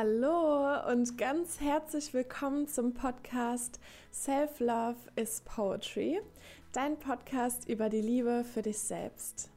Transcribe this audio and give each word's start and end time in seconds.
Hallo 0.00 0.92
und 0.92 1.18
ganz 1.18 1.60
herzlich 1.60 2.14
willkommen 2.14 2.68
zum 2.68 2.94
Podcast 2.94 3.80
Self 4.12 4.60
Love 4.60 4.94
is 5.16 5.40
Poetry, 5.44 6.20
dein 6.72 6.96
Podcast 7.00 7.68
über 7.68 7.88
die 7.88 8.00
Liebe 8.00 8.44
für 8.44 8.62
dich 8.62 8.78
selbst. 8.78 9.50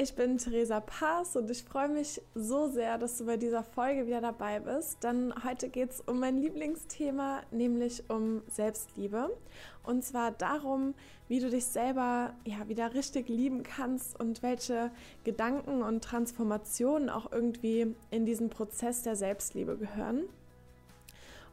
Ich 0.00 0.14
bin 0.14 0.38
Theresa 0.38 0.78
Paas 0.78 1.34
und 1.34 1.50
ich 1.50 1.64
freue 1.64 1.88
mich 1.88 2.22
so 2.32 2.68
sehr, 2.68 2.98
dass 2.98 3.18
du 3.18 3.26
bei 3.26 3.36
dieser 3.36 3.64
Folge 3.64 4.06
wieder 4.06 4.20
dabei 4.20 4.60
bist, 4.60 5.02
denn 5.02 5.34
heute 5.42 5.68
geht 5.68 5.90
es 5.90 6.00
um 6.02 6.20
mein 6.20 6.38
Lieblingsthema, 6.38 7.40
nämlich 7.50 8.04
um 8.08 8.42
Selbstliebe. 8.46 9.36
Und 9.82 10.04
zwar 10.04 10.30
darum, 10.30 10.94
wie 11.26 11.40
du 11.40 11.50
dich 11.50 11.64
selber 11.64 12.32
ja, 12.44 12.68
wieder 12.68 12.94
richtig 12.94 13.28
lieben 13.28 13.64
kannst 13.64 14.20
und 14.20 14.40
welche 14.44 14.92
Gedanken 15.24 15.82
und 15.82 16.04
Transformationen 16.04 17.10
auch 17.10 17.32
irgendwie 17.32 17.96
in 18.12 18.24
diesen 18.24 18.50
Prozess 18.50 19.02
der 19.02 19.16
Selbstliebe 19.16 19.76
gehören. 19.76 20.26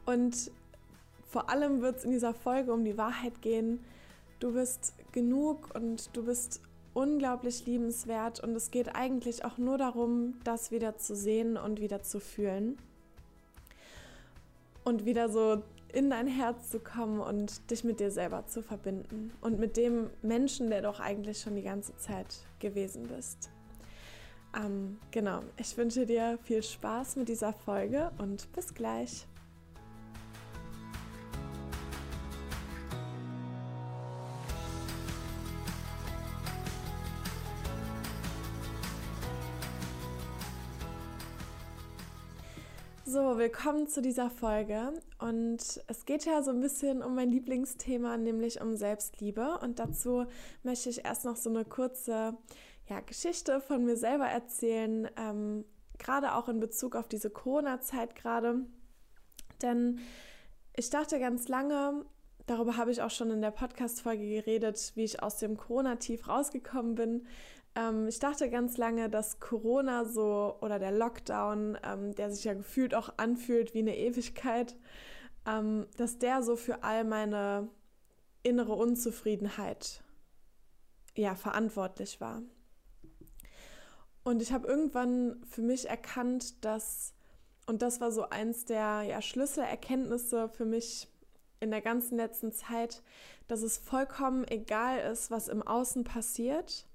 Und 0.05 0.51
vor 1.27 1.49
allem 1.49 1.81
wird 1.81 1.95
es 1.95 2.03
in 2.03 2.11
dieser 2.11 2.35
Folge 2.35 2.73
um 2.73 2.85
die 2.85 2.95
Wahrheit 2.95 3.41
gehen, 3.41 3.83
du 4.39 4.53
bist 4.53 4.93
genug 5.13 5.73
und 5.73 6.15
du 6.15 6.23
bist 6.23 6.61
unglaublich 6.95 7.65
liebenswert 7.67 8.39
und 8.39 8.55
es 8.55 8.71
geht 8.71 8.95
eigentlich 8.95 9.45
auch 9.45 9.59
nur 9.59 9.77
darum, 9.77 10.39
das 10.43 10.71
wieder 10.71 10.97
zu 10.97 11.15
sehen 11.15 11.57
und 11.57 11.79
wieder 11.79 12.01
zu 12.01 12.19
fühlen 12.19 12.77
und 14.85 15.05
wieder 15.05 15.29
so 15.29 15.61
in 15.93 16.09
dein 16.09 16.27
Herz 16.27 16.71
zu 16.71 16.79
kommen 16.79 17.19
und 17.19 17.69
dich 17.69 17.83
mit 17.83 17.99
dir 17.99 18.11
selber 18.11 18.47
zu 18.47 18.63
verbinden 18.63 19.31
und 19.41 19.59
mit 19.59 19.77
dem 19.77 20.09
Menschen, 20.21 20.69
der 20.69 20.81
doch 20.81 20.99
eigentlich 20.99 21.39
schon 21.39 21.55
die 21.55 21.61
ganze 21.61 21.95
Zeit 21.97 22.45
gewesen 22.59 23.03
bist. 23.03 23.49
Ähm, 24.55 24.97
genau, 25.11 25.41
ich 25.57 25.77
wünsche 25.77 26.05
dir 26.05 26.39
viel 26.43 26.63
Spaß 26.63 27.17
mit 27.17 27.27
dieser 27.27 27.51
Folge 27.51 28.11
und 28.17 28.51
bis 28.53 28.73
gleich. 28.73 29.27
So, 43.15 43.37
willkommen 43.37 43.87
zu 43.87 44.01
dieser 44.01 44.29
Folge. 44.29 44.91
Und 45.19 45.81
es 45.87 46.03
geht 46.03 46.25
ja 46.25 46.43
so 46.43 46.51
ein 46.51 46.59
bisschen 46.59 47.01
um 47.01 47.15
mein 47.15 47.31
Lieblingsthema, 47.31 48.17
nämlich 48.17 48.59
um 48.59 48.75
Selbstliebe. 48.75 49.57
Und 49.61 49.79
dazu 49.79 50.25
möchte 50.63 50.89
ich 50.89 51.05
erst 51.05 51.23
noch 51.23 51.37
so 51.37 51.49
eine 51.49 51.63
kurze 51.63 52.37
ja, 52.89 52.99
Geschichte 52.99 53.61
von 53.61 53.85
mir 53.85 53.95
selber 53.95 54.25
erzählen, 54.25 55.07
ähm, 55.15 55.63
gerade 55.97 56.35
auch 56.35 56.49
in 56.49 56.59
Bezug 56.59 56.97
auf 56.97 57.07
diese 57.07 57.29
Corona-Zeit 57.29 58.17
gerade. 58.17 58.65
Denn 59.61 59.99
ich 60.75 60.89
dachte 60.89 61.17
ganz 61.17 61.47
lange, 61.47 62.05
darüber 62.47 62.75
habe 62.75 62.91
ich 62.91 63.01
auch 63.01 63.11
schon 63.11 63.31
in 63.31 63.41
der 63.41 63.51
Podcast-Folge 63.51 64.27
geredet, 64.27 64.91
wie 64.95 65.05
ich 65.05 65.23
aus 65.23 65.37
dem 65.37 65.55
Corona-Tief 65.55 66.27
rausgekommen 66.27 66.95
bin, 66.95 67.27
ähm, 67.75 68.07
ich 68.07 68.19
dachte 68.19 68.49
ganz 68.49 68.77
lange, 68.77 69.09
dass 69.09 69.39
Corona 69.39 70.05
so 70.05 70.57
oder 70.61 70.79
der 70.79 70.91
Lockdown, 70.91 71.77
ähm, 71.83 72.15
der 72.15 72.31
sich 72.31 72.45
ja 72.45 72.53
gefühlt 72.53 72.95
auch 72.95 73.09
anfühlt 73.17 73.73
wie 73.73 73.79
eine 73.79 73.97
Ewigkeit, 73.97 74.75
ähm, 75.45 75.87
dass 75.97 76.17
der 76.17 76.41
so 76.41 76.55
für 76.55 76.83
all 76.83 77.03
meine 77.03 77.69
innere 78.43 78.73
Unzufriedenheit 78.73 80.03
ja 81.15 81.35
verantwortlich 81.35 82.21
war. 82.21 82.41
Und 84.23 84.41
ich 84.41 84.51
habe 84.51 84.67
irgendwann 84.67 85.43
für 85.45 85.61
mich 85.61 85.87
erkannt, 85.87 86.63
dass, 86.65 87.13
und 87.67 87.81
das 87.81 88.01
war 88.01 88.11
so 88.11 88.29
eins 88.29 88.65
der 88.65 89.03
ja, 89.03 89.21
Schlüsselerkenntnisse 89.21 90.49
für 90.49 90.65
mich 90.65 91.07
in 91.59 91.71
der 91.71 91.81
ganzen 91.81 92.17
letzten 92.17 92.51
Zeit, 92.51 93.03
dass 93.47 93.61
es 93.61 93.77
vollkommen 93.77 94.47
egal 94.47 94.99
ist, 95.11 95.29
was 95.29 95.47
im 95.47 95.61
Außen 95.61 96.03
passiert 96.03 96.87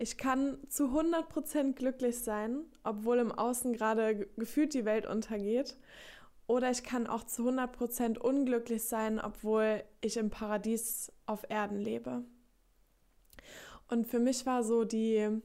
ich 0.00 0.16
kann 0.16 0.58
zu 0.68 0.86
100% 0.98 1.74
glücklich 1.74 2.18
sein, 2.20 2.64
obwohl 2.84 3.18
im 3.18 3.32
Außen 3.32 3.74
gerade 3.74 4.26
gefühlt 4.36 4.72
die 4.72 4.86
Welt 4.86 5.06
untergeht. 5.06 5.76
Oder 6.46 6.70
ich 6.70 6.82
kann 6.82 7.06
auch 7.06 7.24
zu 7.24 7.48
100% 7.48 8.18
unglücklich 8.18 8.82
sein, 8.82 9.20
obwohl 9.20 9.84
ich 10.00 10.16
im 10.16 10.30
Paradies 10.30 11.12
auf 11.26 11.44
Erden 11.48 11.78
lebe. 11.78 12.24
Und 13.88 14.06
für 14.06 14.18
mich 14.18 14.46
war 14.46 14.64
so 14.64 14.84
die 14.84 15.42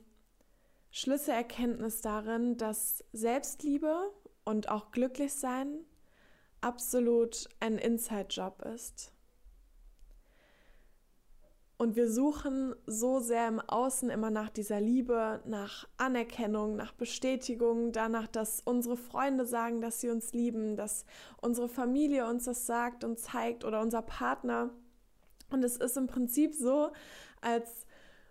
Schlüsselerkenntnis 0.89 1.99
darin, 2.01 2.55
dass 2.55 3.03
Selbstliebe 3.11 4.09
und 4.45 4.69
auch 4.69 4.91
glücklich 4.91 5.33
sein 5.33 5.79
absolut 6.61 7.49
ein 7.59 7.77
Inside-Job 7.77 8.61
ist. 8.73 9.11
Und 11.78 11.97
wir 11.97 12.09
suchen 12.09 12.74
so 12.86 13.19
sehr 13.19 13.50
im 13.50 13.59
Außen 13.59 14.09
immer 14.09 14.30
nach 14.30 14.50
dieser 14.50 14.80
Liebe, 14.80 15.41
nach 15.46 15.86
Anerkennung, 15.97 16.78
nach 16.78 16.94
Bestätigung, 16.94 17.91
danach, 17.91 18.28
dass 18.28 18.62
unsere 18.63 18.96
Freunde 18.96 19.46
sagen, 19.46 19.81
dass 19.81 20.00
sie 20.00 20.09
uns 20.09 20.31
lieben, 20.31 20.78
dass 20.78 21.06
unsere 21.41 21.68
Familie 21.68 22.28
uns 22.28 22.46
das 22.46 22.66
sagt 22.66 23.03
und 23.03 23.19
zeigt 23.19 23.66
oder 23.66 23.81
unser 23.81 24.02
Partner. 24.02 24.69
Und 25.52 25.64
es 25.66 25.75
ist 25.75 25.97
im 25.97 26.08
Prinzip 26.08 26.56
so, 26.56 26.91
als 27.41 27.85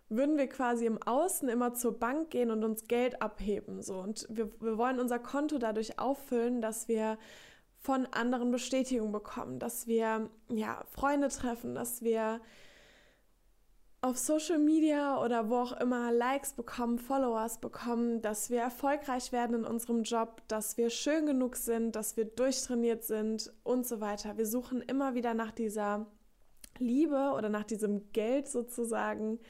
würden 0.08 0.38
wir 0.38 0.48
quasi 0.48 0.86
im 0.86 1.02
Außen 1.02 1.48
immer 1.48 1.74
zur 1.74 1.98
Bank 1.98 2.30
gehen 2.30 2.50
und 2.50 2.64
uns 2.64 2.88
Geld 2.88 3.20
abheben. 3.20 3.82
So. 3.82 3.98
Und 3.98 4.26
wir, 4.30 4.50
wir 4.60 4.78
wollen 4.78 5.00
unser 5.00 5.18
Konto 5.18 5.58
dadurch 5.58 5.98
auffüllen, 5.98 6.62
dass 6.62 6.88
wir 6.88 7.18
von 7.78 8.06
anderen 8.06 8.50
Bestätigung 8.50 9.12
bekommen, 9.12 9.58
dass 9.58 9.86
wir 9.86 10.30
ja, 10.48 10.82
Freunde 10.90 11.28
treffen, 11.28 11.74
dass 11.74 12.00
wir 12.00 12.40
auf 14.04 14.18
Social 14.18 14.58
Media 14.58 15.18
oder 15.24 15.48
wo 15.48 15.56
auch 15.56 15.72
immer 15.80 16.12
Likes 16.12 16.52
bekommen, 16.52 16.98
Followers 16.98 17.58
bekommen, 17.58 18.20
dass 18.20 18.50
wir 18.50 18.60
erfolgreich 18.60 19.32
werden 19.32 19.56
in 19.56 19.64
unserem 19.64 20.02
Job, 20.02 20.42
dass 20.46 20.76
wir 20.76 20.90
schön 20.90 21.24
genug 21.24 21.56
sind, 21.56 21.96
dass 21.96 22.14
wir 22.18 22.26
durchtrainiert 22.26 23.02
sind 23.02 23.50
und 23.62 23.86
so 23.86 24.02
weiter. 24.02 24.36
Wir 24.36 24.46
suchen 24.46 24.82
immer 24.82 25.14
wieder 25.14 25.32
nach 25.32 25.52
dieser 25.52 26.04
Liebe 26.78 27.32
oder 27.34 27.48
nach 27.48 27.64
diesem 27.64 28.12
Geld 28.12 28.46
sozusagen 28.46 29.40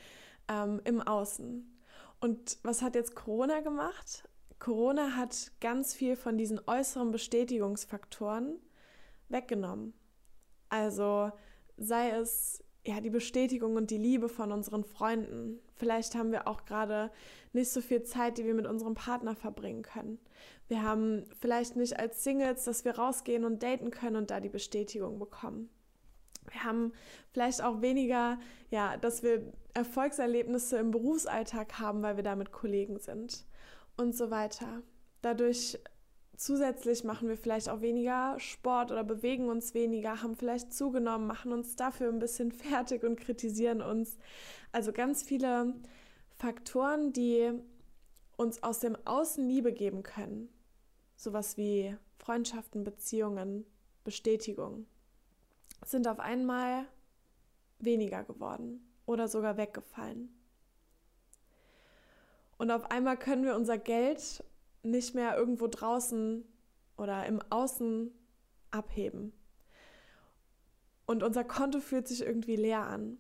ähm, 0.47 0.81
im 0.84 1.03
Außen. 1.03 1.76
Und 2.21 2.59
was 2.62 2.81
hat 2.81 2.94
jetzt 2.94 3.16
Corona 3.16 3.59
gemacht? 3.59 4.28
Corona 4.60 5.16
hat 5.16 5.50
ganz 5.60 5.94
viel 5.94 6.15
von 6.15 6.38
diesen 6.38 6.60
äußeren 6.65 7.10
Bestätigungsfaktoren 7.10 8.60
weggenommen. 9.28 9.94
Also 10.69 11.32
sei 11.76 12.10
es 12.10 12.62
ja, 12.87 13.00
die 13.00 13.11
Bestätigung 13.11 13.77
und 13.77 13.91
die 13.91 13.99
Liebe 13.99 14.28
von 14.28 14.53
unseren 14.53 14.84
Freunden. 14.84 15.59
Vielleicht 15.75 16.15
haben 16.15 16.33
wir 16.33 16.47
auch 16.47 16.65
gerade 16.67 17.11
nicht 17.53 17.71
so 17.71 17.81
viel 17.81 18.03
Zeit, 18.03 18.37
die 18.37 18.45
wir 18.45 18.55
mit 18.55 18.67
unserem 18.67 18.95
Partner 18.95 19.34
verbringen 19.34 19.83
können. 19.83 20.19
Wir 20.69 20.83
haben 20.83 21.25
vielleicht 21.41 21.77
nicht 21.77 21.99
als 21.99 22.25
Singles, 22.25 22.65
dass 22.65 22.84
wir 22.84 22.97
rausgehen 22.97 23.45
und 23.45 23.62
daten 23.62 23.91
können 23.91 24.17
und 24.17 24.31
da 24.31 24.41
die 24.41 24.50
Bestätigung 24.50 25.19
bekommen. 25.19 25.71
Wir 26.50 26.65
haben 26.65 26.93
vielleicht 27.33 27.62
auch 27.62 27.81
weniger, 27.81 28.39
ja, 28.71 28.99
dass 28.99 29.22
wir 29.22 29.53
Erfolgserlebnisse 29.72 30.77
im 30.77 30.91
Berufsalltag 30.91 31.78
haben, 31.78 32.03
weil 32.03 32.16
wir 32.16 32.22
da 32.22 32.37
mit 32.37 32.53
Kollegen 32.53 32.99
sind 32.99 33.47
und 33.97 34.15
so 34.15 34.31
weiter. 34.31 34.83
Dadurch 35.22 35.78
Zusätzlich 36.37 37.05
machen 37.05 37.28
wir 37.28 37.37
vielleicht 37.37 37.69
auch 37.69 37.81
weniger 37.81 38.39
Sport 38.39 38.91
oder 38.91 39.05
bewegen 39.05 39.49
uns 39.49 39.72
weniger, 39.72 40.21
haben 40.22 40.34
vielleicht 40.34 40.72
zugenommen, 40.72 41.27
machen 41.27 41.53
uns 41.53 41.77
dafür 41.77 42.09
ein 42.09 42.19
bisschen 42.19 42.50
fertig 42.53 43.05
und 43.05 43.21
kritisieren 43.21 43.83
uns. 43.83 44.17
Also 44.72 44.93
ganz 44.93 45.22
viele 45.22 45.75
Faktoren, 46.36 47.13
die 47.13 47.53
uns 48.36 48.63
aus 48.63 48.81
dem 48.81 48.97
Außen 49.04 49.47
Liebe 49.47 49.72
geben 49.72 50.03
können. 50.03 50.48
Sowas 51.16 51.57
wie 51.57 51.97
Freundschaften, 52.19 52.83
Beziehungen, 52.83 53.65
Bestätigung, 54.03 54.87
sind 55.84 56.09
auf 56.09 56.19
einmal 56.19 56.87
weniger 57.78 58.25
geworden 58.25 58.84
oder 59.07 59.28
sogar 59.28 59.57
weggefallen. 59.57 60.34
Und 62.59 62.71
auf 62.71 62.91
einmal 62.91 63.16
können 63.16 63.45
wir 63.45 63.57
unser 63.57 63.78
Geld 63.78 64.42
nicht 64.84 65.15
mehr 65.15 65.36
irgendwo 65.36 65.66
draußen 65.66 66.45
oder 66.97 67.27
im 67.27 67.41
Außen 67.51 68.10
abheben. 68.71 69.33
Und 71.07 71.22
unser 71.22 71.45
Konto 71.45 71.81
fühlt 71.81 72.09
sich 72.09 72.22
irgendwie 72.22 72.57
leer 72.57 72.86
an. 72.86 73.19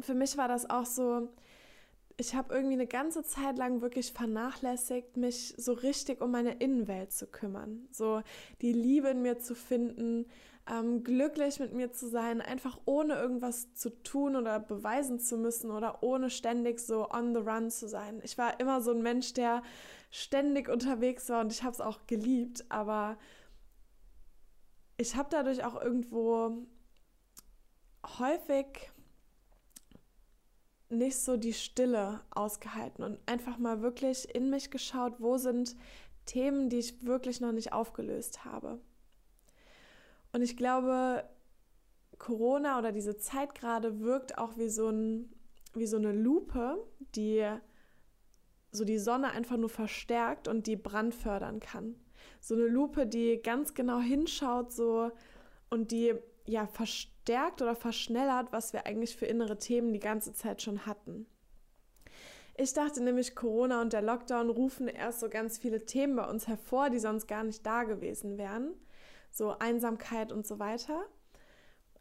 Für 0.00 0.14
mich 0.14 0.36
war 0.36 0.48
das 0.48 0.70
auch 0.70 0.86
so, 0.86 1.28
ich 2.16 2.34
habe 2.34 2.54
irgendwie 2.54 2.74
eine 2.74 2.86
ganze 2.86 3.22
Zeit 3.24 3.58
lang 3.58 3.80
wirklich 3.80 4.12
vernachlässigt, 4.12 5.16
mich 5.16 5.54
so 5.56 5.72
richtig 5.72 6.20
um 6.20 6.30
meine 6.30 6.54
Innenwelt 6.54 7.12
zu 7.12 7.26
kümmern. 7.26 7.88
So 7.90 8.22
die 8.60 8.72
Liebe 8.72 9.08
in 9.08 9.22
mir 9.22 9.38
zu 9.38 9.54
finden, 9.54 10.26
ähm, 10.68 11.02
glücklich 11.04 11.58
mit 11.58 11.72
mir 11.72 11.92
zu 11.92 12.08
sein, 12.08 12.40
einfach 12.40 12.78
ohne 12.84 13.14
irgendwas 13.14 13.74
zu 13.74 13.90
tun 14.02 14.36
oder 14.36 14.60
beweisen 14.60 15.18
zu 15.18 15.36
müssen 15.36 15.70
oder 15.70 16.02
ohne 16.02 16.30
ständig 16.30 16.80
so 16.80 17.10
on 17.10 17.34
the 17.34 17.40
run 17.40 17.70
zu 17.70 17.88
sein. 17.88 18.20
Ich 18.22 18.38
war 18.38 18.60
immer 18.60 18.80
so 18.80 18.92
ein 18.92 19.02
Mensch, 19.02 19.32
der 19.32 19.62
ständig 20.10 20.68
unterwegs 20.68 21.28
war 21.28 21.40
und 21.40 21.52
ich 21.52 21.62
habe 21.62 21.72
es 21.72 21.80
auch 21.80 22.06
geliebt, 22.06 22.64
aber 22.68 23.16
ich 24.96 25.16
habe 25.16 25.28
dadurch 25.30 25.64
auch 25.64 25.80
irgendwo 25.80 26.66
häufig 28.18 28.90
nicht 30.90 31.18
so 31.18 31.36
die 31.36 31.52
Stille 31.52 32.20
ausgehalten 32.30 33.04
und 33.04 33.18
einfach 33.26 33.58
mal 33.58 33.80
wirklich 33.80 34.34
in 34.34 34.50
mich 34.50 34.70
geschaut, 34.70 35.20
wo 35.20 35.38
sind 35.38 35.76
Themen, 36.26 36.68
die 36.68 36.78
ich 36.78 37.04
wirklich 37.06 37.40
noch 37.40 37.52
nicht 37.52 37.72
aufgelöst 37.72 38.44
habe. 38.44 38.80
Und 40.32 40.42
ich 40.42 40.56
glaube, 40.56 41.24
Corona 42.18 42.78
oder 42.78 42.92
diese 42.92 43.16
Zeit 43.16 43.54
gerade 43.54 44.00
wirkt 44.00 44.38
auch 44.38 44.56
wie 44.56 44.68
so, 44.68 44.88
ein, 44.88 45.32
wie 45.74 45.86
so 45.86 45.96
eine 45.96 46.12
Lupe, 46.12 46.86
die 47.14 47.44
so 48.72 48.84
die 48.84 48.98
Sonne 48.98 49.32
einfach 49.32 49.56
nur 49.56 49.68
verstärkt 49.68 50.46
und 50.46 50.66
die 50.66 50.76
Brand 50.76 51.14
fördern 51.14 51.58
kann. 51.58 51.96
So 52.40 52.54
eine 52.54 52.66
Lupe, 52.66 53.06
die 53.06 53.40
ganz 53.42 53.74
genau 53.74 53.98
hinschaut 53.98 54.72
so 54.72 55.10
und 55.70 55.90
die 55.90 56.14
ja 56.46 56.66
verstärkt 56.66 57.62
oder 57.62 57.74
verschnellert, 57.74 58.52
was 58.52 58.72
wir 58.72 58.86
eigentlich 58.86 59.16
für 59.16 59.26
innere 59.26 59.58
Themen 59.58 59.92
die 59.92 60.00
ganze 60.00 60.32
Zeit 60.32 60.62
schon 60.62 60.86
hatten. 60.86 61.26
Ich 62.56 62.74
dachte 62.74 63.02
nämlich, 63.02 63.34
Corona 63.34 63.80
und 63.80 63.92
der 63.92 64.02
Lockdown 64.02 64.50
rufen 64.50 64.86
erst 64.86 65.20
so 65.20 65.30
ganz 65.30 65.58
viele 65.58 65.86
Themen 65.86 66.16
bei 66.16 66.28
uns 66.28 66.46
hervor, 66.46 66.90
die 66.90 66.98
sonst 66.98 67.26
gar 67.26 67.42
nicht 67.42 67.64
da 67.64 67.84
gewesen 67.84 68.36
wären. 68.36 68.74
So 69.30 69.58
Einsamkeit 69.58 70.32
und 70.32 70.46
so 70.46 70.58
weiter. 70.58 71.04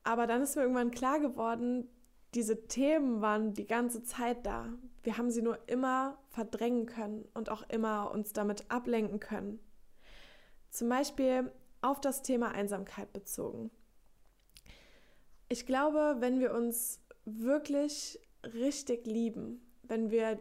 Aber 0.04 0.28
dann 0.28 0.42
ist 0.42 0.56
mir 0.56 0.64
irgendwann 0.64 0.92
klar 0.92 1.20
geworden, 1.20 1.88
diese 2.36 2.68
Themen 2.68 3.22
waren 3.22 3.54
die 3.54 3.66
ganze 3.66 4.04
Zeit 4.04 4.46
da. 4.46 4.70
Wir 5.04 5.18
haben 5.18 5.32
sie 5.32 5.42
nur 5.42 5.68
immer 5.68 6.20
verdrängen 6.30 6.86
können 6.86 7.28
und 7.34 7.50
auch 7.50 7.64
immer 7.70 8.12
uns 8.12 8.34
damit 8.34 8.70
ablenken 8.70 9.20
können. 9.20 9.60
Zum 10.70 10.90
Beispiel 10.90 11.52
auf 11.82 12.00
das 12.00 12.22
Thema 12.22 12.52
Einsamkeit 12.52 13.12
bezogen. 13.14 13.72
Ich 15.48 15.66
glaube, 15.66 16.18
wenn 16.20 16.40
wir 16.40 16.54
uns 16.54 17.02
wirklich 17.26 18.20
richtig 18.44 19.08
lieben, 19.08 19.62
wenn 19.84 20.12
wir 20.12 20.40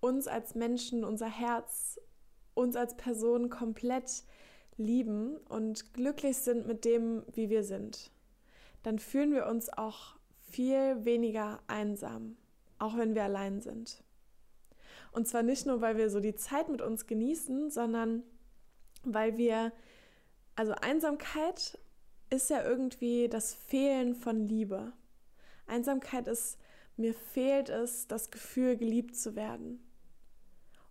uns 0.00 0.26
als 0.26 0.54
Menschen, 0.54 1.04
unser 1.04 1.28
Herz, 1.28 2.00
uns 2.54 2.74
als 2.74 2.96
Person 2.96 3.50
komplett 3.50 4.24
lieben 4.76 5.36
und 5.48 5.94
glücklich 5.94 6.38
sind 6.38 6.66
mit 6.66 6.84
dem, 6.84 7.22
wie 7.32 7.48
wir 7.48 7.64
sind, 7.64 8.10
dann 8.82 8.98
fühlen 8.98 9.32
wir 9.32 9.46
uns 9.46 9.70
auch 9.70 10.16
viel 10.50 11.04
weniger 11.04 11.60
einsam, 11.66 12.36
auch 12.78 12.96
wenn 12.96 13.14
wir 13.14 13.24
allein 13.24 13.60
sind. 13.60 14.02
Und 15.12 15.26
zwar 15.26 15.42
nicht 15.42 15.66
nur, 15.66 15.80
weil 15.80 15.96
wir 15.96 16.10
so 16.10 16.20
die 16.20 16.34
Zeit 16.34 16.68
mit 16.68 16.82
uns 16.82 17.06
genießen, 17.06 17.70
sondern 17.70 18.22
weil 19.02 19.36
wir, 19.36 19.72
also 20.54 20.72
Einsamkeit 20.72 21.78
ist 22.28 22.50
ja 22.50 22.62
irgendwie 22.62 23.28
das 23.28 23.54
Fehlen 23.54 24.14
von 24.14 24.46
Liebe. 24.46 24.92
Einsamkeit 25.66 26.28
ist, 26.28 26.58
mir 26.96 27.14
fehlt 27.14 27.68
es, 27.68 28.08
das 28.08 28.30
Gefühl, 28.30 28.76
geliebt 28.76 29.16
zu 29.16 29.36
werden. 29.36 29.80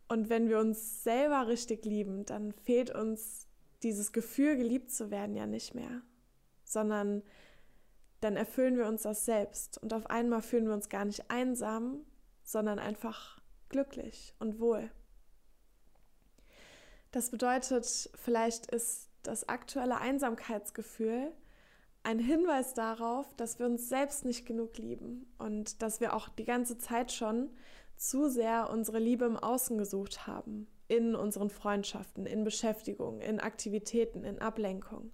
Und 0.08 0.30
wenn 0.30 0.50
wir 0.50 0.60
uns 0.60 1.04
selber 1.04 1.48
richtig 1.48 1.86
lieben, 1.86 2.26
dann 2.26 2.52
fehlt 2.52 2.94
uns 2.94 3.45
dieses 3.86 4.12
Gefühl, 4.12 4.58
geliebt 4.58 4.92
zu 4.92 5.12
werden, 5.12 5.36
ja 5.36 5.46
nicht 5.46 5.76
mehr, 5.76 6.02
sondern 6.64 7.24
dann 8.20 8.36
erfüllen 8.36 8.78
wir 8.78 8.88
uns 8.88 9.04
das 9.04 9.26
selbst. 9.26 9.78
Und 9.78 9.94
auf 9.94 10.10
einmal 10.10 10.42
fühlen 10.42 10.66
wir 10.66 10.74
uns 10.74 10.90
gar 10.90 11.06
nicht 11.06 11.30
einsam, 11.30 12.00
sondern 12.44 12.80
einfach 12.80 13.40
glücklich 13.70 14.34
und 14.40 14.60
wohl. 14.60 14.90
Das 17.12 17.30
bedeutet, 17.30 18.10
vielleicht 18.16 18.66
ist 18.72 19.10
das 19.22 19.48
aktuelle 19.48 20.00
Einsamkeitsgefühl 20.00 21.32
ein 22.04 22.20
Hinweis 22.20 22.74
darauf, 22.74 23.34
dass 23.36 23.58
wir 23.60 23.66
uns 23.66 23.90
selbst 23.90 24.26
nicht 24.26 24.46
genug 24.46 24.78
lieben 24.78 25.32
und 25.38 25.82
dass 25.82 26.00
wir 26.00 26.16
auch 26.16 26.30
die 26.30 26.46
ganze 26.46 26.78
Zeit 26.78 27.12
schon 27.12 27.50
zu 27.96 28.30
sehr 28.30 28.70
unsere 28.70 29.00
Liebe 29.00 29.26
im 29.26 29.38
Außen 29.38 29.78
gesucht 29.78 30.28
haben, 30.28 30.68
in 30.88 31.16
unseren 31.16 31.50
Freundschaften, 31.50 32.26
in 32.26 32.44
Beschäftigung, 32.44 33.22
in 33.22 33.40
Aktivitäten, 33.40 34.24
in 34.24 34.40
Ablenkung. 34.40 35.12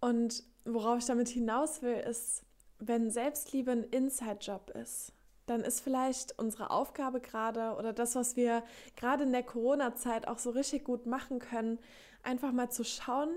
Und 0.00 0.44
worauf 0.64 0.98
ich 0.98 1.06
damit 1.06 1.28
hinaus 1.28 1.82
will, 1.82 1.96
ist, 1.96 2.44
wenn 2.78 3.10
Selbstliebe 3.10 3.72
ein 3.72 3.84
Inside-Job 3.84 4.70
ist, 4.70 5.12
dann 5.46 5.60
ist 5.60 5.80
vielleicht 5.80 6.38
unsere 6.38 6.70
Aufgabe 6.70 7.20
gerade 7.20 7.76
oder 7.76 7.92
das, 7.92 8.14
was 8.16 8.36
wir 8.36 8.64
gerade 8.96 9.24
in 9.24 9.32
der 9.32 9.44
Corona-Zeit 9.44 10.28
auch 10.28 10.38
so 10.38 10.50
richtig 10.50 10.84
gut 10.84 11.06
machen 11.06 11.38
können, 11.38 11.78
einfach 12.22 12.52
mal 12.52 12.70
zu 12.70 12.84
schauen, 12.84 13.30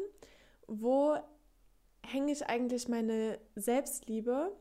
wo 0.68 1.18
hänge 2.04 2.32
ich 2.32 2.48
eigentlich 2.48 2.88
meine 2.88 3.40
Selbstliebe 3.56 4.52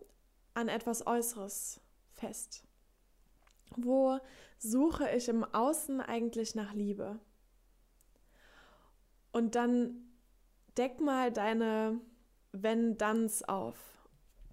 an 0.55 0.69
etwas 0.69 1.07
Äußeres 1.07 1.81
fest? 2.13 2.68
Wo 3.77 4.19
suche 4.59 5.09
ich 5.17 5.29
im 5.29 5.45
Außen 5.45 6.01
eigentlich 6.01 6.55
nach 6.55 6.75
Liebe? 6.75 7.19
Und 9.33 9.55
dann 9.55 10.11
deck 10.77 11.01
mal 11.01 11.33
deine 11.33 12.01
Wenn-Danns 12.53 13.49
auf 13.49 13.99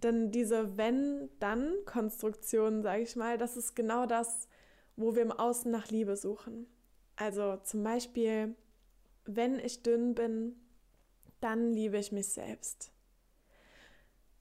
denn 0.06 0.32
diese 0.32 0.78
Wenn-Dann-Konstruktion, 0.78 2.84
sage 2.84 3.02
ich 3.02 3.16
mal, 3.16 3.40
das 3.40 3.58
ist 3.58 3.76
genau 3.76 4.06
das, 4.06 4.48
wo 4.96 5.16
wir 5.16 5.24
im 5.24 5.32
Außen 5.32 5.72
nach 5.72 5.90
Liebe 5.90 6.16
suchen. 6.16 6.68
Also 7.16 7.58
zum 7.64 7.84
Beispiel, 7.84 8.54
wenn 9.26 9.58
ich 9.60 9.84
dünn 9.84 10.14
bin, 10.14 10.58
dann 11.42 11.74
liebe 11.74 11.98
ich 11.98 12.12
mich 12.12 12.28
selbst. 12.28 12.92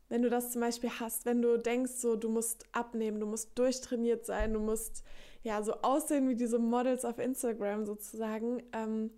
Wenn 0.09 0.23
du 0.23 0.31
das 0.31 0.53
zum 0.53 0.61
Beispiel 0.61 0.91
hast, 1.01 1.25
wenn 1.25 1.43
du 1.43 1.59
denkst, 1.59 1.93
so 1.93 2.17
du 2.17 2.29
musst 2.29 2.67
abnehmen, 2.73 3.21
du 3.21 3.27
musst 3.27 3.59
durchtrainiert 3.59 4.27
sein, 4.27 4.53
du 4.53 4.61
musst 4.61 5.03
ja 5.43 5.63
so 5.63 5.73
aussehen 5.83 6.29
wie 6.29 6.37
diese 6.37 6.59
Models 6.59 7.05
auf 7.05 7.19
Instagram 7.19 7.87
sozusagen, 7.87 8.63
ähm, 8.73 9.11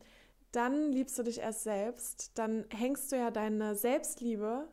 dann 0.53 0.93
liebst 0.93 1.19
du 1.19 1.23
dich 1.23 1.39
erst 1.39 1.65
selbst, 1.65 2.39
dann 2.39 2.65
hängst 2.71 3.13
du 3.13 3.17
ja 3.17 3.31
deine 3.31 3.75
Selbstliebe 3.75 4.69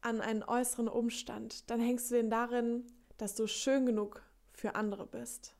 an 0.00 0.20
einen 0.20 0.42
äußeren 0.42 0.88
Umstand, 0.88 1.70
dann 1.70 1.80
hängst 1.80 2.10
du 2.10 2.16
den 2.16 2.28
darin, 2.28 2.84
dass 3.18 3.34
du 3.34 3.46
schön 3.46 3.86
genug 3.86 4.22
für 4.52 4.74
andere 4.74 5.06
bist, 5.06 5.54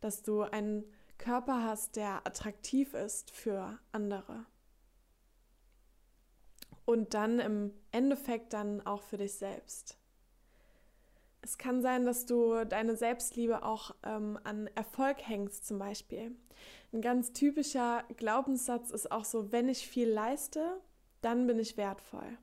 dass 0.00 0.22
du 0.22 0.42
einen 0.42 0.84
Körper 1.18 1.62
hast, 1.62 1.96
der 1.96 2.26
attraktiv 2.26 2.94
ist 2.94 3.30
für 3.30 3.78
andere 3.92 4.46
und 6.90 7.14
dann 7.14 7.38
im 7.38 7.72
Endeffekt 7.92 8.52
dann 8.52 8.84
auch 8.84 9.02
für 9.02 9.16
dich 9.16 9.34
selbst. 9.34 9.96
Es 11.42 11.56
kann 11.56 11.80
sein, 11.82 12.04
dass 12.04 12.26
du 12.26 12.64
deine 12.64 12.96
Selbstliebe 12.96 13.62
auch 13.62 13.94
ähm, 14.02 14.38
an 14.44 14.68
Erfolg 14.74 15.18
hängst 15.26 15.66
zum 15.66 15.78
Beispiel. 15.78 16.32
Ein 16.92 17.00
ganz 17.00 17.32
typischer 17.32 18.02
Glaubenssatz 18.16 18.90
ist 18.90 19.10
auch 19.10 19.24
so, 19.24 19.52
wenn 19.52 19.68
ich 19.68 19.86
viel 19.86 20.10
leiste, 20.10 20.80
dann 21.22 21.46
bin 21.46 21.58
ich 21.58 21.76
wertvoll 21.76 22.38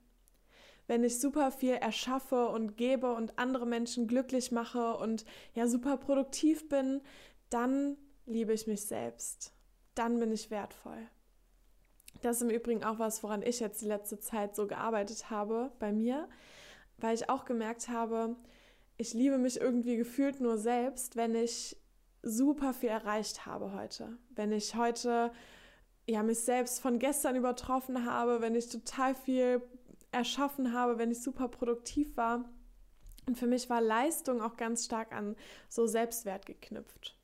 wenn 0.87 1.03
ich 1.03 1.19
super 1.19 1.51
viel 1.51 1.73
erschaffe 1.73 2.47
und 2.47 2.77
gebe 2.77 3.13
und 3.13 3.37
andere 3.37 3.65
Menschen 3.65 4.07
glücklich 4.07 4.53
mache 4.53 4.95
und 4.95 5.25
ja 5.53 5.67
super 5.67 5.97
produktiv 5.97 6.69
bin, 6.69 7.01
dann 7.49 7.97
liebe 8.25 8.53
ich 8.53 8.67
mich 8.67 8.85
selbst. 8.85 9.53
Dann 9.95 10.17
bin 10.19 10.31
ich 10.31 10.49
wertvoll. 10.49 11.09
Das 12.21 12.37
ist 12.37 12.41
im 12.43 12.49
Übrigen 12.49 12.83
auch 12.83 12.99
was, 12.99 13.23
woran 13.23 13.41
ich 13.41 13.59
jetzt 13.59 13.81
die 13.81 13.87
letzte 13.87 14.19
Zeit 14.19 14.55
so 14.55 14.67
gearbeitet 14.67 15.29
habe 15.29 15.71
bei 15.79 15.91
mir, 15.91 16.27
weil 16.97 17.15
ich 17.15 17.29
auch 17.29 17.45
gemerkt 17.45 17.89
habe, 17.89 18.35
ich 18.97 19.13
liebe 19.13 19.37
mich 19.37 19.61
irgendwie 19.61 19.97
gefühlt 19.97 20.41
nur 20.41 20.57
selbst, 20.57 21.15
wenn 21.15 21.35
ich 21.35 21.77
super 22.23 22.73
viel 22.73 22.89
erreicht 22.89 23.45
habe 23.45 23.73
heute. 23.73 24.17
Wenn 24.29 24.51
ich 24.51 24.75
heute 24.75 25.31
ja 26.07 26.23
mich 26.23 26.39
selbst 26.39 26.79
von 26.79 26.99
gestern 26.99 27.35
übertroffen 27.35 28.05
habe, 28.05 28.41
wenn 28.41 28.55
ich 28.55 28.69
total 28.69 29.13
viel 29.13 29.61
erschaffen 30.11 30.73
habe, 30.73 30.97
wenn 30.97 31.11
ich 31.11 31.21
super 31.21 31.47
produktiv 31.47 32.15
war. 32.17 32.45
Und 33.27 33.37
für 33.37 33.47
mich 33.47 33.69
war 33.69 33.81
Leistung 33.81 34.41
auch 34.41 34.55
ganz 34.55 34.85
stark 34.85 35.11
an 35.11 35.35
so 35.69 35.85
Selbstwert 35.85 36.45
geknüpft. 36.45 37.16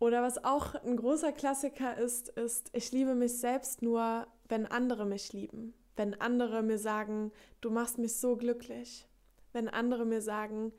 Oder 0.00 0.22
was 0.22 0.42
auch 0.42 0.74
ein 0.74 0.96
großer 0.96 1.30
Klassiker 1.30 1.96
ist, 1.96 2.30
ist, 2.30 2.70
ich 2.72 2.90
liebe 2.90 3.14
mich 3.14 3.38
selbst 3.38 3.82
nur, 3.82 4.26
wenn 4.48 4.66
andere 4.66 5.04
mich 5.04 5.32
lieben. 5.32 5.74
Wenn 5.94 6.18
andere 6.18 6.62
mir 6.62 6.78
sagen, 6.78 7.30
du 7.60 7.70
machst 7.70 7.98
mich 7.98 8.16
so 8.16 8.36
glücklich. 8.36 9.06
wenn 9.52 9.68
andere 9.68 10.04
mir 10.04 10.22
sagen, 10.22 10.72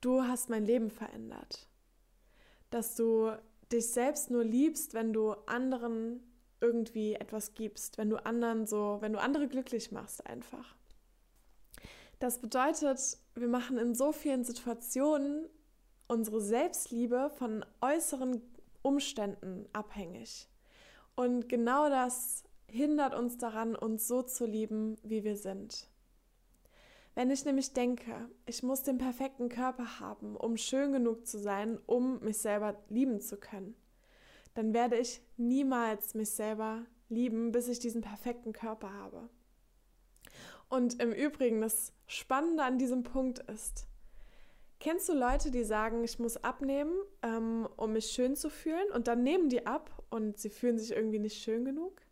du 0.00 0.22
hast 0.22 0.50
mein 0.50 0.64
Leben 0.64 0.90
verändert. 0.90 1.68
Dass 2.70 2.96
du 2.96 3.30
dich 3.70 3.92
selbst 3.92 4.28
nur 4.30 4.42
liebst, 4.42 4.92
wenn 4.92 5.12
du 5.12 5.32
anderen 5.46 6.20
irgendwie 6.60 7.14
etwas 7.14 7.54
gibst, 7.54 7.96
wenn 7.96 8.10
du 8.10 8.16
anderen 8.16 8.66
so, 8.66 8.98
wenn 9.00 9.12
du 9.12 9.20
andere 9.20 9.46
glücklich 9.46 9.92
machst 9.92 10.26
einfach. 10.26 10.74
Das 12.18 12.40
bedeutet, 12.40 12.98
wir 13.36 13.46
machen 13.46 13.78
in 13.78 13.94
so 13.94 14.10
vielen 14.10 14.42
Situationen 14.42 15.48
unsere 16.08 16.40
Selbstliebe 16.40 17.30
von 17.30 17.64
äußeren 17.80 18.42
Umständen 18.88 19.68
abhängig. 19.72 20.48
Und 21.14 21.48
genau 21.48 21.88
das 21.88 22.44
hindert 22.68 23.14
uns 23.14 23.38
daran, 23.38 23.76
uns 23.76 24.08
so 24.08 24.22
zu 24.22 24.46
lieben, 24.46 24.96
wie 25.02 25.24
wir 25.24 25.36
sind. 25.36 25.88
Wenn 27.14 27.30
ich 27.30 27.44
nämlich 27.44 27.72
denke, 27.72 28.30
ich 28.46 28.62
muss 28.62 28.84
den 28.84 28.98
perfekten 28.98 29.48
Körper 29.48 29.98
haben, 29.98 30.36
um 30.36 30.56
schön 30.56 30.92
genug 30.92 31.26
zu 31.26 31.38
sein, 31.38 31.78
um 31.86 32.20
mich 32.20 32.38
selber 32.38 32.80
lieben 32.88 33.20
zu 33.20 33.36
können, 33.36 33.74
dann 34.54 34.72
werde 34.72 34.96
ich 34.96 35.20
niemals 35.36 36.14
mich 36.14 36.30
selber 36.30 36.86
lieben, 37.08 37.50
bis 37.50 37.66
ich 37.66 37.80
diesen 37.80 38.02
perfekten 38.02 38.52
Körper 38.52 38.92
habe. 38.92 39.28
Und 40.68 41.02
im 41.02 41.12
Übrigen, 41.12 41.60
das 41.60 41.92
Spannende 42.06 42.62
an 42.62 42.78
diesem 42.78 43.02
Punkt 43.02 43.40
ist, 43.50 43.87
kennst 44.80 45.08
du 45.08 45.14
Leute, 45.14 45.50
die 45.50 45.64
sagen, 45.64 46.04
ich 46.04 46.18
muss 46.18 46.36
abnehmen, 46.36 46.94
ähm, 47.22 47.68
um 47.76 47.92
mich 47.92 48.06
schön 48.06 48.36
zu 48.36 48.50
fühlen, 48.50 48.90
und 48.92 49.08
dann 49.08 49.22
nehmen 49.22 49.48
die 49.48 49.66
ab 49.66 50.02
und 50.10 50.38
sie 50.38 50.50
fühlen 50.50 50.78
sich 50.78 50.92
irgendwie 50.92 51.18
nicht 51.18 51.42
schön 51.42 51.64
genug? 51.64 52.02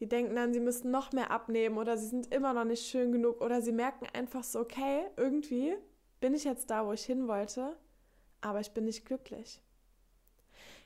Die 0.00 0.08
denken 0.08 0.36
dann, 0.36 0.52
sie 0.52 0.60
müssen 0.60 0.90
noch 0.90 1.12
mehr 1.12 1.30
abnehmen 1.30 1.78
oder 1.78 1.96
sie 1.96 2.08
sind 2.08 2.32
immer 2.34 2.52
noch 2.52 2.64
nicht 2.64 2.86
schön 2.86 3.12
genug 3.12 3.40
oder 3.40 3.62
sie 3.62 3.72
merken 3.72 4.06
einfach 4.12 4.44
so, 4.44 4.60
okay, 4.60 5.04
irgendwie 5.16 5.74
bin 6.20 6.34
ich 6.34 6.44
jetzt 6.44 6.70
da, 6.70 6.86
wo 6.86 6.92
ich 6.92 7.04
hin 7.04 7.28
wollte, 7.28 7.76
aber 8.42 8.60
ich 8.60 8.72
bin 8.72 8.84
nicht 8.84 9.06
glücklich. 9.06 9.62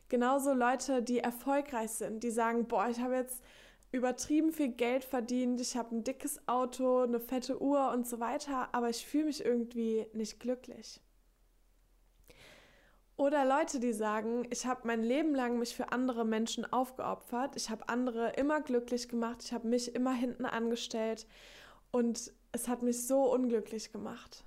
Genauso 0.08 0.52
Leute, 0.52 1.02
die 1.02 1.18
erfolgreich 1.18 1.90
sind, 1.90 2.22
die 2.22 2.30
sagen, 2.30 2.66
boah, 2.66 2.88
ich 2.88 3.00
habe 3.00 3.14
jetzt 3.14 3.42
übertrieben 3.92 4.52
viel 4.52 4.68
Geld 4.68 5.04
verdient, 5.04 5.60
ich 5.60 5.76
habe 5.76 5.96
ein 5.96 6.04
dickes 6.04 6.46
Auto, 6.46 7.02
eine 7.02 7.20
fette 7.20 7.60
Uhr 7.60 7.90
und 7.90 8.06
so 8.06 8.20
weiter, 8.20 8.68
aber 8.72 8.88
ich 8.88 9.04
fühle 9.04 9.24
mich 9.24 9.44
irgendwie 9.44 10.06
nicht 10.12 10.38
glücklich. 10.38 11.00
Oder 13.16 13.44
Leute, 13.44 13.80
die 13.80 13.92
sagen, 13.92 14.46
ich 14.50 14.64
habe 14.64 14.86
mein 14.86 15.02
Leben 15.02 15.34
lang 15.34 15.58
mich 15.58 15.76
für 15.76 15.92
andere 15.92 16.24
Menschen 16.24 16.64
aufgeopfert, 16.64 17.54
ich 17.54 17.68
habe 17.68 17.88
andere 17.88 18.30
immer 18.30 18.62
glücklich 18.62 19.08
gemacht, 19.08 19.42
ich 19.42 19.52
habe 19.52 19.68
mich 19.68 19.94
immer 19.94 20.14
hinten 20.14 20.46
angestellt 20.46 21.26
und 21.90 22.32
es 22.52 22.68
hat 22.68 22.82
mich 22.82 23.06
so 23.06 23.30
unglücklich 23.30 23.92
gemacht. 23.92 24.44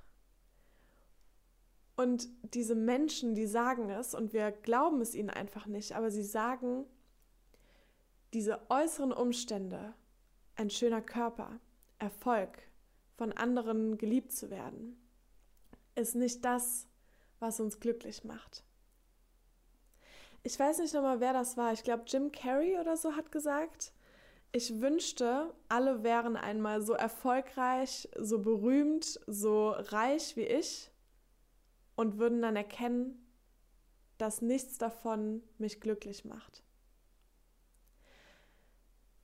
Und 1.95 2.27
diese 2.55 2.73
Menschen, 2.73 3.35
die 3.35 3.45
sagen 3.45 3.89
es 3.91 4.15
und 4.15 4.33
wir 4.33 4.51
glauben 4.51 5.01
es 5.01 5.13
ihnen 5.13 5.29
einfach 5.29 5.67
nicht, 5.67 5.95
aber 5.95 6.09
sie 6.09 6.23
sagen, 6.23 6.85
diese 8.33 8.59
äußeren 8.69 9.11
Umstände, 9.11 9.93
ein 10.55 10.69
schöner 10.69 11.01
Körper, 11.01 11.59
Erfolg, 11.99 12.57
von 13.15 13.31
anderen 13.31 13.97
geliebt 13.97 14.31
zu 14.31 14.49
werden, 14.49 14.97
ist 15.95 16.15
nicht 16.15 16.43
das, 16.43 16.87
was 17.39 17.59
uns 17.59 17.79
glücklich 17.79 18.23
macht. 18.23 18.63
Ich 20.41 20.59
weiß 20.59 20.79
nicht 20.79 20.93
nochmal, 20.93 21.19
wer 21.19 21.31
das 21.31 21.55
war. 21.55 21.71
Ich 21.71 21.83
glaube, 21.83 22.03
Jim 22.07 22.31
Carrey 22.31 22.77
oder 22.79 22.97
so 22.97 23.15
hat 23.15 23.31
gesagt, 23.31 23.93
ich 24.51 24.81
wünschte, 24.81 25.53
alle 25.69 26.03
wären 26.03 26.35
einmal 26.35 26.81
so 26.81 26.93
erfolgreich, 26.93 28.09
so 28.19 28.39
berühmt, 28.39 29.19
so 29.25 29.69
reich 29.71 30.35
wie 30.35 30.45
ich 30.45 30.91
und 31.95 32.17
würden 32.17 32.41
dann 32.41 32.55
erkennen, 32.55 33.25
dass 34.17 34.41
nichts 34.41 34.77
davon 34.77 35.43
mich 35.57 35.79
glücklich 35.79 36.25
macht. 36.25 36.62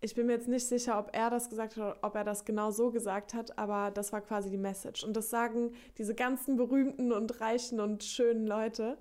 Ich 0.02 0.16
bin 0.16 0.28
mir 0.28 0.34
jetzt 0.34 0.48
nicht 0.48 0.66
sicher, 0.66 0.98
ob 0.98 1.10
er 1.14 1.30
das 1.30 1.50
gesagt 1.50 1.76
hat 1.76 1.98
ob 2.02 2.16
er 2.16 2.24
das 2.24 2.46
genau 2.46 2.72
so 2.72 2.90
gesagt 2.90 3.34
hat, 3.34 3.58
aber 3.58 3.92
das 3.92 4.14
war 4.14 4.22
quasi 4.22 4.50
die 4.50 4.58
Message. 4.58 5.04
Und 5.04 5.16
das 5.18 5.30
sagen 5.30 5.74
diese 5.98 6.16
ganzen 6.16 6.56
berühmten 6.56 7.12
und 7.12 7.42
reichen 7.42 7.80
und 7.82 8.04
schönen 8.04 8.48
Leute. 8.48 8.98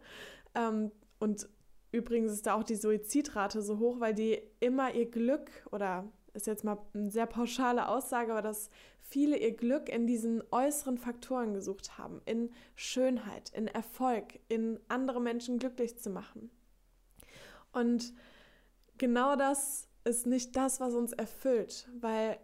Ähm, 0.55 0.91
und 1.21 1.49
übrigens 1.93 2.33
ist 2.33 2.47
da 2.47 2.55
auch 2.55 2.65
die 2.65 2.75
Suizidrate 2.75 3.63
so 3.63 3.79
hoch, 3.79 4.01
weil 4.01 4.15
die 4.15 4.41
immer 4.59 4.93
ihr 4.93 5.09
Glück 5.09 5.51
oder 5.71 6.05
ist 6.35 6.47
jetzt 6.47 6.65
mal 6.65 6.79
eine 6.95 7.11
sehr 7.11 7.27
pauschale 7.27 7.89
Aussage, 7.89 8.33
aber 8.33 8.43
dass 8.43 8.71
viele 9.01 9.37
ihr 9.39 9.57
Glück 9.57 9.89
in 9.89 10.07
diesen 10.07 10.43
äußeren 10.51 10.99
Faktoren 10.99 11.55
gesucht 11.55 11.97
haben, 11.97 12.21
in 12.27 12.51
Schönheit, 12.75 13.51
in 13.51 13.67
Erfolg, 13.69 14.39
in 14.49 14.79
andere 14.89 15.21
Menschen 15.21 15.59
glücklich 15.59 15.99
zu 15.99 16.11
machen. 16.11 16.51
Und 17.73 18.13
genau 18.99 19.37
das 19.37 19.88
ist 20.09 20.27
nicht 20.27 20.57
das, 20.57 20.81
was 20.81 20.95
uns 20.95 21.13
erfüllt, 21.13 21.89
weil 22.01 22.39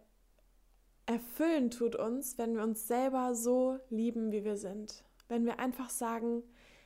erfüllen 1.07 1.71
tut 1.71 1.97
uns, 1.97 2.39
wenn 2.39 2.55
wir 2.55 2.63
uns 2.63 2.87
selber 2.87 3.35
so 3.35 3.79
lieben, 3.91 4.33
wie 4.33 4.45
wir 4.45 4.57
sind. 4.57 5.05
Wenn 5.29 5.45
wir 5.47 5.59
einfach 5.59 5.91
sagen, 5.91 6.43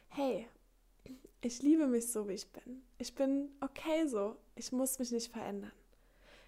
hey, 0.08 0.48
ich 1.40 1.62
liebe 1.62 1.86
mich 1.86 2.10
so, 2.10 2.28
wie 2.28 2.34
ich 2.34 2.50
bin. 2.52 2.82
Ich 2.98 3.14
bin 3.14 3.50
okay 3.60 4.06
so. 4.06 4.36
Ich 4.54 4.72
muss 4.72 4.98
mich 4.98 5.12
nicht 5.12 5.30
verändern. 5.32 5.72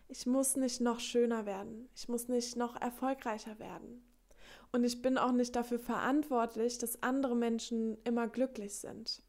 Ich 0.09 0.27
muss 0.27 0.57
nicht 0.57 0.81
noch 0.81 0.99
schöner 0.99 1.47
werden. 1.47 1.89
Ich 1.95 2.09
muss 2.09 2.29
nicht 2.29 2.57
noch 2.57 2.81
erfolgreicher 2.81 3.59
werden. 3.59 4.03
Und 4.73 4.85
ich 4.85 5.03
bin 5.03 5.19
auch 5.19 5.33
nicht 5.33 5.55
dafür 5.55 5.79
verantwortlich, 5.79 6.79
dass 6.79 7.03
andere 7.03 7.37
Menschen 7.37 7.99
immer 8.05 8.29
glücklich 8.29 8.75
sind. 8.75 9.23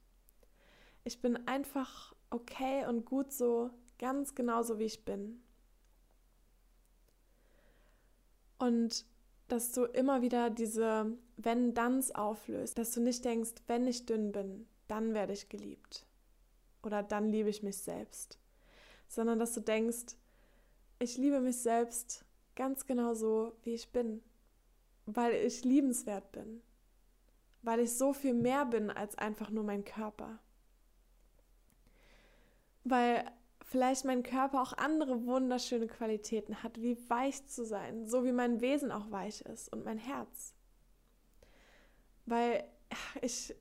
Ich 1.03 1.21
bin 1.21 1.47
einfach 1.47 2.13
okay 2.29 2.85
und 2.87 3.05
gut 3.05 3.31
so, 3.31 3.71
ganz 4.01 4.35
genauso 4.35 4.79
wie 4.79 4.85
ich 4.85 5.05
bin. 5.05 5.41
Und 8.57 9.05
dass 9.47 9.71
du 9.71 9.85
immer 9.85 10.21
wieder 10.21 10.49
diese 10.49 11.17
Wenn-Danns 11.37 12.13
auflöst, 12.13 12.77
dass 12.77 12.91
du 12.91 13.01
nicht 13.01 13.23
denkst, 13.23 13.51
wenn 13.67 13.87
ich 13.87 14.05
dünn 14.05 14.31
bin, 14.31 14.67
dann 14.87 15.13
werde 15.13 15.33
ich 15.33 15.49
geliebt. 15.49 16.05
Oder 16.83 17.03
dann 17.03 17.29
liebe 17.29 17.49
ich 17.49 17.63
mich 17.63 17.77
selbst. 17.77 18.39
Sondern 19.07 19.39
dass 19.39 19.53
du 19.53 19.61
denkst, 19.61 20.15
ich 20.99 21.17
liebe 21.17 21.39
mich 21.39 21.57
selbst 21.57 22.25
ganz 22.55 22.85
genau 22.85 23.13
so, 23.13 23.55
wie 23.63 23.73
ich 23.73 23.91
bin, 23.91 24.21
weil 25.05 25.33
ich 25.33 25.63
liebenswert 25.63 26.31
bin, 26.31 26.61
weil 27.61 27.79
ich 27.79 27.97
so 27.97 28.13
viel 28.13 28.33
mehr 28.33 28.65
bin 28.65 28.89
als 28.89 29.17
einfach 29.17 29.49
nur 29.49 29.63
mein 29.63 29.83
Körper. 29.83 30.39
Weil 32.83 33.31
vielleicht 33.71 34.03
mein 34.03 34.21
Körper 34.21 34.61
auch 34.61 34.73
andere 34.73 35.25
wunderschöne 35.25 35.87
Qualitäten 35.87 36.61
hat, 36.61 36.81
wie 36.81 36.97
weich 37.09 37.47
zu 37.47 37.65
sein, 37.65 38.05
so 38.05 38.25
wie 38.25 38.33
mein 38.33 38.59
Wesen 38.59 38.91
auch 38.91 39.09
weich 39.11 39.41
ist 39.43 39.71
und 39.71 39.85
mein 39.85 39.97
Herz. 39.97 40.53
Weil 42.25 42.65
ich 43.21 43.55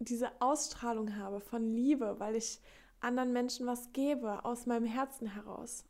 diese 0.00 0.32
Ausstrahlung 0.40 1.14
habe 1.16 1.38
von 1.38 1.72
Liebe, 1.72 2.18
weil 2.18 2.34
ich 2.34 2.60
anderen 2.98 3.32
Menschen 3.32 3.68
was 3.68 3.92
gebe 3.92 4.44
aus 4.44 4.66
meinem 4.66 4.84
Herzen 4.84 5.28
heraus 5.28 5.84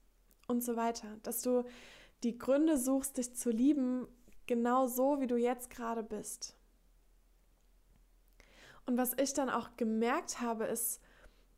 und 0.47 0.63
so 0.63 0.77
weiter. 0.77 1.17
Dass 1.23 1.41
du 1.41 1.65
die 2.23 2.37
Gründe 2.37 2.77
suchst, 2.77 3.17
dich 3.17 3.35
zu 3.35 3.49
lieben, 3.49 4.07
genau 4.47 4.87
so, 4.87 5.19
wie 5.19 5.27
du 5.27 5.37
jetzt 5.37 5.71
gerade 5.71 6.03
bist. 6.03 6.59
Und 8.85 8.99
was 8.99 9.15
ich 9.17 9.33
dann 9.33 9.49
auch 9.49 9.79
gemerkt 9.79 10.43
habe, 10.43 10.65
ist, 10.65 11.01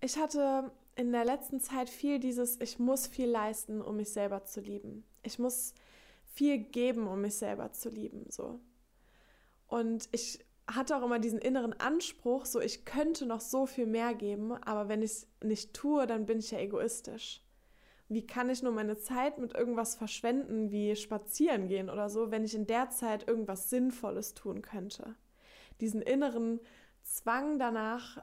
ich 0.01 0.17
hatte 0.17 0.71
in 0.95 1.13
der 1.13 1.25
letzten 1.25 1.61
Zeit 1.61 1.89
viel 1.89 2.19
dieses, 2.19 2.61
ich 2.61 2.79
muss 2.79 3.07
viel 3.07 3.29
leisten, 3.29 3.81
um 3.81 3.97
mich 3.97 4.11
selber 4.11 4.45
zu 4.45 4.61
lieben. 4.61 5.05
Ich 5.23 5.39
muss 5.39 5.75
viel 6.35 6.59
geben, 6.59 7.07
um 7.07 7.21
mich 7.21 7.37
selber 7.37 7.73
zu 7.73 7.89
lieben, 7.89 8.27
so. 8.29 8.61
Und 9.67 10.09
ich 10.13 10.45
hatte 10.67 10.97
auch 10.97 11.03
immer 11.03 11.19
diesen 11.19 11.39
inneren 11.39 11.73
Anspruch, 11.73 12.47
so 12.47 12.61
ich 12.61 12.85
könnte 12.85 13.27
noch 13.27 13.41
so 13.41 13.67
viel 13.67 13.87
mehr 13.87 14.15
geben, 14.15 14.53
aber 14.53 14.89
wenn 14.89 15.03
ich 15.03 15.11
es 15.11 15.27
nicht 15.43 15.75
tue, 15.75 16.07
dann 16.07 16.27
bin 16.27 16.39
ich 16.39 16.51
ja 16.51 16.59
egoistisch 16.59 17.43
wie 18.13 18.27
kann 18.27 18.51
ich 18.51 18.63
nur 18.63 18.73
meine 18.73 18.99
Zeit 18.99 19.39
mit 19.39 19.55
irgendwas 19.55 19.95
verschwenden, 19.95 20.71
wie 20.71 20.97
spazieren 20.97 21.69
gehen 21.69 21.89
oder 21.89 22.11
so, 22.11 22.31
wenn 22.31 22.45
ich 22.45 22.55
in 22.55 22.67
der 22.67 22.91
Zeit 22.91 23.27
irgendwas 23.27 23.71
Sinnvolles 23.71 24.35
tun 24.35 24.63
könnte. 24.63 25.15
Diesen 25.81 26.03
inneren 26.03 26.61
Zwang 27.03 27.59
danach, 27.59 28.23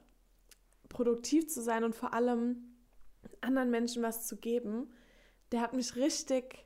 produktiv 0.89 1.47
zu 1.47 1.61
sein 1.61 1.83
und 1.83 1.95
vor 1.95 2.13
allem 2.13 2.75
anderen 3.41 3.69
Menschen 3.69 4.03
was 4.03 4.27
zu 4.27 4.37
geben, 4.37 4.91
der 5.51 5.61
hat 5.61 5.73
mich 5.73 5.95
richtig, 5.95 6.65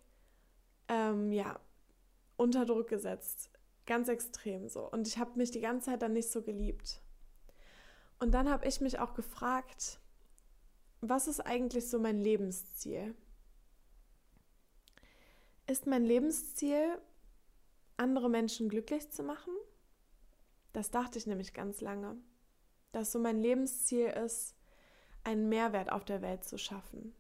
ähm, 0.87 1.31
ja, 1.31 1.59
unter 2.37 2.65
Druck 2.65 2.87
gesetzt. 2.87 3.51
Ganz 3.85 4.07
extrem 4.07 4.67
so. 4.69 4.89
Und 4.89 5.07
ich 5.07 5.17
habe 5.17 5.37
mich 5.37 5.51
die 5.51 5.61
ganze 5.61 5.91
Zeit 5.91 6.01
dann 6.01 6.13
nicht 6.13 6.31
so 6.31 6.41
geliebt. 6.41 7.01
Und 8.19 8.31
dann 8.31 8.49
habe 8.49 8.65
ich 8.67 8.79
mich 8.81 8.99
auch 8.99 9.13
gefragt, 9.13 9.99
was 11.01 11.27
ist 11.27 11.41
eigentlich 11.41 11.89
so 11.89 11.99
mein 11.99 12.21
Lebensziel? 12.21 13.15
Ist 15.67 15.87
mein 15.87 16.05
Lebensziel, 16.05 16.97
andere 17.97 18.29
Menschen 18.29 18.69
glücklich 18.69 19.09
zu 19.11 19.23
machen? 19.23 19.53
Das 20.71 20.91
dachte 20.91 21.17
ich 21.17 21.27
nämlich 21.27 21.53
ganz 21.53 21.81
lange. 21.81 22.17
Dass 22.93 23.11
so 23.11 23.19
mein 23.19 23.41
Lebensziel 23.41 24.07
ist, 24.07 24.55
einen 25.25 25.49
Mehrwert 25.49 25.91
auf 25.91 26.05
der 26.05 26.21
Welt 26.21 26.45
zu 26.45 26.57
schaffen. 26.57 27.13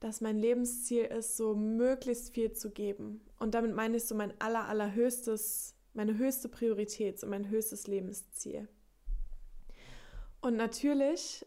Dass 0.00 0.20
mein 0.20 0.38
Lebensziel 0.38 1.04
ist, 1.04 1.36
so 1.36 1.54
möglichst 1.54 2.34
viel 2.34 2.52
zu 2.52 2.70
geben. 2.70 3.20
Und 3.38 3.54
damit 3.54 3.74
meine 3.74 3.96
ich 3.96 4.04
so 4.04 4.16
mein 4.16 4.32
aller, 4.40 4.66
allerhöchstes, 4.66 5.76
meine 5.94 6.18
höchste 6.18 6.48
Priorität, 6.48 7.20
so 7.20 7.28
mein 7.28 7.48
höchstes 7.48 7.86
Lebensziel. 7.86 8.68
Und 10.40 10.56
natürlich, 10.56 11.46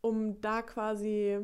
um 0.00 0.40
da 0.40 0.62
quasi 0.62 1.40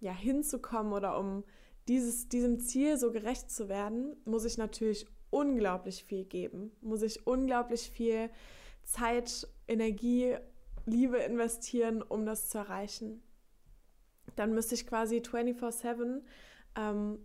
ja 0.00 0.12
hinzukommen 0.12 0.92
oder 0.92 1.18
um 1.18 1.44
dieses, 1.88 2.28
diesem 2.28 2.58
Ziel 2.58 2.96
so 2.96 3.12
gerecht 3.12 3.50
zu 3.50 3.68
werden, 3.68 4.16
muss 4.24 4.44
ich 4.44 4.58
natürlich 4.58 5.06
unglaublich 5.30 6.04
viel 6.04 6.24
geben, 6.24 6.72
muss 6.80 7.02
ich 7.02 7.26
unglaublich 7.26 7.90
viel 7.90 8.30
Zeit, 8.82 9.46
Energie, 9.68 10.36
Liebe 10.86 11.18
investieren, 11.18 12.02
um 12.02 12.24
das 12.24 12.48
zu 12.48 12.58
erreichen. 12.58 13.22
Dann 14.36 14.54
müsste 14.54 14.74
ich 14.74 14.86
quasi 14.86 15.20
24/7 15.20 16.22
ähm, 16.76 17.18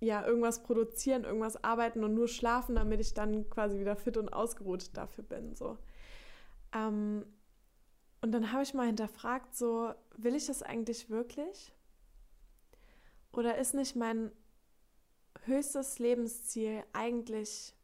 ja 0.00 0.26
irgendwas 0.26 0.62
produzieren, 0.62 1.24
irgendwas 1.24 1.62
arbeiten 1.62 2.04
und 2.04 2.14
nur 2.14 2.28
schlafen, 2.28 2.76
damit 2.76 3.00
ich 3.00 3.14
dann 3.14 3.48
quasi 3.50 3.78
wieder 3.78 3.96
fit 3.96 4.16
und 4.16 4.30
ausgeruht 4.30 4.96
dafür 4.96 5.24
bin. 5.24 5.54
So. 5.54 5.78
Ähm, 6.74 7.24
und 8.20 8.32
dann 8.32 8.52
habe 8.52 8.62
ich 8.62 8.74
mal 8.74 8.86
hinterfragt, 8.86 9.54
so 9.54 9.92
will 10.16 10.34
ich 10.34 10.46
das 10.46 10.62
eigentlich 10.62 11.10
wirklich? 11.10 11.74
Oder 13.32 13.58
ist 13.58 13.74
nicht 13.74 13.96
mein 13.96 14.32
höchstes 15.44 15.98
Lebensziel 15.98 16.84
eigentlich 16.92 17.74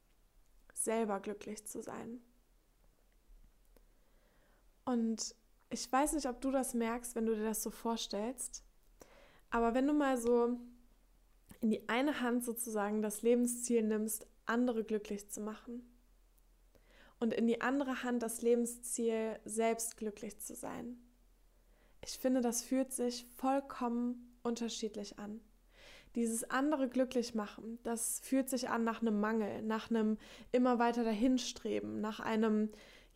selber 0.73 1.21
glücklich 1.21 1.67
zu 1.67 1.83
sein? 1.83 2.23
Und 4.91 5.37
ich 5.69 5.91
weiß 5.91 6.15
nicht, 6.15 6.27
ob 6.27 6.41
du 6.41 6.51
das 6.51 6.75
merkst, 6.75 7.15
wenn 7.15 7.27
du 7.27 7.37
dir 7.37 7.45
das 7.45 7.63
so 7.63 7.71
vorstellst, 7.71 8.65
aber 9.49 9.73
wenn 9.73 9.87
du 9.87 9.93
mal 9.93 10.19
so 10.19 10.59
in 11.61 11.71
die 11.71 11.89
eine 11.89 12.21
Hand 12.21 12.45
sozusagen 12.45 13.01
das 13.01 13.23
Lebensziel 13.23 13.85
nimmst, 13.85 14.27
andere 14.47 14.83
glücklich 14.83 15.31
zu 15.31 15.43
machen 15.43 15.89
und 17.21 17.33
in 17.33 17.47
die 17.47 17.61
andere 17.61 18.03
Hand 18.03 18.25
das 18.25 18.43
Lebensziel, 18.43 19.39
selbst 19.45 19.97
glücklich 19.97 20.41
zu 20.41 20.57
sein. 20.57 20.97
Ich 22.05 22.19
finde, 22.19 22.41
das 22.41 22.63
fühlt 22.63 22.93
sich 22.93 23.27
vollkommen 23.37 24.37
unterschiedlich 24.43 25.21
an. 25.21 25.41
Dieses 26.17 26.51
andere 26.51 26.89
glücklich 26.89 27.37
machen, 27.37 27.79
das 27.85 28.19
fühlt 28.25 28.49
sich 28.49 28.69
an 28.69 28.83
nach 28.83 29.03
einem 29.03 29.21
Mangel, 29.21 29.63
nach 29.63 29.89
einem 29.89 30.19
immer 30.51 30.81
weiter 30.81 31.05
dahinstreben, 31.05 32.01
nach 32.01 32.19
einem 32.19 32.71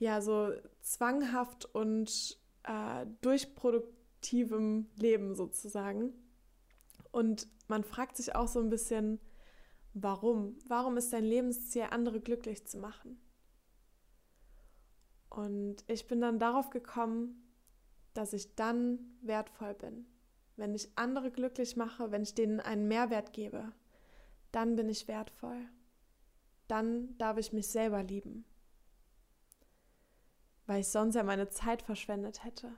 ja 0.04 0.20
so 0.20 0.52
zwanghaft 0.80 1.64
und 1.74 2.38
äh, 2.64 3.06
durchproduktivem 3.20 4.86
Leben 4.96 5.34
sozusagen. 5.34 6.12
Und 7.10 7.48
man 7.68 7.84
fragt 7.84 8.16
sich 8.16 8.34
auch 8.34 8.48
so 8.48 8.60
ein 8.60 8.70
bisschen, 8.70 9.20
warum? 9.94 10.58
Warum 10.68 10.96
ist 10.96 11.12
dein 11.12 11.24
Lebensziel, 11.24 11.86
andere 11.90 12.20
glücklich 12.20 12.66
zu 12.66 12.78
machen? 12.78 13.20
Und 15.30 15.84
ich 15.88 16.06
bin 16.06 16.20
dann 16.20 16.38
darauf 16.38 16.70
gekommen, 16.70 17.50
dass 18.12 18.32
ich 18.32 18.54
dann 18.54 18.98
wertvoll 19.22 19.74
bin 19.74 20.06
wenn 20.56 20.74
ich 20.74 20.90
andere 20.96 21.30
glücklich 21.30 21.76
mache, 21.76 22.10
wenn 22.10 22.22
ich 22.22 22.34
denen 22.34 22.60
einen 22.60 22.86
Mehrwert 22.88 23.32
gebe, 23.32 23.72
dann 24.52 24.76
bin 24.76 24.88
ich 24.88 25.08
wertvoll. 25.08 25.68
Dann 26.68 27.16
darf 27.18 27.38
ich 27.38 27.52
mich 27.52 27.68
selber 27.68 28.02
lieben. 28.02 28.44
Weil 30.66 30.80
ich 30.80 30.88
sonst 30.88 31.14
ja 31.14 31.22
meine 31.22 31.48
Zeit 31.48 31.82
verschwendet 31.82 32.44
hätte. 32.44 32.72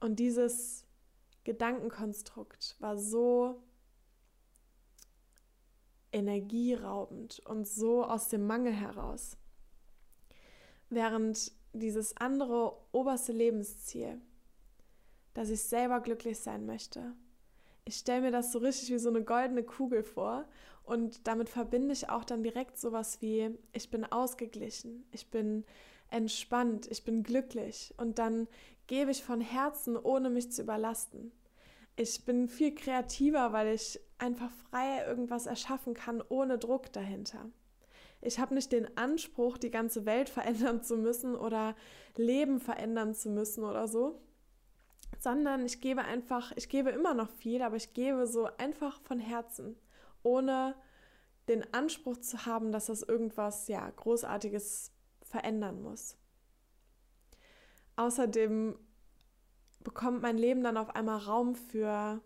Und 0.00 0.18
dieses 0.18 0.86
Gedankenkonstrukt 1.44 2.76
war 2.80 2.96
so 2.96 3.62
energieraubend 6.12 7.40
und 7.40 7.66
so 7.66 8.04
aus 8.04 8.28
dem 8.28 8.46
Mangel 8.46 8.72
heraus. 8.72 9.36
Während 10.88 11.52
dieses 11.72 12.16
andere 12.16 12.76
oberste 12.92 13.32
Lebensziel, 13.32 14.20
dass 15.34 15.50
ich 15.50 15.62
selber 15.62 16.00
glücklich 16.00 16.38
sein 16.40 16.66
möchte. 16.66 17.14
Ich 17.84 17.96
stelle 17.96 18.22
mir 18.22 18.30
das 18.30 18.52
so 18.52 18.58
richtig 18.58 18.90
wie 18.90 18.98
so 18.98 19.08
eine 19.08 19.24
goldene 19.24 19.62
Kugel 19.62 20.02
vor 20.02 20.46
und 20.82 21.26
damit 21.26 21.48
verbinde 21.48 21.92
ich 21.92 22.08
auch 22.08 22.24
dann 22.24 22.42
direkt 22.42 22.78
sowas 22.78 23.22
wie, 23.22 23.56
ich 23.72 23.90
bin 23.90 24.04
ausgeglichen, 24.04 25.04
ich 25.12 25.30
bin 25.30 25.64
entspannt, 26.10 26.86
ich 26.90 27.04
bin 27.04 27.22
glücklich 27.22 27.94
und 27.96 28.18
dann 28.18 28.48
gebe 28.86 29.10
ich 29.10 29.22
von 29.22 29.40
Herzen, 29.40 29.96
ohne 29.96 30.30
mich 30.30 30.50
zu 30.50 30.62
überlasten. 30.62 31.32
Ich 31.96 32.24
bin 32.24 32.48
viel 32.48 32.74
kreativer, 32.74 33.52
weil 33.52 33.74
ich 33.74 34.00
einfach 34.18 34.50
frei 34.70 35.04
irgendwas 35.06 35.46
erschaffen 35.46 35.94
kann, 35.94 36.22
ohne 36.28 36.58
Druck 36.58 36.92
dahinter. 36.92 37.50
Ich 38.22 38.38
habe 38.38 38.54
nicht 38.54 38.72
den 38.72 38.96
Anspruch, 38.98 39.58
die 39.58 39.70
ganze 39.70 40.06
Welt 40.06 40.28
verändern 40.28 40.82
zu 40.82 40.96
müssen 40.96 41.36
oder 41.36 41.74
Leben 42.16 42.60
verändern 42.60 43.14
zu 43.14 43.30
müssen 43.30 43.64
oder 43.64 43.86
so, 43.88 44.20
sondern 45.18 45.64
ich 45.64 45.80
gebe 45.80 46.02
einfach, 46.02 46.52
ich 46.56 46.68
gebe 46.68 46.90
immer 46.90 47.14
noch 47.14 47.30
viel, 47.30 47.62
aber 47.62 47.76
ich 47.76 47.94
gebe 47.94 48.26
so 48.26 48.48
einfach 48.58 49.00
von 49.02 49.18
Herzen, 49.18 49.76
ohne 50.22 50.74
den 51.48 51.72
Anspruch 51.74 52.18
zu 52.18 52.46
haben, 52.46 52.72
dass 52.72 52.86
das 52.86 53.02
irgendwas 53.02 53.68
ja 53.68 53.88
großartiges 53.90 54.92
verändern 55.30 55.82
muss. 55.82 56.16
Außerdem 57.96 58.78
bekommt 59.82 60.22
mein 60.22 60.36
Leben 60.36 60.62
dann 60.62 60.76
auf 60.76 60.94
einmal 60.94 61.18
Raum 61.18 61.54
für 61.54 62.20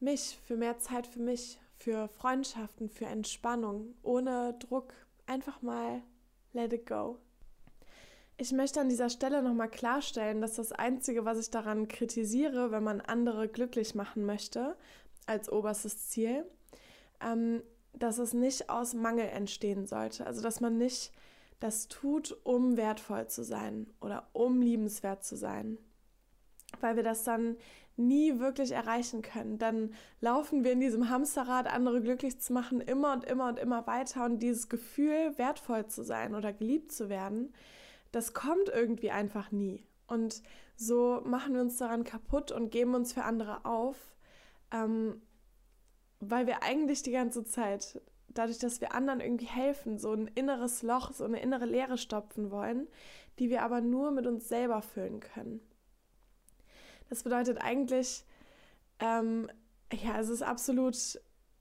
mich, 0.00 0.38
für 0.44 0.56
mehr 0.56 0.78
Zeit 0.78 1.06
für 1.06 1.20
mich, 1.20 1.58
für 1.76 2.08
Freundschaften, 2.08 2.88
für 2.88 3.06
Entspannung, 3.06 3.94
ohne 4.02 4.54
Druck. 4.58 4.92
Einfach 5.26 5.62
mal 5.62 6.02
let 6.52 6.72
it 6.72 6.86
go. 6.86 7.18
Ich 8.36 8.52
möchte 8.52 8.80
an 8.80 8.88
dieser 8.88 9.10
Stelle 9.10 9.42
nochmal 9.42 9.70
klarstellen, 9.70 10.40
dass 10.40 10.54
das 10.54 10.72
Einzige, 10.72 11.24
was 11.24 11.38
ich 11.38 11.50
daran 11.50 11.86
kritisiere, 11.86 12.72
wenn 12.72 12.82
man 12.82 13.00
andere 13.00 13.48
glücklich 13.48 13.94
machen 13.94 14.26
möchte, 14.26 14.76
als 15.26 15.50
oberstes 15.50 16.08
Ziel, 16.08 16.44
ähm, 17.20 17.62
dass 17.98 18.18
es 18.18 18.34
nicht 18.34 18.70
aus 18.70 18.94
Mangel 18.94 19.26
entstehen 19.26 19.86
sollte. 19.86 20.26
Also 20.26 20.42
dass 20.42 20.60
man 20.60 20.76
nicht 20.76 21.12
das 21.60 21.88
tut, 21.88 22.36
um 22.44 22.76
wertvoll 22.76 23.26
zu 23.28 23.44
sein 23.44 23.86
oder 24.00 24.28
um 24.32 24.60
liebenswert 24.60 25.24
zu 25.24 25.36
sein. 25.36 25.78
Weil 26.80 26.96
wir 26.96 27.02
das 27.02 27.24
dann 27.24 27.56
nie 27.96 28.38
wirklich 28.40 28.72
erreichen 28.72 29.22
können. 29.22 29.58
Dann 29.58 29.94
laufen 30.20 30.64
wir 30.64 30.72
in 30.72 30.80
diesem 30.80 31.08
Hamsterrad, 31.08 31.72
andere 31.72 32.00
glücklich 32.00 32.40
zu 32.40 32.52
machen, 32.52 32.80
immer 32.80 33.12
und 33.12 33.24
immer 33.24 33.48
und 33.48 33.58
immer 33.58 33.86
weiter 33.86 34.24
und 34.24 34.40
dieses 34.40 34.68
Gefühl, 34.68 35.38
wertvoll 35.38 35.86
zu 35.86 36.02
sein 36.02 36.34
oder 36.34 36.52
geliebt 36.52 36.92
zu 36.92 37.08
werden, 37.08 37.54
das 38.10 38.34
kommt 38.34 38.68
irgendwie 38.68 39.10
einfach 39.10 39.52
nie. 39.52 39.84
Und 40.06 40.42
so 40.76 41.22
machen 41.24 41.54
wir 41.54 41.60
uns 41.60 41.76
daran 41.76 42.04
kaputt 42.04 42.52
und 42.52 42.70
geben 42.70 42.94
uns 42.94 43.12
für 43.12 43.24
andere 43.24 43.64
auf, 43.64 43.96
ähm, 44.72 45.22
weil 46.20 46.46
wir 46.46 46.62
eigentlich 46.62 47.02
die 47.02 47.12
ganze 47.12 47.44
Zeit, 47.44 48.00
dadurch, 48.28 48.58
dass 48.58 48.80
wir 48.80 48.94
anderen 48.94 49.20
irgendwie 49.20 49.46
helfen, 49.46 49.98
so 49.98 50.12
ein 50.12 50.26
inneres 50.28 50.82
Loch, 50.82 51.12
so 51.12 51.24
eine 51.24 51.40
innere 51.40 51.66
Leere 51.66 51.98
stopfen 51.98 52.50
wollen, 52.50 52.88
die 53.38 53.50
wir 53.50 53.62
aber 53.62 53.80
nur 53.80 54.10
mit 54.10 54.26
uns 54.26 54.48
selber 54.48 54.82
füllen 54.82 55.20
können. 55.20 55.60
Das 57.08 57.22
bedeutet 57.22 57.58
eigentlich, 57.62 58.24
ähm, 58.98 59.48
ja, 59.92 60.18
es 60.18 60.28
ist 60.28 60.42
absolut 60.42 60.96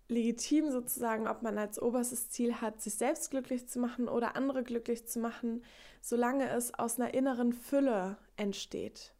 legitim 0.07 0.71
sozusagen, 0.71 1.27
ob 1.27 1.41
man 1.41 1.57
als 1.57 1.81
oberstes 1.81 2.29
Ziel 2.29 2.61
hat, 2.61 2.81
sich 2.81 2.95
selbst 2.95 3.31
glücklich 3.31 3.67
zu 3.67 3.79
machen 3.79 4.07
oder 4.07 4.35
andere 4.35 4.63
glücklich 4.63 5.07
zu 5.07 5.19
machen, 5.19 5.63
solange 6.01 6.49
es 6.49 6.73
aus 6.73 6.99
einer 6.99 7.13
inneren 7.13 7.53
Fülle 7.53 8.17
entsteht. 8.35 9.13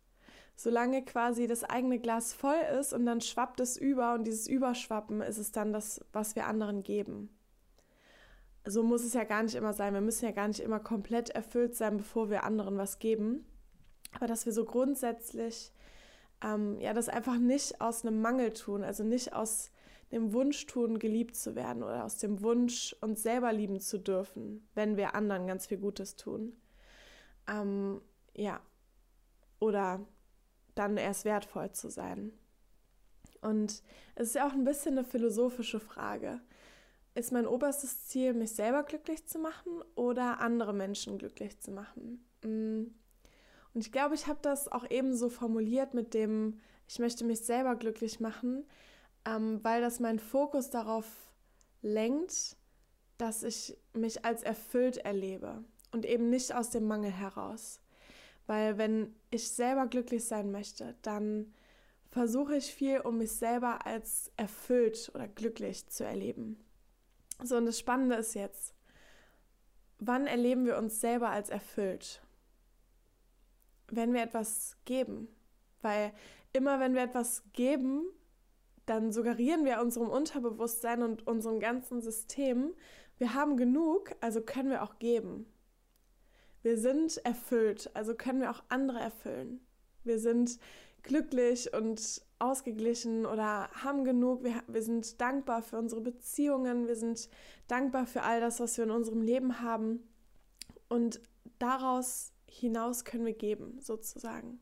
Solange 0.55 1.03
quasi 1.03 1.47
das 1.47 1.63
eigene 1.63 1.99
Glas 1.99 2.33
voll 2.33 2.59
ist 2.79 2.93
und 2.93 3.05
dann 3.05 3.21
schwappt 3.21 3.59
es 3.59 3.75
über 3.75 4.13
und 4.13 4.25
dieses 4.25 4.47
Überschwappen 4.47 5.21
ist 5.21 5.37
es 5.37 5.51
dann 5.51 5.73
das, 5.73 6.05
was 6.13 6.35
wir 6.35 6.47
anderen 6.47 6.83
geben. 6.83 7.29
So 8.65 8.83
muss 8.83 9.03
es 9.03 9.13
ja 9.13 9.23
gar 9.23 9.43
nicht 9.43 9.55
immer 9.55 9.73
sein. 9.73 9.93
Wir 9.93 10.01
müssen 10.01 10.25
ja 10.25 10.31
gar 10.31 10.47
nicht 10.47 10.61
immer 10.61 10.79
komplett 10.79 11.29
erfüllt 11.29 11.75
sein, 11.75 11.97
bevor 11.97 12.29
wir 12.29 12.43
anderen 12.43 12.77
was 12.77 12.99
geben. 12.99 13.45
Aber 14.13 14.27
dass 14.27 14.45
wir 14.45 14.53
so 14.53 14.63
grundsätzlich 14.63 15.71
ähm, 16.43 16.79
ja 16.79 16.93
das 16.93 17.09
einfach 17.09 17.37
nicht 17.37 17.81
aus 17.81 18.05
einem 18.05 18.21
Mangel 18.21 18.53
tun, 18.53 18.83
also 18.83 19.03
nicht 19.03 19.33
aus 19.33 19.71
dem 20.11 20.31
Wunsch 20.33 20.65
tun, 20.67 20.99
geliebt 20.99 21.35
zu 21.35 21.55
werden 21.55 21.81
oder 21.81 22.05
aus 22.05 22.17
dem 22.19 22.41
Wunsch, 22.43 22.95
uns 23.01 23.23
selber 23.23 23.51
lieben 23.51 23.79
zu 23.79 23.97
dürfen, 23.97 24.67
wenn 24.75 24.95
wir 24.95 25.15
anderen 25.15 25.47
ganz 25.47 25.65
viel 25.65 25.79
Gutes 25.79 26.15
tun. 26.15 26.55
Ähm, 27.47 27.99
ja, 28.35 28.61
oder 29.59 30.05
dann 30.75 30.97
erst 30.97 31.25
wertvoll 31.25 31.71
zu 31.71 31.89
sein. 31.89 32.33
Und 33.41 33.83
es 34.15 34.29
ist 34.29 34.35
ja 34.35 34.47
auch 34.47 34.53
ein 34.53 34.63
bisschen 34.63 34.97
eine 34.97 35.05
philosophische 35.05 35.79
Frage. 35.79 36.41
ist 37.15 37.31
mein 37.31 37.45
oberstes 37.45 38.07
Ziel, 38.07 38.33
mich 38.33 38.53
selber 38.53 38.83
glücklich 38.83 39.27
zu 39.27 39.37
machen 39.37 39.83
oder 39.95 40.39
andere 40.39 40.73
Menschen 40.73 41.19
glücklich 41.19 41.59
zu 41.59 41.71
machen? 41.71 42.25
Mm. 42.43 42.85
Und 43.73 43.81
ich 43.81 43.91
glaube, 43.91 44.15
ich 44.15 44.27
habe 44.27 44.39
das 44.41 44.71
auch 44.71 44.89
eben 44.89 45.15
so 45.15 45.29
formuliert 45.29 45.93
mit 45.93 46.13
dem, 46.13 46.59
ich 46.87 46.99
möchte 46.99 47.23
mich 47.23 47.41
selber 47.41 47.75
glücklich 47.75 48.19
machen, 48.19 48.65
ähm, 49.25 49.63
weil 49.63 49.81
das 49.81 49.99
mein 49.99 50.19
Fokus 50.19 50.69
darauf 50.69 51.05
lenkt, 51.81 52.55
dass 53.17 53.43
ich 53.43 53.77
mich 53.93 54.25
als 54.25 54.43
erfüllt 54.43 54.97
erlebe 54.97 55.63
und 55.91 56.05
eben 56.05 56.29
nicht 56.29 56.53
aus 56.53 56.69
dem 56.69 56.85
Mangel 56.85 57.11
heraus. 57.11 57.79
Weil 58.47 58.77
wenn 58.77 59.15
ich 59.29 59.49
selber 59.49 59.87
glücklich 59.87 60.25
sein 60.25 60.51
möchte, 60.51 60.95
dann 61.01 61.53
versuche 62.09 62.57
ich 62.57 62.73
viel, 62.73 62.99
um 62.99 63.17
mich 63.17 63.31
selber 63.31 63.85
als 63.85 64.31
erfüllt 64.37 65.11
oder 65.15 65.27
glücklich 65.27 65.87
zu 65.89 66.03
erleben. 66.03 66.63
So, 67.41 67.57
und 67.57 67.65
das 67.65 67.79
Spannende 67.79 68.15
ist 68.15 68.35
jetzt, 68.35 68.75
wann 69.99 70.27
erleben 70.27 70.65
wir 70.65 70.77
uns 70.77 71.01
selber 71.01 71.29
als 71.29 71.49
erfüllt? 71.49 72.21
Wenn 73.87 74.13
wir 74.13 74.21
etwas 74.21 74.77
geben. 74.85 75.27
Weil 75.81 76.13
immer 76.53 76.79
wenn 76.79 76.93
wir 76.93 77.03
etwas 77.03 77.43
geben, 77.53 78.05
dann 78.85 79.11
suggerieren 79.11 79.65
wir 79.65 79.81
unserem 79.81 80.09
Unterbewusstsein 80.09 81.03
und 81.03 81.25
unserem 81.25 81.59
ganzen 81.59 82.01
System, 82.01 82.73
wir 83.17 83.33
haben 83.33 83.57
genug, 83.57 84.11
also 84.21 84.41
können 84.41 84.69
wir 84.69 84.83
auch 84.83 84.99
geben. 84.99 85.45
Wir 86.63 86.77
sind 86.77 87.17
erfüllt, 87.25 87.91
also 87.93 88.15
können 88.15 88.41
wir 88.41 88.49
auch 88.49 88.63
andere 88.69 88.99
erfüllen. 88.99 89.59
Wir 90.03 90.17
sind 90.17 90.59
glücklich 91.03 91.73
und 91.73 92.21
ausgeglichen 92.39 93.25
oder 93.25 93.69
haben 93.71 94.03
genug. 94.03 94.43
Wir, 94.43 94.63
wir 94.67 94.81
sind 94.81 95.19
dankbar 95.21 95.61
für 95.61 95.77
unsere 95.77 96.01
Beziehungen. 96.01 96.87
Wir 96.87 96.95
sind 96.95 97.29
dankbar 97.67 98.05
für 98.05 98.23
all 98.23 98.39
das, 98.39 98.59
was 98.59 98.77
wir 98.77 98.85
in 98.85 98.91
unserem 98.91 99.21
Leben 99.21 99.61
haben. 99.61 100.07
Und 100.87 101.21
daraus 101.59 102.31
hinaus 102.47 103.03
können 103.03 103.25
wir 103.25 103.33
geben, 103.33 103.79
sozusagen. 103.81 104.59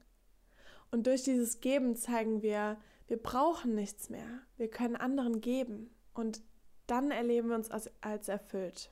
Und 0.89 1.07
durch 1.07 1.23
dieses 1.23 1.61
Geben 1.61 1.95
zeigen 1.95 2.41
wir, 2.41 2.77
wir 3.07 3.17
brauchen 3.17 3.75
nichts 3.75 4.09
mehr. 4.09 4.41
Wir 4.57 4.69
können 4.69 4.95
anderen 4.95 5.41
geben. 5.41 5.89
Und 6.13 6.41
dann 6.87 7.11
erleben 7.11 7.49
wir 7.49 7.55
uns 7.55 7.69
als, 7.69 7.91
als 8.01 8.27
erfüllt. 8.27 8.91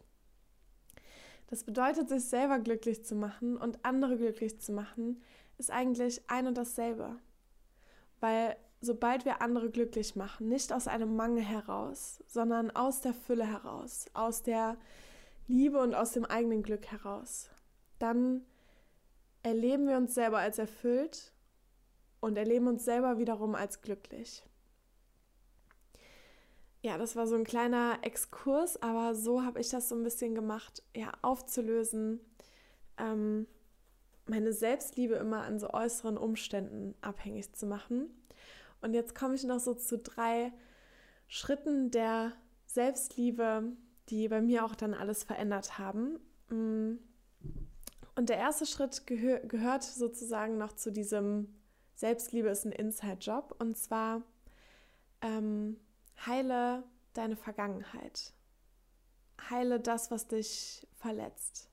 Das 1.50 1.64
bedeutet, 1.64 2.10
sich 2.10 2.26
selber 2.26 2.60
glücklich 2.60 3.04
zu 3.04 3.16
machen 3.16 3.58
und 3.58 3.84
andere 3.84 4.18
glücklich 4.18 4.60
zu 4.60 4.72
machen, 4.72 5.20
ist 5.58 5.72
eigentlich 5.72 6.22
ein 6.30 6.46
und 6.46 6.56
dasselbe. 6.56 7.18
Weil 8.20 8.56
sobald 8.82 9.26
wir 9.26 9.42
andere 9.42 9.72
glücklich 9.72 10.16
machen, 10.16 10.48
nicht 10.48 10.72
aus 10.72 10.88
einem 10.88 11.16
Mangel 11.16 11.44
heraus, 11.44 12.24
sondern 12.28 12.70
aus 12.70 13.02
der 13.02 13.16
Fülle 13.16 13.48
heraus, 13.48 14.06
aus 14.14 14.44
der 14.44 14.78
Liebe 15.48 15.80
und 15.80 15.96
aus 15.96 16.12
dem 16.12 16.24
eigenen 16.24 16.62
Glück 16.62 16.86
heraus, 16.86 17.50
dann 17.98 18.46
erleben 19.42 19.88
wir 19.88 19.98
uns 19.98 20.14
selber 20.14 20.38
als 20.38 20.60
erfüllt 20.60 21.34
und 22.20 22.38
erleben 22.38 22.68
uns 22.68 22.86
selber 22.86 23.18
wiederum 23.18 23.56
als 23.56 23.82
glücklich. 23.82 24.44
Ja, 26.82 26.98
das 26.98 27.16
war 27.16 27.28
so 27.28 27.36
ein 27.36 27.44
kleiner 27.44 28.00
Exkurs, 28.04 28.82
aber 28.82 29.14
so 29.14 29.44
habe 29.44 29.60
ich 29.60 29.70
das 29.70 29.90
so 29.90 29.96
ein 29.96 30.04
bisschen 30.04 30.34
gemacht, 30.34 30.82
ja, 30.96 31.12
aufzulösen, 31.22 32.22
ähm, 32.98 33.48
meine 34.26 34.54
Selbstliebe 34.54 35.16
immer 35.16 35.42
an 35.42 35.60
so 35.60 35.72
äußeren 35.72 36.18
Umständen 36.18 36.96
abhängig 37.02 37.54
zu 37.54 37.66
machen 37.66 38.10
und 38.82 38.94
jetzt 38.94 39.16
komme 39.16 39.36
ich 39.36 39.44
noch 39.44 39.60
so 39.60 39.74
zu 39.74 39.98
drei 39.98 40.54
Schritten 41.28 41.92
der 41.92 42.34
Selbstliebe, 42.66 43.64
die 44.10 44.28
bei 44.28 44.42
mir 44.42 44.66
auch 44.66 44.76
dann 44.76 44.94
alles 44.94 45.24
verändert 45.24 45.78
haben. 45.78 46.20
Mm. 46.50 47.00
Und 48.16 48.30
der 48.30 48.38
erste 48.38 48.66
Schritt 48.66 49.08
gehör 49.08 49.40
gehört 49.40 49.84
sozusagen 49.84 50.58
noch 50.58 50.74
zu 50.74 50.92
diesem 50.92 51.54
Selbstliebe 51.96 52.50
ist 52.50 52.66
ein 52.66 52.72
Inside-Job. 52.72 53.56
Und 53.60 53.78
zwar 53.78 54.24
ähm, 55.22 55.78
heile 56.26 56.84
deine 57.14 57.36
Vergangenheit. 57.36 58.34
Heile 59.50 59.80
das, 59.80 60.12
was 60.12 60.28
dich 60.28 60.88
verletzt. 60.96 61.70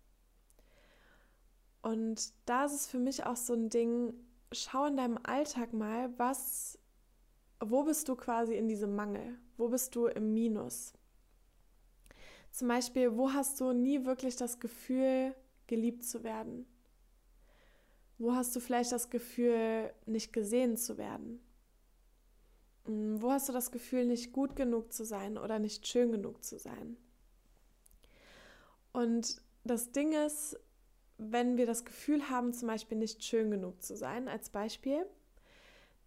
Und 1.83 2.33
da 2.47 2.65
ist 2.65 2.75
es 2.75 2.87
für 2.87 2.99
mich 2.99 3.25
auch 3.25 3.37
so 3.37 3.55
ein 3.55 3.69
Ding, 3.71 4.15
schau 4.53 4.87
in 4.87 4.97
deinem 4.97 5.19
Alltag 5.23 5.73
mal, 5.73 6.17
was 6.19 6.79
wo 7.61 7.85
bist 7.85 8.09
du 8.09 8.17
quasi 8.17 8.55
in 8.55 8.69
diesem 8.69 8.95
Mangel? 8.95 9.39
Wo 9.57 9.69
bist 9.69 9.95
du 9.95 10.07
im 10.07 10.35
Minus? 10.35 10.93
Zum 12.51 12.69
Beispiel, 12.69 13.17
wo 13.17 13.33
hast 13.33 13.61
du 13.61 13.73
nie 13.73 14.05
wirklich 14.05 14.37
das 14.37 14.61
Gefühl, 14.61 15.35
geliebt 15.67 16.05
zu 16.05 16.23
werden? 16.23 16.67
Wo 18.19 18.35
hast 18.35 18.55
du 18.57 18.61
vielleicht 18.61 18.93
das 18.93 19.11
Gefühl, 19.11 19.93
nicht 20.07 20.33
gesehen 20.33 20.77
zu 20.77 20.97
werden? 20.99 21.41
Hm, 22.87 23.21
wo 23.21 23.31
hast 23.31 23.49
du 23.49 23.53
das 23.53 23.71
Gefühl, 23.71 24.07
nicht 24.07 24.33
gut 24.33 24.57
genug 24.57 24.93
zu 24.93 25.05
sein 25.05 25.39
oder 25.39 25.59
nicht 25.59 25.87
schön 25.87 26.13
genug 26.13 26.45
zu 26.45 26.59
sein? 26.59 26.97
Und 28.93 29.43
das 29.65 29.93
Ding 29.93 30.13
ist, 30.13 30.59
wenn 31.19 31.57
wir 31.57 31.67
das 31.67 31.85
Gefühl 31.85 32.31
haben, 32.31 32.53
zum 32.53 32.69
Beispiel 32.69 32.99
nicht 32.99 33.25
schön 33.25 33.51
genug 33.51 33.83
zu 33.83 33.97
sein, 33.97 34.29
als 34.29 34.51
Beispiel, 34.51 35.07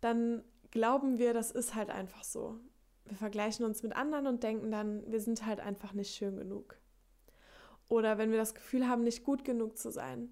dann 0.02 0.44
glauben 0.72 1.18
wir, 1.18 1.34
das 1.34 1.52
ist 1.52 1.76
halt 1.76 1.90
einfach 1.90 2.24
so. 2.24 2.60
Wir 3.06 3.18
vergleichen 3.18 3.66
uns 3.66 3.84
mit 3.84 3.96
anderen 3.96 4.28
und 4.28 4.44
denken 4.44 4.72
dann, 4.72 5.04
wir 5.12 5.20
sind 5.20 5.46
halt 5.46 5.60
einfach 5.60 5.94
nicht 5.94 6.16
schön 6.16 6.38
genug. 6.38 6.78
Oder 7.90 8.20
wenn 8.20 8.30
wir 8.30 8.38
das 8.38 8.54
Gefühl 8.54 8.88
haben, 8.88 9.04
nicht 9.04 9.24
gut 9.24 9.44
genug 9.44 9.78
zu 9.78 9.90
sein, 9.90 10.32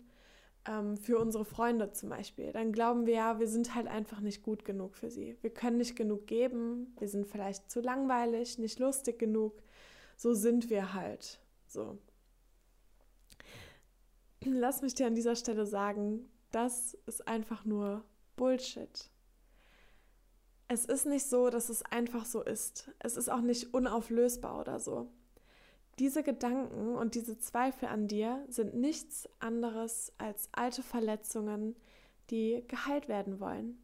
ähm, 0.67 0.97
für 0.97 1.17
unsere 1.17 1.45
Freunde 1.45 1.91
zum 1.91 2.10
Beispiel, 2.10 2.51
dann 2.51 2.71
glauben 2.71 3.06
wir 3.06 3.13
ja, 3.13 3.39
wir 3.39 3.47
sind 3.47 3.73
halt 3.73 3.88
einfach 3.88 4.19
nicht 4.19 4.43
gut 4.43 4.65
genug 4.65 4.95
für 4.95 5.10
sie. 5.10 5.38
Wir 5.41 5.49
können 5.49 5.77
nicht 5.77 5.95
genug 5.95 6.27
geben, 6.27 6.93
wir 6.99 7.08
sind 7.08 7.25
vielleicht 7.25 7.71
zu 7.71 7.82
langweilig, 7.82 8.58
nicht 8.58 8.80
lustig 8.80 9.17
genug. 9.17 9.63
So 10.17 10.34
sind 10.34 10.69
wir 10.69 10.93
halt. 10.93 11.39
So. 11.67 11.97
Lass 14.45 14.82
mich 14.82 14.93
dir 14.93 15.08
an 15.08 15.15
dieser 15.15 15.36
Stelle 15.36 15.65
sagen, 15.65 16.30
das 16.51 16.97
ist 17.06 17.27
einfach 17.27 17.65
nur 17.65 18.03
Bullshit. 18.36 19.10
Es 20.69 20.86
ist 20.86 21.06
nicht 21.06 21.25
so, 21.25 21.49
dass 21.49 21.69
es 21.69 21.84
einfach 21.84 22.25
so 22.25 22.41
ist. 22.41 22.91
Es 22.99 23.15
ist 23.15 23.30
auch 23.30 23.41
nicht 23.41 23.73
unauflösbar 23.73 24.60
oder 24.60 24.80
so. 24.80 25.10
Diese 25.99 26.21
Gedanken 26.21 26.95
und 26.95 27.15
diese 27.15 27.39
Zweifel 27.39 27.88
an 27.88 28.07
dir 28.07 28.45
sind 28.47 28.75
nichts 28.75 29.27
anderes 29.39 30.13
als 30.17 30.49
alte 30.51 30.83
Verletzungen, 30.83 31.75
die 32.29 32.63
geheilt 32.67 33.07
werden 33.07 33.39
wollen. 33.39 33.81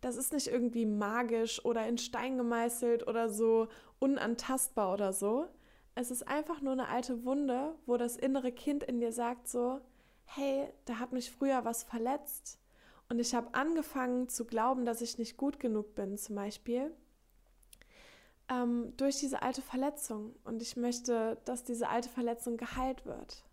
Das 0.00 0.16
ist 0.16 0.32
nicht 0.32 0.46
irgendwie 0.46 0.86
magisch 0.86 1.64
oder 1.64 1.88
in 1.88 1.98
Stein 1.98 2.36
gemeißelt 2.36 3.06
oder 3.08 3.28
so 3.28 3.68
unantastbar 3.98 4.92
oder 4.92 5.12
so. 5.12 5.48
Es 5.96 6.12
ist 6.12 6.28
einfach 6.28 6.60
nur 6.60 6.74
eine 6.74 6.88
alte 6.88 7.24
Wunde, 7.24 7.74
wo 7.84 7.96
das 7.96 8.16
innere 8.16 8.52
Kind 8.52 8.84
in 8.84 9.00
dir 9.00 9.10
sagt 9.10 9.48
so, 9.48 9.80
hey, 10.24 10.68
da 10.84 11.00
hat 11.00 11.12
mich 11.12 11.32
früher 11.32 11.64
was 11.64 11.82
verletzt 11.82 12.60
und 13.08 13.18
ich 13.18 13.34
habe 13.34 13.54
angefangen 13.54 14.28
zu 14.28 14.44
glauben, 14.44 14.84
dass 14.84 15.00
ich 15.00 15.18
nicht 15.18 15.36
gut 15.36 15.58
genug 15.58 15.94
bin, 15.94 16.18
zum 16.18 16.36
Beispiel, 16.36 16.92
ähm, 18.50 18.92
durch 18.96 19.16
diese 19.16 19.42
alte 19.42 19.62
Verletzung. 19.62 20.34
Und 20.44 20.62
ich 20.62 20.76
möchte, 20.76 21.38
dass 21.44 21.64
diese 21.64 21.88
alte 21.88 22.08
Verletzung 22.08 22.56
geheilt 22.56 23.06
wird. 23.06 23.44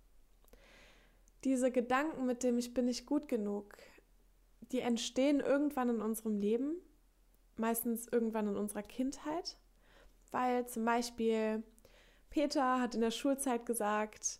Diese 1.43 1.71
Gedanken 1.71 2.25
mit 2.25 2.43
dem 2.43 2.57
Ich 2.57 2.73
bin 2.73 2.85
nicht 2.85 3.05
gut 3.05 3.27
genug, 3.27 3.77
die 4.71 4.79
entstehen 4.79 5.39
irgendwann 5.39 5.89
in 5.89 6.01
unserem 6.01 6.39
Leben, 6.39 6.75
meistens 7.55 8.07
irgendwann 8.07 8.47
in 8.47 8.57
unserer 8.57 8.83
Kindheit, 8.83 9.57
weil 10.31 10.67
zum 10.67 10.85
Beispiel 10.85 11.63
Peter 12.29 12.81
hat 12.81 12.95
in 12.95 13.01
der 13.01 13.11
Schulzeit 13.11 13.65
gesagt, 13.65 14.39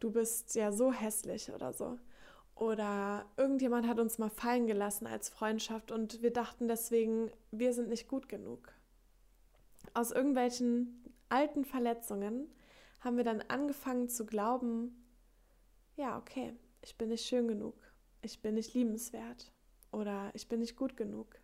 du 0.00 0.10
bist 0.10 0.54
ja 0.54 0.72
so 0.72 0.92
hässlich 0.92 1.52
oder 1.52 1.72
so. 1.72 1.98
Oder 2.54 3.24
irgendjemand 3.38 3.88
hat 3.88 3.98
uns 3.98 4.18
mal 4.18 4.28
fallen 4.28 4.66
gelassen 4.66 5.06
als 5.06 5.30
Freundschaft 5.30 5.92
und 5.92 6.20
wir 6.20 6.32
dachten 6.32 6.68
deswegen, 6.68 7.30
wir 7.50 7.72
sind 7.72 7.88
nicht 7.88 8.08
gut 8.08 8.28
genug. 8.28 8.74
Aus 9.94 10.10
irgendwelchen 10.10 11.04
alten 11.28 11.64
Verletzungen 11.64 12.52
haben 13.00 13.16
wir 13.16 13.24
dann 13.24 13.42
angefangen 13.42 14.08
zu 14.08 14.26
glauben, 14.26 15.04
ja, 15.96 16.18
okay, 16.18 16.54
ich 16.82 16.96
bin 16.96 17.08
nicht 17.08 17.26
schön 17.26 17.48
genug, 17.48 17.74
ich 18.22 18.40
bin 18.40 18.54
nicht 18.54 18.74
liebenswert 18.74 19.52
oder 19.92 20.30
ich 20.34 20.48
bin 20.48 20.60
nicht 20.60 20.76
gut 20.76 20.96
genug. 20.96 21.38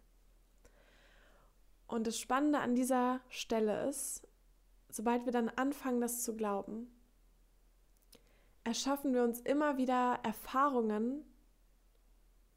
Und 1.86 2.06
das 2.06 2.18
Spannende 2.18 2.58
an 2.58 2.74
dieser 2.74 3.20
Stelle 3.28 3.88
ist, 3.88 4.26
sobald 4.88 5.24
wir 5.24 5.32
dann 5.32 5.48
anfangen, 5.48 6.00
das 6.00 6.22
zu 6.22 6.36
glauben, 6.36 6.88
erschaffen 8.64 9.14
wir 9.14 9.22
uns 9.22 9.40
immer 9.40 9.76
wieder 9.76 10.18
Erfahrungen, 10.24 11.24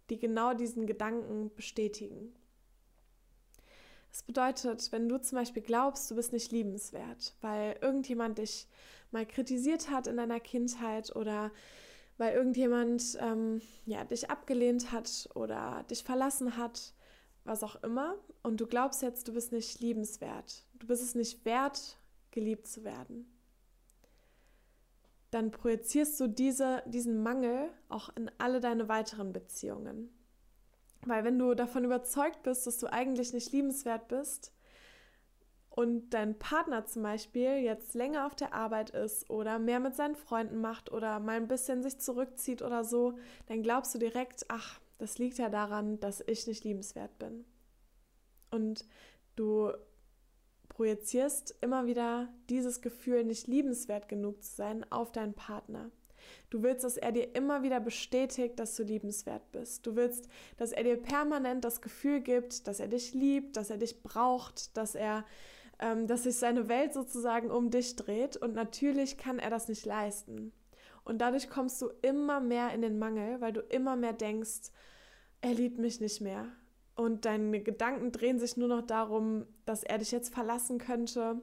die 0.09 0.17
genau 0.17 0.53
diesen 0.53 0.87
Gedanken 0.87 1.53
bestätigen. 1.53 2.33
Das 4.11 4.23
bedeutet, 4.23 4.91
wenn 4.91 5.07
du 5.07 5.21
zum 5.21 5.37
Beispiel 5.37 5.61
glaubst, 5.61 6.09
du 6.09 6.15
bist 6.15 6.33
nicht 6.33 6.51
liebenswert, 6.51 7.35
weil 7.41 7.77
irgendjemand 7.81 8.39
dich 8.39 8.67
mal 9.11 9.25
kritisiert 9.25 9.89
hat 9.89 10.07
in 10.07 10.17
deiner 10.17 10.39
Kindheit 10.39 11.15
oder 11.15 11.51
weil 12.17 12.33
irgendjemand 12.33 13.17
ähm, 13.21 13.61
ja, 13.85 14.03
dich 14.03 14.29
abgelehnt 14.29 14.91
hat 14.91 15.29
oder 15.35 15.85
dich 15.89 16.03
verlassen 16.03 16.57
hat, 16.57 16.93
was 17.45 17.63
auch 17.63 17.81
immer, 17.83 18.15
und 18.43 18.59
du 18.59 18.67
glaubst 18.67 19.01
jetzt, 19.01 19.27
du 19.27 19.33
bist 19.33 19.51
nicht 19.51 19.79
liebenswert, 19.79 20.65
du 20.73 20.87
bist 20.87 21.01
es 21.01 21.15
nicht 21.15 21.45
wert, 21.45 21.97
geliebt 22.31 22.67
zu 22.67 22.83
werden, 22.83 23.25
dann 25.31 25.51
projizierst 25.51 26.19
du 26.19 26.27
diese, 26.27 26.83
diesen 26.87 27.21
Mangel 27.23 27.69
auch 27.87 28.09
in 28.15 28.29
alle 28.37 28.59
deine 28.59 28.89
weiteren 28.89 29.31
Beziehungen. 29.31 30.09
Weil 31.05 31.23
wenn 31.23 31.39
du 31.39 31.53
davon 31.53 31.85
überzeugt 31.85 32.43
bist, 32.43 32.67
dass 32.67 32.77
du 32.77 32.87
eigentlich 32.87 33.33
nicht 33.33 33.51
liebenswert 33.51 34.07
bist 34.07 34.53
und 35.69 36.09
dein 36.09 36.37
Partner 36.37 36.85
zum 36.85 37.03
Beispiel 37.03 37.59
jetzt 37.59 37.93
länger 37.93 38.25
auf 38.25 38.35
der 38.35 38.53
Arbeit 38.53 38.89
ist 38.89 39.29
oder 39.29 39.59
mehr 39.59 39.79
mit 39.79 39.95
seinen 39.95 40.15
Freunden 40.15 40.59
macht 40.59 40.91
oder 40.91 41.19
mal 41.19 41.37
ein 41.37 41.47
bisschen 41.47 41.83
sich 41.83 41.99
zurückzieht 41.99 42.61
oder 42.61 42.83
so, 42.83 43.17
dann 43.47 43.63
glaubst 43.63 43.95
du 43.95 43.99
direkt, 43.99 44.45
ach, 44.49 44.79
das 44.97 45.17
liegt 45.17 45.37
ja 45.37 45.47
daran, 45.49 45.99
dass 46.01 46.21
ich 46.27 46.45
nicht 46.47 46.65
liebenswert 46.65 47.17
bin. 47.17 47.45
Und 48.51 48.85
du 49.37 49.71
projizierst 50.67 51.55
immer 51.61 51.85
wieder 51.85 52.27
dieses 52.49 52.81
Gefühl, 52.81 53.23
nicht 53.23 53.47
liebenswert 53.47 54.09
genug 54.09 54.43
zu 54.43 54.55
sein, 54.55 54.85
auf 54.91 55.11
deinen 55.11 55.33
Partner. 55.33 55.91
Du 56.49 56.63
willst, 56.63 56.83
dass 56.83 56.97
er 56.97 57.11
dir 57.11 57.35
immer 57.35 57.63
wieder 57.63 57.79
bestätigt, 57.79 58.59
dass 58.59 58.75
du 58.75 58.83
liebenswert 58.83 59.51
bist. 59.51 59.85
Du 59.85 59.95
willst, 59.95 60.27
dass 60.57 60.71
er 60.71 60.83
dir 60.83 60.97
permanent 60.97 61.63
das 61.63 61.81
Gefühl 61.81 62.21
gibt, 62.21 62.67
dass 62.67 62.79
er 62.79 62.87
dich 62.87 63.13
liebt, 63.13 63.57
dass 63.57 63.69
er 63.69 63.77
dich 63.77 64.01
braucht, 64.01 64.75
dass 64.77 64.95
er, 64.95 65.25
ähm, 65.79 66.07
dass 66.07 66.23
sich 66.23 66.37
seine 66.37 66.69
Welt 66.69 66.93
sozusagen 66.93 67.51
um 67.51 67.69
dich 67.69 67.95
dreht. 67.95 68.37
Und 68.37 68.53
natürlich 68.53 69.17
kann 69.17 69.39
er 69.39 69.49
das 69.49 69.67
nicht 69.67 69.85
leisten. 69.85 70.51
Und 71.03 71.19
dadurch 71.19 71.49
kommst 71.49 71.81
du 71.81 71.89
immer 72.01 72.39
mehr 72.39 72.73
in 72.73 72.81
den 72.81 72.99
Mangel, 72.99 73.41
weil 73.41 73.53
du 73.53 73.61
immer 73.61 73.95
mehr 73.95 74.13
denkst, 74.13 74.71
er 75.41 75.53
liebt 75.53 75.79
mich 75.79 75.99
nicht 75.99 76.21
mehr. 76.21 76.47
Und 76.95 77.25
deine 77.25 77.61
Gedanken 77.61 78.11
drehen 78.11 78.39
sich 78.39 78.57
nur 78.57 78.67
noch 78.67 78.81
darum, 78.81 79.45
dass 79.65 79.83
er 79.83 79.99
dich 79.99 80.11
jetzt 80.11 80.33
verlassen 80.33 80.79
könnte. 80.79 81.41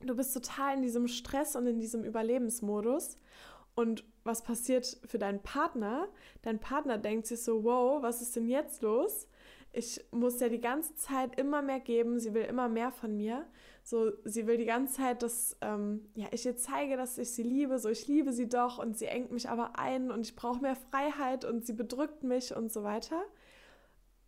Du 0.00 0.14
bist 0.14 0.32
total 0.34 0.76
in 0.76 0.82
diesem 0.82 1.08
Stress 1.08 1.56
und 1.56 1.66
in 1.66 1.80
diesem 1.80 2.04
Überlebensmodus. 2.04 3.18
Und 3.74 4.04
was 4.22 4.42
passiert 4.42 4.98
für 5.06 5.18
deinen 5.18 5.42
Partner? 5.42 6.08
Dein 6.42 6.60
Partner 6.60 6.98
denkt 6.98 7.26
sich 7.26 7.42
so, 7.42 7.64
wow, 7.64 8.02
was 8.02 8.22
ist 8.22 8.36
denn 8.36 8.48
jetzt 8.48 8.82
los? 8.82 9.28
Ich 9.72 10.00
muss 10.12 10.38
ja 10.38 10.48
die 10.48 10.60
ganze 10.60 10.94
Zeit 10.94 11.38
immer 11.38 11.60
mehr 11.60 11.80
geben, 11.80 12.20
sie 12.20 12.32
will 12.32 12.44
immer 12.44 12.68
mehr 12.68 12.92
von 12.92 13.16
mir. 13.16 13.44
So, 13.82 14.12
sie 14.24 14.46
will 14.46 14.56
die 14.56 14.64
ganze 14.64 14.94
Zeit, 14.94 15.22
dass 15.22 15.56
ähm, 15.60 16.08
ja, 16.14 16.28
ich 16.30 16.46
ihr 16.46 16.56
zeige, 16.56 16.96
dass 16.96 17.18
ich 17.18 17.32
sie 17.32 17.42
liebe, 17.42 17.78
so 17.80 17.88
ich 17.88 18.06
liebe 18.06 18.32
sie 18.32 18.48
doch 18.48 18.78
und 18.78 18.96
sie 18.96 19.06
engt 19.06 19.32
mich 19.32 19.48
aber 19.48 19.76
ein 19.76 20.12
und 20.12 20.20
ich 20.20 20.36
brauche 20.36 20.60
mehr 20.60 20.76
Freiheit 20.76 21.44
und 21.44 21.66
sie 21.66 21.72
bedrückt 21.72 22.22
mich 22.22 22.54
und 22.54 22.72
so 22.72 22.84
weiter. 22.84 23.20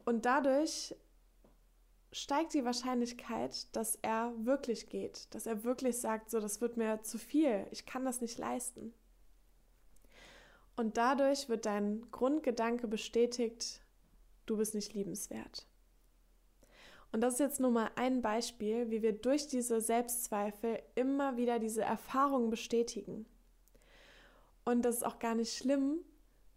Und 0.05 0.27
dadurch 0.27 0.97
steigt 2.11 2.53
die 2.55 2.65
Wahrscheinlichkeit, 2.65 3.75
dass 3.77 3.97
er 4.03 4.33
wirklich 4.39 4.89
geht, 4.89 5.33
dass 5.35 5.47
er 5.47 5.63
wirklich 5.63 5.99
sagt, 5.99 6.31
so 6.31 6.41
das 6.41 6.61
wird 6.61 6.77
mir 6.77 7.03
zu 7.03 7.19
viel, 7.19 7.67
ich 7.71 7.87
kann 7.87 8.05
das 8.05 8.21
nicht 8.21 8.39
leisten. 8.39 8.93
Und 10.77 10.99
dadurch 10.99 11.49
wird 11.49 11.67
dein 11.67 12.07
Grundgedanke 12.11 12.87
bestätigt, 12.87 13.81
du 14.45 14.59
bist 14.59 14.75
nicht 14.75 14.95
liebenswert. 14.95 15.67
Und 17.13 17.23
das 17.23 17.35
ist 17.35 17.41
jetzt 17.41 17.61
nur 17.61 17.71
mal 17.71 17.91
ein 17.97 18.21
Beispiel, 18.21 18.91
wie 18.91 19.01
wir 19.01 19.13
durch 19.13 19.49
diese 19.49 19.81
Selbstzweifel 19.81 20.83
immer 20.95 21.39
wieder 21.39 21.59
diese 21.59 21.83
Erfahrungen 21.83 22.51
bestätigen. 22.51 23.25
Und 24.65 24.85
das 24.85 24.97
ist 24.97 25.07
auch 25.07 25.19
gar 25.19 25.35
nicht 25.35 25.57
schlimm, 25.57 26.01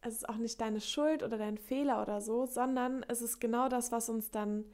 es 0.01 0.15
ist 0.15 0.29
auch 0.29 0.38
nicht 0.38 0.60
deine 0.60 0.82
Schuld 0.82 1.23
oder 1.23 1.38
dein 1.38 1.58
Fehler 1.58 2.01
oder 2.01 2.21
so, 2.21 2.45
sondern 2.45 3.05
es 3.08 3.21
ist 3.21 3.39
genau 3.39 3.69
das, 3.69 3.91
was 3.91 4.10
uns 4.10 4.32
dann 4.32 4.65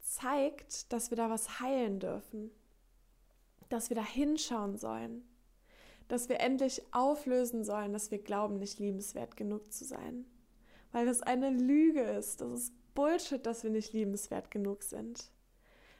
zeigt, 0.00 0.92
dass 0.92 1.10
wir 1.10 1.16
da 1.16 1.28
was 1.28 1.60
heilen 1.60 2.00
dürfen, 2.00 2.50
dass 3.68 3.90
wir 3.90 3.96
da 3.96 4.04
hinschauen 4.04 4.76
sollen, 4.76 5.22
dass 6.10 6.28
wir 6.28 6.40
endlich 6.40 6.82
auflösen 6.92 7.64
sollen, 7.64 7.92
dass 7.92 8.10
wir 8.10 8.18
glauben, 8.18 8.58
nicht 8.58 8.78
liebenswert 8.80 9.36
genug 9.36 9.72
zu 9.72 9.84
sein. 9.84 10.24
Weil 10.92 11.06
das 11.06 11.22
eine 11.22 11.50
Lüge 11.50 12.02
ist. 12.02 12.40
Das 12.40 12.50
ist 12.52 12.94
Bullshit, 12.94 13.44
dass 13.46 13.62
wir 13.62 13.70
nicht 13.70 13.92
liebenswert 13.92 14.50
genug 14.50 14.82
sind. 14.82 15.30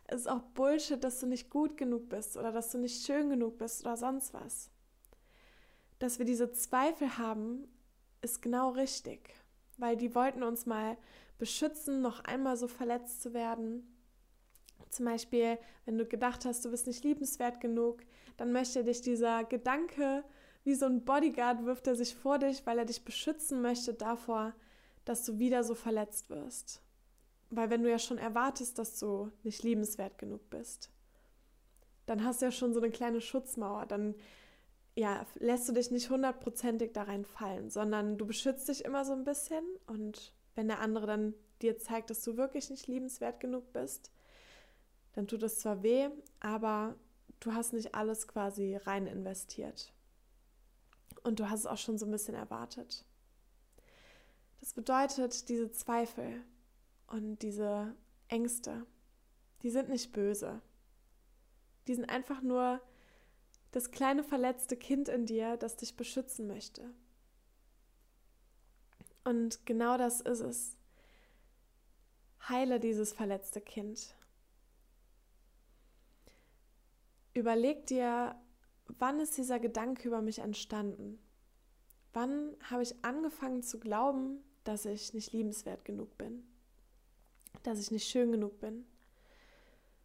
Es 0.09 0.23
ist 0.23 0.27
auch 0.27 0.42
Bullshit, 0.55 1.03
dass 1.03 1.20
du 1.20 1.27
nicht 1.27 1.51
gut 1.51 1.77
genug 1.77 2.09
bist 2.09 2.37
oder 2.37 2.51
dass 2.51 2.73
du 2.73 2.79
nicht 2.79 3.07
schön 3.07 3.31
genug 3.31 3.59
bist 3.59 3.83
oder 3.83 3.96
sonst 3.96 4.35
was. 4.35 4.68
Dass 6.01 6.18
wir 6.18 6.27
diese 6.27 6.51
Zweifel 6.51 7.16
haben, 7.16 7.68
ist 8.20 8.42
genau 8.42 8.70
richtig, 8.70 9.33
weil 9.77 9.96
die 9.96 10.14
wollten 10.16 10.42
uns 10.42 10.66
mal 10.66 10.96
beschützen, 11.38 12.03
noch 12.03 12.25
einmal 12.25 12.57
so 12.57 12.66
verletzt 12.66 13.23
zu 13.23 13.33
werden. 13.33 13.87
Zum 14.88 15.05
Beispiel, 15.05 15.59
wenn 15.85 15.96
du 15.96 16.05
gedacht 16.05 16.44
hast, 16.44 16.64
du 16.64 16.70
bist 16.70 16.88
nicht 16.88 17.05
liebenswert 17.05 17.61
genug, 17.61 18.03
dann 18.40 18.53
möchte 18.53 18.83
dich 18.83 19.03
dieser 19.03 19.44
Gedanke, 19.44 20.24
wie 20.64 20.74
so 20.74 20.87
ein 20.87 21.05
Bodyguard 21.05 21.66
wirft 21.66 21.87
er 21.87 21.94
sich 21.94 22.14
vor 22.14 22.38
dich, 22.38 22.64
weil 22.64 22.79
er 22.79 22.87
dich 22.87 23.05
beschützen 23.05 23.61
möchte 23.61 23.92
davor, 23.92 24.55
dass 25.05 25.26
du 25.26 25.38
wieder 25.38 25.62
so 25.62 25.74
verletzt 25.74 26.31
wirst. 26.31 26.81
Weil 27.50 27.68
wenn 27.68 27.83
du 27.83 27.90
ja 27.90 27.98
schon 27.98 28.16
erwartest, 28.16 28.79
dass 28.79 28.98
du 28.98 29.31
nicht 29.42 29.62
liebenswert 29.62 30.16
genug 30.16 30.48
bist, 30.48 30.88
dann 32.07 32.24
hast 32.24 32.40
du 32.40 32.46
ja 32.46 32.50
schon 32.50 32.72
so 32.72 32.81
eine 32.81 32.90
kleine 32.90 33.20
Schutzmauer, 33.20 33.85
dann 33.85 34.14
ja, 34.94 35.26
lässt 35.35 35.68
du 35.68 35.74
dich 35.74 35.90
nicht 35.90 36.09
hundertprozentig 36.09 36.94
da 36.94 37.03
reinfallen, 37.03 37.68
sondern 37.68 38.16
du 38.16 38.24
beschützt 38.24 38.70
dich 38.70 38.87
immer 38.87 39.05
so 39.05 39.12
ein 39.12 39.24
bisschen 39.24 39.66
und 39.87 40.33
wenn 40.55 40.66
der 40.66 40.81
andere 40.81 41.07
dann 41.07 41.35
dir 41.61 41.76
zeigt, 41.76 42.09
dass 42.09 42.24
du 42.24 42.38
wirklich 42.38 42.70
nicht 42.70 42.87
liebenswert 42.87 43.38
genug 43.38 43.70
bist, 43.74 44.11
dann 45.12 45.29
tut 45.29 45.42
es 45.42 45.59
zwar 45.59 45.83
weh, 45.83 46.09
aber 46.40 46.96
du 47.40 47.55
hast 47.55 47.72
nicht 47.72 47.94
alles 47.94 48.29
quasi 48.29 48.76
rein 48.76 49.07
investiert. 49.07 49.92
Und 51.22 51.40
du 51.40 51.50
hast 51.50 51.61
es 51.61 51.66
auch 51.66 51.79
schon 51.79 51.98
so 51.98 52.07
ein 52.07 52.12
bisschen 52.12 52.35
erwartet. 52.35 53.05
Das 54.61 54.72
bedeutet, 54.74 55.48
diese 55.48 55.70
Zweifel 55.70 56.42
und 57.07 57.38
diese 57.42 57.94
Ängste, 58.29 58.87
die 59.62 59.70
sind 59.70 59.88
nicht 59.88 60.12
böse. 60.12 60.61
Die 61.87 61.94
sind 61.94 62.09
einfach 62.09 62.42
nur 62.42 62.81
das 63.72 63.90
kleine 63.90 64.22
verletzte 64.22 64.76
Kind 64.76 65.09
in 65.09 65.26
dir, 65.26 65.57
das 65.57 65.76
dich 65.76 65.96
beschützen 65.96 66.46
möchte. 66.46 66.92
Und 69.24 69.64
genau 69.66 69.96
das 69.96 70.20
ist 70.20 70.40
es. 70.40 70.76
Heile 72.48 72.81
dieses 72.81 73.12
verletzte 73.12 73.61
Kind. 73.61 74.14
Überleg 77.33 77.87
dir, 77.87 78.35
wann 78.87 79.21
ist 79.21 79.37
dieser 79.37 79.61
Gedanke 79.61 80.09
über 80.09 80.21
mich 80.21 80.40
entstanden? 80.40 81.19
Wann 82.12 82.57
habe 82.69 82.83
ich 82.83 83.05
angefangen 83.05 83.62
zu 83.62 83.79
glauben, 83.79 84.43
dass 84.64 84.85
ich 84.85 85.14
nicht 85.14 85.33
liebenswert 85.33 85.85
genug 85.85 86.19
bin? 86.19 86.43
Dass 87.62 87.79
ich 87.79 87.90
nicht 87.90 88.09
schön 88.09 88.33
genug 88.33 88.59
bin? 88.59 88.85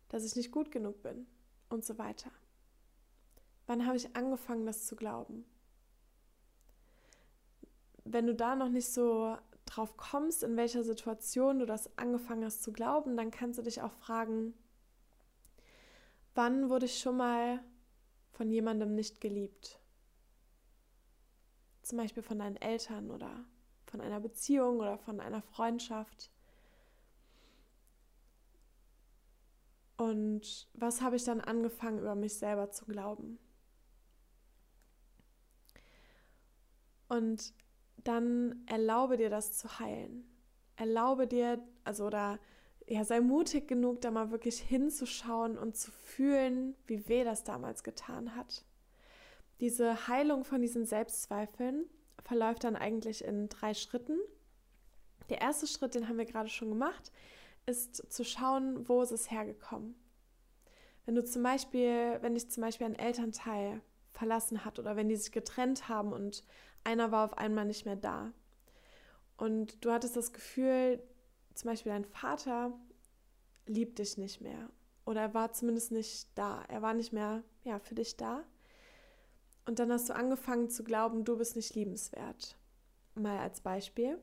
Dass 0.10 0.24
ich 0.24 0.36
nicht 0.36 0.52
gut 0.52 0.72
genug 0.72 1.02
bin? 1.02 1.26
Und 1.70 1.84
so 1.84 1.98
weiter. 1.98 2.32
Wann 3.66 3.88
habe 3.88 3.98
ich 3.98 4.16
angefangen, 4.16 4.68
das 4.68 4.86
zu 4.86 4.96
glauben? 4.96 5.46
Wenn 8.04 8.28
du 8.28 8.36
da 8.36 8.56
noch 8.56 8.70
nicht 8.70 8.88
so 8.88 9.36
drauf 9.66 9.98
kommst, 9.98 10.44
in 10.44 10.58
welcher 10.58 10.84
Situation 10.84 11.58
du 11.58 11.66
das 11.66 11.98
angefangen 11.98 12.46
hast 12.46 12.62
zu 12.62 12.72
glauben, 12.72 13.18
dann 13.18 13.32
kannst 13.32 13.58
du 13.58 13.64
dich 13.64 13.82
auch 13.82 13.92
fragen, 13.94 14.54
Wann 16.36 16.70
wurde 16.70 16.86
ich 16.86 17.00
schon 17.00 17.16
mal 17.16 17.64
von 18.34 18.52
jemandem 18.52 18.94
nicht 18.94 19.22
geliebt? 19.22 19.80
Zum 21.82 21.98
Beispiel 21.98 22.24
von 22.24 22.40
deinen 22.40 22.58
Eltern 22.58 23.10
oder 23.10 23.46
von 23.86 24.02
einer 24.02 24.20
Beziehung 24.20 24.80
oder 24.80 24.98
von 24.98 25.22
einer 25.22 25.42
Freundschaft. 25.42 26.30
Und 29.96 30.68
was 30.74 31.02
habe 31.02 31.16
ich 31.16 31.24
dann 31.24 31.40
angefangen 31.40 32.00
über 32.00 32.16
mich 32.16 32.38
selber 32.38 32.70
zu 32.70 32.84
glauben? 32.84 33.40
Und 37.08 37.54
dann 38.04 38.66
erlaube 38.66 39.16
dir 39.16 39.30
das 39.30 39.58
zu 39.58 39.80
heilen. 39.80 40.26
Erlaube 40.76 41.28
dir, 41.28 41.66
also 41.86 42.08
oder 42.08 42.40
ja, 42.88 43.04
sei 43.04 43.20
mutig 43.20 43.68
genug, 43.68 44.02
da 44.02 44.12
mal 44.12 44.32
wirklich 44.32 44.60
hinzuschauen 44.60 45.58
und 45.58 45.76
zu 45.76 45.92
fühlen, 45.92 46.76
wie 46.86 47.08
weh 47.08 47.24
das 47.24 47.44
damals 47.44 47.84
getan 47.84 48.36
hat. 48.36 48.64
Diese 49.60 50.08
Heilung 50.08 50.44
von 50.44 50.62
diesen 50.62 50.86
Selbstzweifeln 50.86 51.86
verläuft 52.24 52.64
dann 52.64 52.76
eigentlich 52.76 53.24
in 53.24 53.50
drei 53.50 53.74
Schritten. 53.74 54.20
Der 55.30 55.42
erste 55.42 55.66
Schritt, 55.66 55.96
den 55.96 56.08
haben 56.08 56.18
wir 56.18 56.26
gerade 56.26 56.50
schon 56.50 56.70
gemacht, 56.70 57.12
ist 57.66 58.12
zu 58.12 58.24
schauen, 58.24 58.88
wo 58.88 59.02
ist 59.02 59.12
es 59.12 59.32
hergekommen. 59.32 59.96
Wenn 61.06 61.16
du 61.16 61.24
zum 61.24 61.42
Beispiel, 61.42 62.18
wenn 62.22 62.36
dich 62.36 62.50
zum 62.50 62.62
Beispiel 62.62 62.88
ein 62.88 63.00
Elternteil 63.00 63.82
verlassen 64.12 64.66
hat 64.66 64.80
oder 64.80 64.96
wenn 64.96 65.10
die 65.10 65.16
sich 65.16 65.32
getrennt 65.32 65.90
haben 65.90 66.14
und 66.14 66.44
einer 66.84 67.12
war 67.12 67.26
auf 67.26 67.38
einmal 67.38 67.66
nicht 67.66 67.86
mehr 67.86 67.96
da 67.96 68.32
und 69.38 69.84
du 69.84 69.92
hattest 69.92 70.16
das 70.16 70.34
Gefühl, 70.34 71.02
zum 71.56 71.70
Beispiel 71.70 71.92
dein 71.92 72.06
Vater 72.06 72.78
liebt 73.66 74.00
dich 74.00 74.18
nicht 74.18 74.42
mehr 74.42 74.70
oder 75.06 75.22
er 75.22 75.34
war 75.34 75.52
zumindest 75.52 75.92
nicht 75.92 76.28
da, 76.36 76.64
er 76.68 76.82
war 76.82 76.94
nicht 76.94 77.14
mehr 77.14 77.44
ja, 77.64 77.80
für 77.80 77.96
dich 77.96 78.18
da 78.18 78.44
und 79.66 79.80
dann 79.80 79.92
hast 79.92 80.10
du 80.10 80.16
angefangen 80.16 80.70
zu 80.70 80.84
glauben, 80.84 81.26
du 81.26 81.38
bist 81.38 81.56
nicht 81.56 81.74
liebenswert. 81.76 82.56
Mal 83.16 83.40
als 83.40 83.62
Beispiel. 83.62 84.20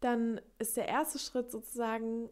Dann 0.00 0.40
ist 0.58 0.76
der 0.76 0.88
erste 0.88 1.18
Schritt 1.18 1.50
sozusagen, 1.50 2.30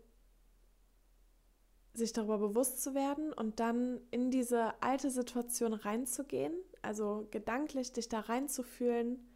sich 1.92 2.12
darüber 2.12 2.38
bewusst 2.38 2.82
zu 2.82 2.94
werden 2.94 3.32
und 3.32 3.58
dann 3.58 4.00
in 4.10 4.30
diese 4.30 4.80
alte 4.82 5.10
Situation 5.10 5.72
reinzugehen, 5.72 6.54
also 6.82 7.26
gedanklich 7.30 7.92
dich 7.92 8.08
da 8.08 8.20
reinzufühlen 8.20 9.26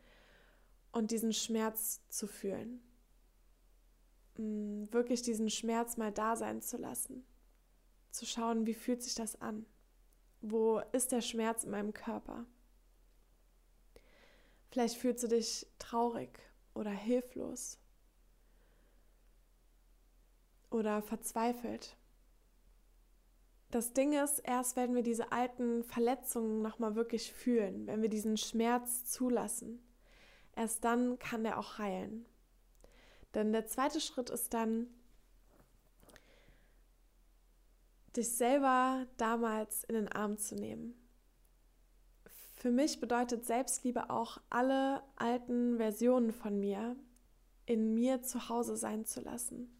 und 0.92 1.10
diesen 1.10 1.32
Schmerz 1.32 2.00
zu 2.08 2.26
fühlen. 2.26 2.82
Mm, 4.40 4.90
wirklich 4.90 5.20
diesen 5.22 5.50
Schmerz 5.50 5.96
mal 5.98 6.12
da 6.12 6.34
sein 6.34 6.62
zu 6.62 6.78
lassen. 6.78 7.24
Zu 8.10 8.24
schauen, 8.26 8.66
wie 8.66 8.74
fühlt 8.74 9.02
sich 9.02 9.14
das 9.14 9.40
an? 9.40 9.66
Wo 10.40 10.80
ist 10.92 11.12
der 11.12 11.20
Schmerz 11.20 11.64
in 11.64 11.70
meinem 11.70 11.92
Körper? 11.92 12.46
Vielleicht 14.70 14.96
fühlst 14.96 15.22
du 15.22 15.28
dich 15.28 15.66
traurig 15.78 16.38
oder 16.74 16.90
hilflos 16.90 17.78
oder 20.70 21.02
verzweifelt. 21.02 21.96
Das 23.70 23.92
Ding 23.92 24.14
ist, 24.14 24.38
erst 24.38 24.76
wenn 24.76 24.94
wir 24.94 25.02
diese 25.02 25.32
alten 25.32 25.84
Verletzungen 25.84 26.62
nochmal 26.62 26.94
wirklich 26.94 27.32
fühlen, 27.32 27.86
wenn 27.86 28.00
wir 28.00 28.08
diesen 28.08 28.36
Schmerz 28.36 29.04
zulassen, 29.04 29.82
erst 30.56 30.82
dann 30.84 31.18
kann 31.18 31.44
der 31.44 31.58
auch 31.58 31.78
heilen. 31.78 32.26
Denn 33.34 33.52
der 33.52 33.66
zweite 33.66 34.00
Schritt 34.00 34.30
ist 34.30 34.54
dann, 34.54 34.88
dich 38.16 38.28
selber 38.30 39.06
damals 39.16 39.84
in 39.84 39.94
den 39.94 40.08
Arm 40.08 40.36
zu 40.36 40.56
nehmen. 40.56 40.94
Für 42.56 42.70
mich 42.70 43.00
bedeutet 43.00 43.44
Selbstliebe 43.44 44.10
auch, 44.10 44.38
alle 44.50 45.02
alten 45.16 45.78
Versionen 45.78 46.32
von 46.32 46.58
mir 46.58 46.96
in 47.66 47.94
mir 47.94 48.20
zu 48.22 48.48
Hause 48.48 48.76
sein 48.76 49.04
zu 49.04 49.20
lassen. 49.20 49.70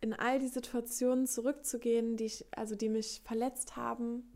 In 0.00 0.12
all 0.12 0.38
die 0.38 0.48
Situationen 0.48 1.26
zurückzugehen, 1.26 2.16
die, 2.16 2.26
ich, 2.26 2.46
also 2.50 2.76
die 2.76 2.88
mich 2.88 3.22
verletzt 3.24 3.76
haben 3.76 4.30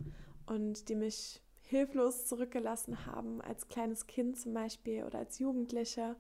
und 0.46 0.88
die 0.88 0.94
mich 0.94 1.42
hilflos 1.62 2.26
zurückgelassen 2.26 3.04
haben, 3.04 3.40
als 3.42 3.68
kleines 3.68 4.06
Kind 4.06 4.38
zum 4.38 4.54
Beispiel 4.54 5.04
oder 5.04 5.18
als 5.18 5.38
Jugendliche, 5.38 6.16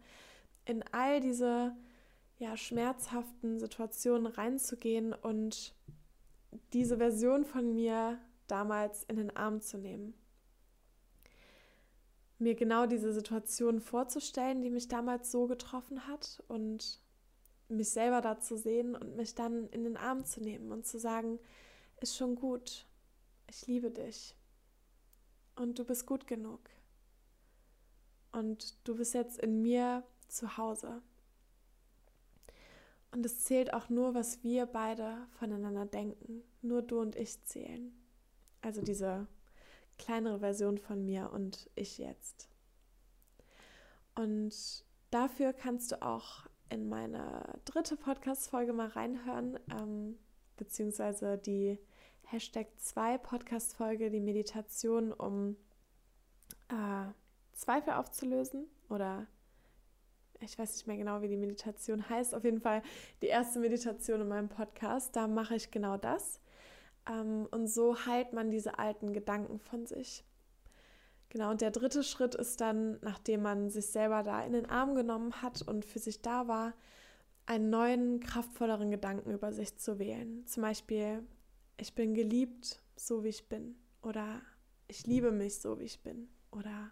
in 0.64 0.84
all 0.92 1.20
diese 1.20 1.74
ja, 2.38 2.56
schmerzhaften 2.56 3.58
Situationen 3.58 4.26
reinzugehen 4.26 5.12
und 5.12 5.74
diese 6.72 6.98
Version 6.98 7.44
von 7.44 7.74
mir 7.74 8.18
damals 8.46 9.04
in 9.04 9.16
den 9.16 9.36
Arm 9.36 9.60
zu 9.60 9.78
nehmen. 9.78 10.14
Mir 12.38 12.54
genau 12.54 12.86
diese 12.86 13.12
Situation 13.12 13.80
vorzustellen, 13.80 14.62
die 14.62 14.70
mich 14.70 14.88
damals 14.88 15.30
so 15.30 15.46
getroffen 15.46 16.06
hat 16.06 16.42
und 16.48 17.00
mich 17.68 17.90
selber 17.90 18.20
da 18.20 18.38
zu 18.38 18.56
sehen 18.56 18.94
und 18.94 19.16
mich 19.16 19.34
dann 19.34 19.68
in 19.70 19.84
den 19.84 19.96
Arm 19.96 20.24
zu 20.24 20.40
nehmen 20.40 20.70
und 20.70 20.86
zu 20.86 20.98
sagen, 20.98 21.38
ist 22.00 22.16
schon 22.16 22.34
gut, 22.34 22.86
ich 23.48 23.66
liebe 23.66 23.90
dich 23.90 24.36
und 25.56 25.78
du 25.78 25.84
bist 25.84 26.06
gut 26.06 26.26
genug 26.26 26.60
und 28.32 28.76
du 28.86 28.96
bist 28.96 29.14
jetzt 29.14 29.38
in 29.38 29.62
mir 29.62 30.04
zu 30.28 30.58
Hause. 30.58 31.02
Und 33.16 33.24
es 33.24 33.44
zählt 33.44 33.72
auch 33.72 33.88
nur, 33.88 34.14
was 34.14 34.44
wir 34.44 34.66
beide 34.66 35.26
voneinander 35.38 35.86
denken. 35.86 36.42
Nur 36.60 36.82
du 36.82 37.00
und 37.00 37.16
ich 37.16 37.42
zählen. 37.44 37.90
Also 38.60 38.82
diese 38.82 39.26
kleinere 39.96 40.40
Version 40.40 40.76
von 40.76 41.02
mir 41.02 41.30
und 41.32 41.70
ich 41.76 41.96
jetzt. 41.96 42.50
Und 44.16 44.84
dafür 45.10 45.54
kannst 45.54 45.92
du 45.92 46.02
auch 46.02 46.44
in 46.68 46.90
meine 46.90 47.58
dritte 47.64 47.96
Podcast-Folge 47.96 48.74
mal 48.74 48.88
reinhören, 48.88 49.58
ähm, 49.70 50.18
beziehungsweise 50.58 51.38
die 51.38 51.78
Hashtag 52.24 52.66
2 52.76 53.16
Podcast-Folge, 53.16 54.10
die 54.10 54.20
Meditation, 54.20 55.10
um 55.10 55.56
äh, 56.68 57.06
Zweifel 57.54 57.94
aufzulösen 57.94 58.66
oder 58.90 59.26
ich 60.40 60.58
weiß 60.58 60.72
nicht 60.72 60.86
mehr 60.86 60.96
genau, 60.96 61.22
wie 61.22 61.28
die 61.28 61.36
Meditation 61.36 62.08
heißt, 62.08 62.34
auf 62.34 62.44
jeden 62.44 62.60
Fall 62.60 62.82
die 63.22 63.26
erste 63.26 63.58
Meditation 63.58 64.20
in 64.20 64.28
meinem 64.28 64.48
Podcast. 64.48 65.16
Da 65.16 65.26
mache 65.26 65.56
ich 65.56 65.70
genau 65.70 65.96
das. 65.96 66.40
Ähm, 67.08 67.46
und 67.50 67.68
so 67.68 68.06
heilt 68.06 68.32
man 68.32 68.50
diese 68.50 68.78
alten 68.78 69.12
Gedanken 69.12 69.58
von 69.58 69.86
sich. 69.86 70.24
Genau, 71.28 71.50
und 71.50 71.60
der 71.60 71.70
dritte 71.70 72.02
Schritt 72.02 72.34
ist 72.34 72.60
dann, 72.60 72.98
nachdem 73.02 73.42
man 73.42 73.68
sich 73.68 73.86
selber 73.86 74.22
da 74.22 74.44
in 74.44 74.52
den 74.52 74.66
Arm 74.66 74.94
genommen 74.94 75.42
hat 75.42 75.62
und 75.62 75.84
für 75.84 75.98
sich 75.98 76.22
da 76.22 76.46
war, 76.48 76.74
einen 77.46 77.70
neuen, 77.70 78.20
kraftvolleren 78.20 78.90
Gedanken 78.90 79.30
über 79.30 79.52
sich 79.52 79.76
zu 79.76 79.98
wählen. 79.98 80.46
Zum 80.46 80.62
Beispiel, 80.62 81.22
ich 81.78 81.94
bin 81.94 82.14
geliebt, 82.14 82.80
so 82.96 83.22
wie 83.22 83.28
ich 83.28 83.48
bin. 83.48 83.76
Oder 84.02 84.40
ich 84.88 85.06
liebe 85.06 85.30
mich, 85.30 85.58
so 85.58 85.78
wie 85.78 85.84
ich 85.84 86.02
bin. 86.02 86.28
Oder 86.50 86.90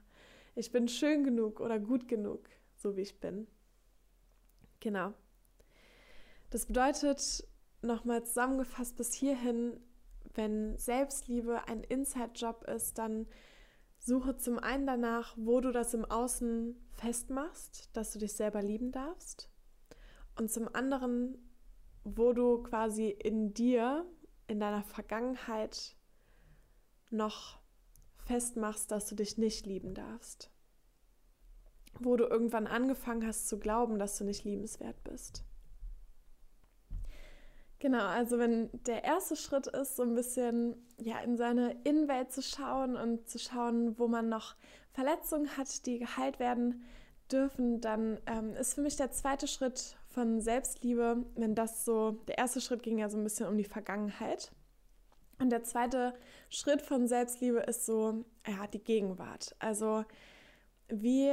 ich 0.54 0.70
bin 0.70 0.88
schön 0.88 1.24
genug 1.24 1.60
oder 1.60 1.78
gut 1.78 2.06
genug 2.06 2.48
so 2.84 2.96
wie 2.96 3.00
ich 3.00 3.18
bin. 3.18 3.46
Genau. 4.80 5.14
Das 6.50 6.66
bedeutet, 6.66 7.48
nochmal 7.80 8.24
zusammengefasst 8.24 8.96
bis 8.96 9.14
hierhin, 9.14 9.80
wenn 10.34 10.76
Selbstliebe 10.76 11.66
ein 11.66 11.82
Inside-Job 11.82 12.64
ist, 12.64 12.98
dann 12.98 13.26
suche 13.98 14.36
zum 14.36 14.58
einen 14.58 14.86
danach, 14.86 15.34
wo 15.38 15.62
du 15.62 15.72
das 15.72 15.94
im 15.94 16.04
Außen 16.04 16.76
festmachst, 16.90 17.88
dass 17.96 18.12
du 18.12 18.18
dich 18.18 18.34
selber 18.34 18.60
lieben 18.60 18.92
darfst. 18.92 19.50
Und 20.36 20.50
zum 20.50 20.68
anderen, 20.74 21.38
wo 22.04 22.34
du 22.34 22.62
quasi 22.64 23.08
in 23.08 23.54
dir, 23.54 24.04
in 24.46 24.60
deiner 24.60 24.82
Vergangenheit 24.82 25.96
noch 27.10 27.58
festmachst, 28.26 28.90
dass 28.90 29.06
du 29.06 29.14
dich 29.14 29.38
nicht 29.38 29.64
lieben 29.64 29.94
darfst 29.94 30.53
wo 32.00 32.16
du 32.16 32.24
irgendwann 32.24 32.66
angefangen 32.66 33.26
hast 33.26 33.48
zu 33.48 33.58
glauben, 33.58 33.98
dass 33.98 34.18
du 34.18 34.24
nicht 34.24 34.44
liebenswert 34.44 35.02
bist. 35.04 35.44
Genau, 37.78 38.06
also 38.06 38.38
wenn 38.38 38.70
der 38.86 39.04
erste 39.04 39.36
Schritt 39.36 39.66
ist, 39.66 39.96
so 39.96 40.04
ein 40.04 40.14
bisschen 40.14 40.74
ja, 40.98 41.18
in 41.18 41.36
seine 41.36 41.76
Innenwelt 41.84 42.32
zu 42.32 42.40
schauen 42.40 42.96
und 42.96 43.28
zu 43.28 43.38
schauen, 43.38 43.98
wo 43.98 44.08
man 44.08 44.28
noch 44.28 44.54
Verletzungen 44.92 45.56
hat, 45.56 45.84
die 45.84 45.98
geheilt 45.98 46.38
werden 46.38 46.84
dürfen, 47.30 47.80
dann 47.80 48.18
ähm, 48.26 48.54
ist 48.54 48.74
für 48.74 48.80
mich 48.80 48.96
der 48.96 49.10
zweite 49.10 49.46
Schritt 49.46 49.96
von 50.08 50.40
Selbstliebe, 50.40 51.26
wenn 51.34 51.54
das 51.54 51.84
so, 51.84 52.12
der 52.28 52.38
erste 52.38 52.60
Schritt 52.60 52.82
ging 52.82 52.98
ja 52.98 53.10
so 53.10 53.18
ein 53.18 53.24
bisschen 53.24 53.48
um 53.48 53.58
die 53.58 53.64
Vergangenheit. 53.64 54.52
Und 55.38 55.50
der 55.50 55.64
zweite 55.64 56.14
Schritt 56.48 56.80
von 56.80 57.08
Selbstliebe 57.08 57.58
ist 57.58 57.84
so, 57.84 58.24
ja, 58.46 58.66
die 58.68 58.82
Gegenwart. 58.82 59.54
Also 59.58 60.04
wie 60.88 61.32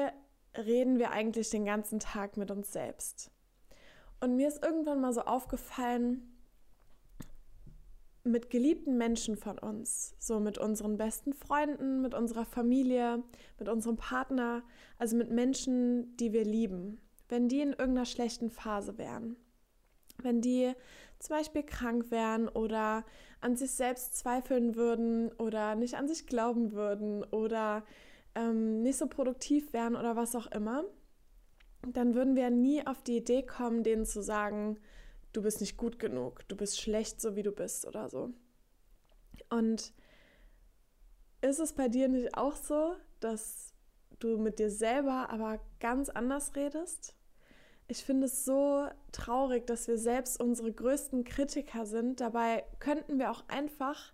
reden 0.57 0.99
wir 0.99 1.11
eigentlich 1.11 1.49
den 1.49 1.65
ganzen 1.65 1.99
Tag 1.99 2.37
mit 2.37 2.51
uns 2.51 2.71
selbst? 2.71 3.31
Und 4.19 4.35
mir 4.35 4.47
ist 4.47 4.63
irgendwann 4.63 5.01
mal 5.01 5.13
so 5.13 5.21
aufgefallen, 5.21 6.31
mit 8.23 8.49
geliebten 8.49 8.97
Menschen 8.97 9.35
von 9.35 9.57
uns, 9.57 10.15
so 10.19 10.39
mit 10.39 10.57
unseren 10.57 10.97
besten 10.97 11.33
Freunden, 11.33 12.01
mit 12.01 12.13
unserer 12.13 12.45
Familie, 12.45 13.23
mit 13.57 13.67
unserem 13.67 13.97
Partner, 13.97 14.63
also 14.99 15.15
mit 15.15 15.31
Menschen, 15.31 16.15
die 16.17 16.31
wir 16.31 16.45
lieben, 16.45 17.01
wenn 17.29 17.47
die 17.47 17.61
in 17.61 17.69
irgendeiner 17.69 18.05
schlechten 18.05 18.51
Phase 18.51 18.97
wären, 18.99 19.37
wenn 20.21 20.41
die 20.41 20.73
zum 21.17 21.37
Beispiel 21.37 21.63
krank 21.63 22.11
wären 22.11 22.47
oder 22.47 23.05
an 23.41 23.55
sich 23.55 23.71
selbst 23.71 24.15
zweifeln 24.17 24.75
würden 24.75 25.31
oder 25.33 25.75
nicht 25.75 25.95
an 25.95 26.07
sich 26.07 26.27
glauben 26.27 26.73
würden 26.73 27.23
oder 27.23 27.83
ähm, 28.35 28.81
nicht 28.81 28.97
so 28.97 29.07
produktiv 29.07 29.73
wären 29.73 29.95
oder 29.95 30.15
was 30.15 30.35
auch 30.35 30.47
immer, 30.47 30.83
dann 31.87 32.15
würden 32.15 32.35
wir 32.35 32.49
nie 32.49 32.85
auf 32.85 33.01
die 33.01 33.17
Idee 33.17 33.43
kommen, 33.43 33.83
denen 33.83 34.05
zu 34.05 34.21
sagen, 34.21 34.79
du 35.33 35.41
bist 35.41 35.61
nicht 35.61 35.77
gut 35.77 35.99
genug, 35.99 36.47
du 36.47 36.55
bist 36.55 36.79
schlecht, 36.79 37.21
so 37.21 37.35
wie 37.35 37.43
du 37.43 37.51
bist 37.51 37.87
oder 37.87 38.09
so. 38.09 38.31
Und 39.49 39.93
ist 41.41 41.59
es 41.59 41.73
bei 41.73 41.87
dir 41.87 42.07
nicht 42.07 42.37
auch 42.37 42.55
so, 42.55 42.95
dass 43.19 43.73
du 44.19 44.37
mit 44.37 44.59
dir 44.59 44.69
selber 44.69 45.29
aber 45.29 45.59
ganz 45.79 46.09
anders 46.09 46.55
redest? 46.55 47.15
Ich 47.87 48.05
finde 48.05 48.27
es 48.27 48.45
so 48.45 48.87
traurig, 49.11 49.67
dass 49.67 49.87
wir 49.87 49.97
selbst 49.97 50.39
unsere 50.39 50.71
größten 50.71 51.23
Kritiker 51.23 51.85
sind. 51.85 52.21
Dabei 52.21 52.63
könnten 52.79 53.19
wir 53.19 53.31
auch 53.31 53.43
einfach 53.49 54.13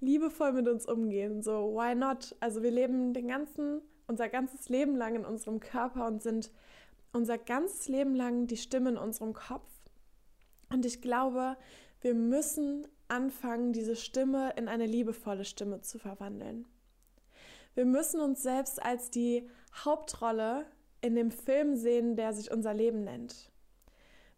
liebevoll 0.00 0.52
mit 0.52 0.68
uns 0.68 0.86
umgehen. 0.86 1.42
So, 1.42 1.74
why 1.74 1.94
not? 1.94 2.34
Also 2.40 2.62
wir 2.62 2.70
leben 2.70 3.12
den 3.12 3.28
ganzen, 3.28 3.80
unser 4.06 4.28
ganzes 4.28 4.68
Leben 4.68 4.96
lang 4.96 5.16
in 5.16 5.24
unserem 5.24 5.60
Körper 5.60 6.06
und 6.06 6.22
sind 6.22 6.50
unser 7.12 7.38
ganzes 7.38 7.88
Leben 7.88 8.14
lang 8.14 8.46
die 8.46 8.56
Stimme 8.56 8.90
in 8.90 8.96
unserem 8.96 9.32
Kopf. 9.32 9.68
Und 10.70 10.84
ich 10.84 11.00
glaube, 11.00 11.56
wir 12.00 12.14
müssen 12.14 12.86
anfangen, 13.08 13.72
diese 13.72 13.96
Stimme 13.96 14.52
in 14.56 14.68
eine 14.68 14.86
liebevolle 14.86 15.44
Stimme 15.44 15.80
zu 15.80 15.98
verwandeln. 15.98 16.66
Wir 17.74 17.84
müssen 17.84 18.20
uns 18.20 18.42
selbst 18.42 18.82
als 18.82 19.10
die 19.10 19.48
Hauptrolle 19.84 20.66
in 21.00 21.14
dem 21.14 21.30
Film 21.30 21.76
sehen, 21.76 22.16
der 22.16 22.32
sich 22.32 22.50
unser 22.50 22.72
Leben 22.72 23.04
nennt. 23.04 23.50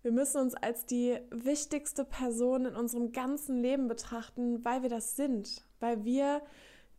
Wir 0.07 0.13
müssen 0.13 0.41
uns 0.41 0.55
als 0.55 0.87
die 0.87 1.19
wichtigste 1.31 2.05
Person 2.05 2.65
in 2.65 2.77
unserem 2.77 3.11
ganzen 3.11 3.61
Leben 3.61 3.89
betrachten, 3.89 4.65
weil 4.65 4.83
wir 4.83 4.89
das 4.89 5.17
sind, 5.17 5.67
weil 5.81 6.05
wir 6.05 6.43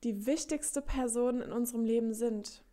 die 0.03 0.26
wichtigste 0.26 0.82
Person 0.82 1.39
in 1.39 1.53
unserem 1.53 1.86
Leben 1.86 2.14
sind. 2.14 2.66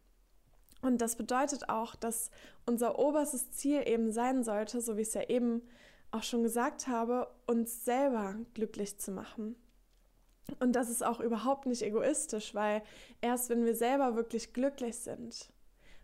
Und 0.82 1.00
das 1.00 1.14
bedeutet 1.14 1.68
auch, 1.68 1.94
dass 1.94 2.32
unser 2.66 2.98
oberstes 2.98 3.52
Ziel 3.52 3.86
eben 3.86 4.10
sein 4.10 4.42
sollte, 4.42 4.80
so 4.80 4.96
wie 4.96 5.02
ich 5.02 5.06
es 5.06 5.14
ja 5.14 5.22
eben 5.28 5.62
auch 6.10 6.24
schon 6.24 6.42
gesagt 6.42 6.88
habe, 6.88 7.28
uns 7.46 7.84
selber 7.84 8.34
glücklich 8.54 8.98
zu 8.98 9.12
machen. 9.12 9.54
Und 10.58 10.72
das 10.72 10.90
ist 10.90 11.04
auch 11.04 11.20
überhaupt 11.20 11.66
nicht 11.66 11.82
egoistisch, 11.82 12.56
weil 12.56 12.82
erst 13.20 13.50
wenn 13.50 13.64
wir 13.64 13.76
selber 13.76 14.16
wirklich 14.16 14.52
glücklich 14.52 14.96
sind, 14.96 15.52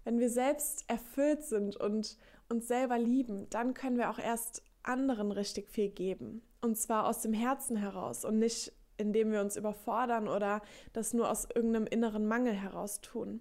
wenn 0.04 0.20
wir 0.20 0.30
selbst 0.30 0.84
erfüllt 0.86 1.42
sind 1.42 1.74
und 1.74 2.16
uns 2.50 2.68
selber 2.68 2.98
lieben, 2.98 3.48
dann 3.50 3.74
können 3.74 3.96
wir 3.96 4.10
auch 4.10 4.18
erst 4.18 4.62
anderen 4.82 5.32
richtig 5.32 5.68
viel 5.70 5.88
geben. 5.88 6.42
Und 6.60 6.76
zwar 6.76 7.06
aus 7.06 7.22
dem 7.22 7.32
Herzen 7.32 7.76
heraus 7.76 8.24
und 8.24 8.38
nicht 8.38 8.72
indem 9.00 9.32
wir 9.32 9.40
uns 9.40 9.56
überfordern 9.56 10.28
oder 10.28 10.60
das 10.92 11.14
nur 11.14 11.30
aus 11.30 11.48
irgendeinem 11.54 11.86
inneren 11.86 12.26
Mangel 12.26 12.52
heraus 12.52 13.00
tun. 13.00 13.40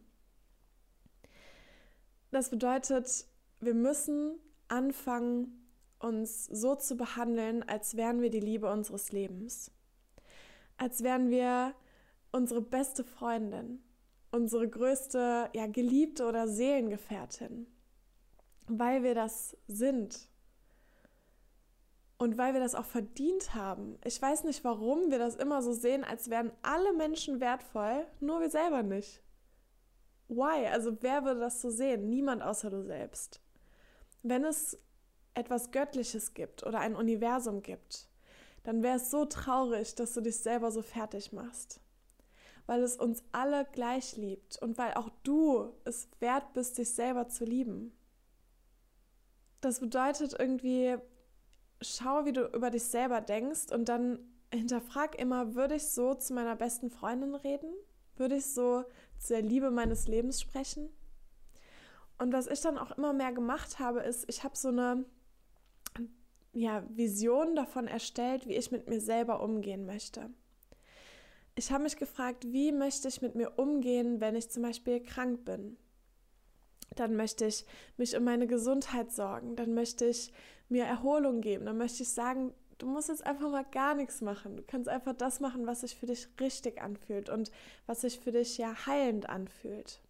Das 2.31 2.49
bedeutet, 2.49 3.25
wir 3.59 3.73
müssen 3.73 4.39
anfangen, 4.69 5.67
uns 5.99 6.45
so 6.45 6.75
zu 6.75 6.95
behandeln, 6.95 7.63
als 7.63 7.97
wären 7.97 8.21
wir 8.21 8.29
die 8.29 8.39
Liebe 8.39 8.71
unseres 8.71 9.11
Lebens. 9.11 9.71
Als 10.77 11.03
wären 11.03 11.29
wir 11.29 11.75
unsere 12.31 12.61
beste 12.61 13.03
Freundin, 13.03 13.83
unsere 14.31 14.69
größte, 14.69 15.49
ja, 15.53 15.67
Geliebte 15.67 16.25
oder 16.25 16.47
Seelengefährtin, 16.47 17.67
weil 18.69 19.03
wir 19.03 19.15
das 19.15 19.57
sind 19.67 20.29
und 22.17 22.37
weil 22.37 22.53
wir 22.53 22.59
das 22.59 22.75
auch 22.75 22.85
verdient 22.85 23.55
haben. 23.55 23.97
Ich 24.03 24.21
weiß 24.21 24.43
nicht, 24.43 24.63
warum 24.63 25.11
wir 25.11 25.19
das 25.19 25.35
immer 25.35 25.61
so 25.61 25.73
sehen, 25.73 26.03
als 26.03 26.29
wären 26.29 26.51
alle 26.61 26.93
Menschen 26.93 27.39
wertvoll, 27.39 28.05
nur 28.19 28.41
wir 28.41 28.49
selber 28.49 28.83
nicht. 28.83 29.21
Why? 30.27 30.67
Also 30.67 30.97
wer 31.01 31.23
würde 31.23 31.39
das 31.39 31.61
so 31.61 31.69
sehen? 31.69 32.09
Niemand 32.09 32.43
außer 32.43 32.69
du 32.69 32.83
selbst. 32.83 33.41
Wenn 34.21 34.43
es 34.43 34.77
etwas 35.33 35.71
Göttliches 35.71 36.33
gibt 36.33 36.65
oder 36.65 36.79
ein 36.79 36.95
Universum 36.95 37.61
gibt, 37.63 38.07
dann 38.63 38.83
wäre 38.83 38.97
es 38.97 39.09
so 39.09 39.25
traurig, 39.25 39.95
dass 39.95 40.13
du 40.13 40.21
dich 40.21 40.37
selber 40.37 40.71
so 40.71 40.81
fertig 40.81 41.31
machst 41.31 41.81
weil 42.69 42.83
es 42.83 42.97
uns 42.97 43.23
alle 43.31 43.65
gleich 43.71 44.15
liebt 44.15 44.61
und 44.61 44.77
weil 44.77 44.93
auch 44.93 45.09
du 45.23 45.73
es 45.85 46.07
wert 46.19 46.53
bist, 46.53 46.77
dich 46.77 46.91
selber 46.91 47.27
zu 47.27 47.43
lieben. 47.43 47.91
Das 49.61 49.79
bedeutet 49.79 50.35
irgendwie, 50.37 50.97
schau, 51.81 52.25
wie 52.25 52.33
du 52.33 52.45
über 52.47 52.69
dich 52.69 52.83
selber 52.83 53.21
denkst 53.21 53.71
und 53.71 53.89
dann 53.89 54.19
hinterfrag 54.53 55.19
immer, 55.19 55.55
würde 55.55 55.75
ich 55.75 55.87
so 55.87 56.13
zu 56.13 56.33
meiner 56.33 56.55
besten 56.55 56.89
Freundin 56.89 57.35
reden? 57.35 57.71
Würde 58.15 58.35
ich 58.35 58.45
so 58.45 58.83
zu 59.17 59.33
der 59.33 59.41
Liebe 59.41 59.71
meines 59.71 60.07
Lebens 60.07 60.41
sprechen? 60.41 60.89
Und 62.17 62.33
was 62.33 62.47
ich 62.47 62.61
dann 62.61 62.77
auch 62.77 62.91
immer 62.91 63.13
mehr 63.13 63.31
gemacht 63.31 63.79
habe, 63.79 64.01
ist, 64.01 64.25
ich 64.29 64.43
habe 64.43 64.57
so 64.57 64.69
eine 64.69 65.05
ja, 66.53 66.83
Vision 66.89 67.55
davon 67.55 67.87
erstellt, 67.87 68.47
wie 68.47 68.55
ich 68.55 68.71
mit 68.71 68.89
mir 68.89 68.99
selber 68.99 69.41
umgehen 69.41 69.85
möchte 69.85 70.29
ich 71.59 71.71
habe 71.73 71.83
mich 71.83 71.97
gefragt, 71.97 72.45
wie 72.53 72.71
möchte 72.71 73.09
ich 73.09 73.21
mit 73.21 73.35
mir 73.35 73.59
umgehen, 73.59 74.21
wenn 74.21 74.35
ich 74.35 74.49
zum 74.49 74.63
Beispiel 74.63 75.01
krank 75.01 75.43
bin? 75.43 75.75
Dann 76.95 77.15
möchte 77.15 77.45
ich 77.45 77.65
mich 77.97 78.15
um 78.17 78.23
meine 78.23 78.47
Gesundheit 78.47 79.11
sorgen, 79.11 79.55
dann 79.55 79.73
möchte 79.73 80.05
ich 80.05 80.33
mir 80.69 80.85
Erholung 80.85 81.41
geben, 81.41 81.65
dann 81.65 81.77
möchte 81.77 82.03
ich 82.03 82.09
sagen, 82.09 82.53
du 82.79 82.87
musst 82.87 83.09
jetzt 83.09 83.25
einfach 83.25 83.49
mal 83.49 83.65
gar 83.65 83.93
nichts 83.93 84.21
machen. 84.21 84.57
Du 84.57 84.63
kannst 84.63 84.89
einfach 84.89 85.13
das 85.13 85.39
machen, 85.39 85.67
was 85.67 85.81
sich 85.81 85.95
für 85.95 86.07
dich 86.07 86.27
richtig 86.39 86.81
anfühlt 86.81 87.29
und 87.29 87.51
was 87.85 88.01
sich 88.01 88.19
für 88.19 88.31
dich 88.31 88.57
ja 88.57 88.85
heilend 88.85 89.29
anfühlt. 89.29 90.01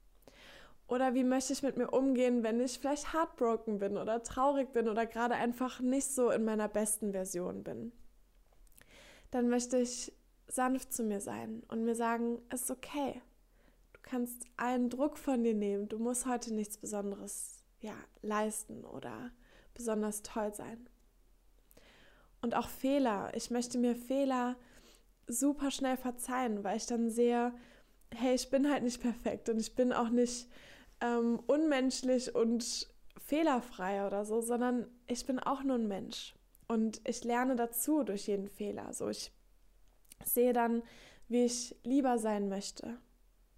Oder 0.87 1.13
wie 1.13 1.23
möchte 1.23 1.53
ich 1.53 1.61
mit 1.61 1.77
mir 1.77 1.89
umgehen, 1.91 2.43
wenn 2.43 2.59
ich 2.59 2.79
vielleicht 2.79 3.13
heartbroken 3.13 3.77
bin 3.77 3.97
oder 3.97 4.23
traurig 4.23 4.71
bin 4.73 4.89
oder 4.89 5.05
gerade 5.05 5.35
einfach 5.35 5.81
nicht 5.81 6.07
so 6.07 6.31
in 6.31 6.45
meiner 6.45 6.67
besten 6.67 7.11
Version 7.11 7.63
bin? 7.63 7.91
Dann 9.29 9.49
möchte 9.49 9.77
ich 9.77 10.11
sanft 10.47 10.91
zu 10.91 11.03
mir 11.03 11.21
sein 11.21 11.61
und 11.67 11.85
mir 11.85 11.93
sagen, 11.93 12.41
es 12.49 12.63
ist 12.63 12.71
okay. 12.71 13.21
Kannst 14.09 14.47
allen 14.57 14.89
Druck 14.89 15.19
von 15.19 15.43
dir 15.43 15.53
nehmen. 15.53 15.87
Du 15.87 15.99
musst 15.99 16.25
heute 16.25 16.51
nichts 16.51 16.77
Besonderes 16.77 17.63
ja, 17.79 17.93
leisten 18.23 18.83
oder 18.83 19.29
besonders 19.75 20.23
toll 20.23 20.51
sein. 20.51 20.89
Und 22.41 22.55
auch 22.55 22.69
Fehler. 22.69 23.31
Ich 23.35 23.51
möchte 23.51 23.77
mir 23.77 23.95
Fehler 23.95 24.55
super 25.27 25.69
schnell 25.69 25.95
verzeihen, 25.95 26.63
weil 26.63 26.77
ich 26.77 26.87
dann 26.87 27.11
sehe, 27.11 27.53
hey, 28.11 28.33
ich 28.33 28.49
bin 28.49 28.71
halt 28.71 28.81
nicht 28.81 28.99
perfekt 28.99 29.47
und 29.47 29.59
ich 29.59 29.75
bin 29.75 29.93
auch 29.93 30.09
nicht 30.09 30.49
ähm, 31.01 31.39
unmenschlich 31.45 32.33
und 32.33 32.89
fehlerfrei 33.19 34.07
oder 34.07 34.25
so, 34.25 34.41
sondern 34.41 34.87
ich 35.05 35.27
bin 35.27 35.37
auch 35.37 35.61
nur 35.61 35.75
ein 35.75 35.87
Mensch. 35.87 36.33
Und 36.67 36.99
ich 37.07 37.23
lerne 37.23 37.55
dazu 37.55 38.01
durch 38.01 38.27
jeden 38.27 38.49
Fehler. 38.49 38.91
So, 38.91 39.07
ich 39.09 39.31
sehe 40.25 40.53
dann, 40.53 40.81
wie 41.27 41.45
ich 41.45 41.75
lieber 41.83 42.17
sein 42.17 42.49
möchte 42.49 42.97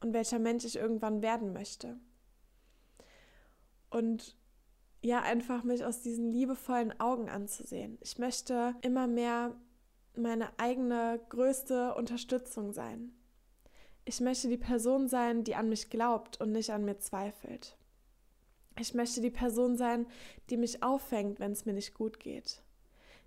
und 0.01 0.13
welcher 0.13 0.39
Mensch 0.39 0.65
ich 0.65 0.75
irgendwann 0.77 1.21
werden 1.21 1.53
möchte. 1.53 1.97
Und 3.89 4.37
ja, 5.01 5.21
einfach 5.21 5.63
mich 5.63 5.83
aus 5.83 6.01
diesen 6.01 6.31
liebevollen 6.31 6.99
Augen 6.99 7.29
anzusehen. 7.29 7.97
Ich 8.01 8.19
möchte 8.19 8.75
immer 8.81 9.07
mehr 9.07 9.55
meine 10.15 10.49
eigene 10.59 11.19
größte 11.29 11.95
Unterstützung 11.95 12.73
sein. 12.73 13.13
Ich 14.05 14.19
möchte 14.19 14.47
die 14.49 14.57
Person 14.57 15.07
sein, 15.07 15.43
die 15.43 15.55
an 15.55 15.69
mich 15.69 15.89
glaubt 15.89 16.39
und 16.41 16.51
nicht 16.51 16.71
an 16.71 16.85
mir 16.85 16.99
zweifelt. 16.99 17.77
Ich 18.79 18.93
möchte 18.93 19.21
die 19.21 19.31
Person 19.31 19.77
sein, 19.77 20.05
die 20.49 20.57
mich 20.57 20.83
auffängt, 20.83 21.39
wenn 21.39 21.51
es 21.51 21.65
mir 21.65 21.73
nicht 21.73 21.93
gut 21.93 22.19
geht 22.19 22.63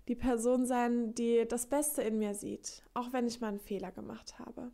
die 0.07 0.15
Person 0.15 0.65
sein, 0.65 1.15
die 1.15 1.45
das 1.47 1.65
Beste 1.67 2.01
in 2.01 2.19
mir 2.19 2.35
sieht, 2.35 2.83
auch 2.93 3.11
wenn 3.11 3.27
ich 3.27 3.41
mal 3.41 3.49
einen 3.49 3.59
Fehler 3.59 3.91
gemacht 3.91 4.37
habe. 4.39 4.71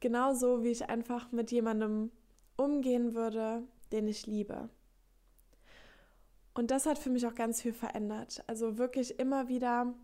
Genauso 0.00 0.62
wie 0.62 0.70
ich 0.70 0.88
einfach 0.88 1.32
mit 1.32 1.50
jemandem 1.50 2.10
umgehen 2.56 3.14
würde, 3.14 3.62
den 3.92 4.08
ich 4.08 4.26
liebe. 4.26 4.68
Und 6.54 6.70
das 6.70 6.86
hat 6.86 6.98
für 6.98 7.10
mich 7.10 7.26
auch 7.26 7.34
ganz 7.34 7.62
viel 7.62 7.72
verändert. 7.72 8.42
Also 8.46 8.78
wirklich 8.78 9.18
immer 9.18 9.48
wieder 9.48 9.94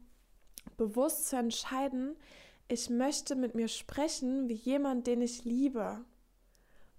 bewusst 0.76 1.28
zu 1.28 1.36
entscheiden, 1.36 2.16
ich 2.68 2.88
möchte 2.90 3.36
mit 3.36 3.55
mir 3.55 3.68
sprechen 3.68 4.49
wie 4.49 4.55
jemand, 4.55 5.07
den 5.07 5.20
ich 5.20 5.45
liebe. 5.45 6.05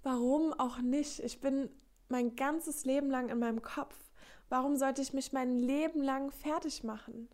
Warum 0.04 0.54
auch 0.54 0.80
nicht? 0.80 1.20
Ich 1.20 1.39
bin 1.39 1.70
mein 2.10 2.36
ganzes 2.36 2.86
Leben 2.86 3.10
lang 3.10 3.30
in 3.30 3.39
meinem 3.39 3.62
Kopf. 3.62 3.96
Warum 4.50 4.76
sollte 4.76 5.02
ich 5.02 5.14
mich 5.14 5.34
mein 5.34 5.58
Leben 5.58 6.02
lang 6.02 6.32
fertig 6.32 6.84
machen? 6.84 7.30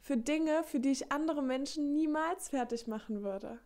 Für 0.00 0.16
Dinge, 0.16 0.64
für 0.64 0.80
die 0.80 0.90
ich 0.90 1.12
andere 1.12 1.42
Menschen 1.42 1.92
niemals 1.92 2.48
fertig 2.48 2.86
machen 2.86 3.22
würde. 3.22 3.58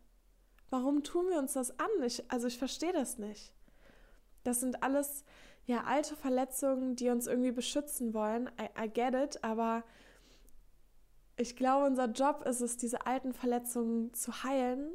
Warum 0.72 1.02
tun 1.02 1.28
wir 1.28 1.38
uns 1.38 1.52
das 1.52 1.78
an? 1.78 1.90
Ich, 2.02 2.30
also 2.30 2.46
ich 2.46 2.56
verstehe 2.56 2.94
das 2.94 3.18
nicht. 3.18 3.52
Das 4.42 4.60
sind 4.60 4.82
alles 4.82 5.22
ja 5.66 5.84
alte 5.84 6.16
Verletzungen, 6.16 6.96
die 6.96 7.10
uns 7.10 7.26
irgendwie 7.26 7.52
beschützen 7.52 8.14
wollen. 8.14 8.50
I, 8.58 8.86
I 8.86 8.88
get 8.88 9.12
it, 9.12 9.44
aber 9.44 9.84
ich 11.36 11.56
glaube, 11.56 11.84
unser 11.84 12.06
Job 12.06 12.46
ist 12.46 12.62
es, 12.62 12.78
diese 12.78 13.04
alten 13.04 13.34
Verletzungen 13.34 14.14
zu 14.14 14.44
heilen 14.44 14.90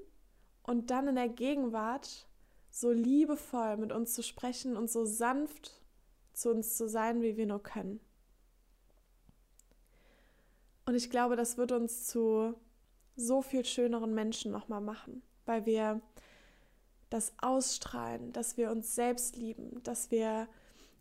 und 0.63 0.89
dann 0.89 1.09
in 1.09 1.15
der 1.15 1.29
Gegenwart 1.29 2.27
so 2.71 2.91
liebevoll 2.91 3.77
mit 3.77 3.91
uns 3.91 4.15
zu 4.15 4.23
sprechen 4.23 4.77
und 4.77 4.89
so 4.89 5.05
sanft 5.05 5.79
zu 6.33 6.49
uns 6.49 6.75
zu 6.75 6.89
sein, 6.89 7.21
wie 7.21 7.37
wir 7.37 7.45
nur 7.45 7.61
können. 7.61 7.99
Und 10.87 10.95
ich 10.95 11.11
glaube, 11.11 11.35
das 11.35 11.55
wird 11.55 11.71
uns 11.71 12.07
zu 12.07 12.55
so 13.15 13.43
viel 13.43 13.63
schöneren 13.63 14.15
Menschen 14.15 14.51
nochmal 14.51 14.81
machen, 14.81 15.21
weil 15.47 15.65
wir 15.65 16.01
das 17.09 17.33
ausstrahlen, 17.41 18.33
dass 18.33 18.57
wir 18.57 18.69
uns 18.71 18.95
selbst 18.95 19.35
lieben, 19.35 19.81
dass 19.83 20.11
wir 20.11 20.47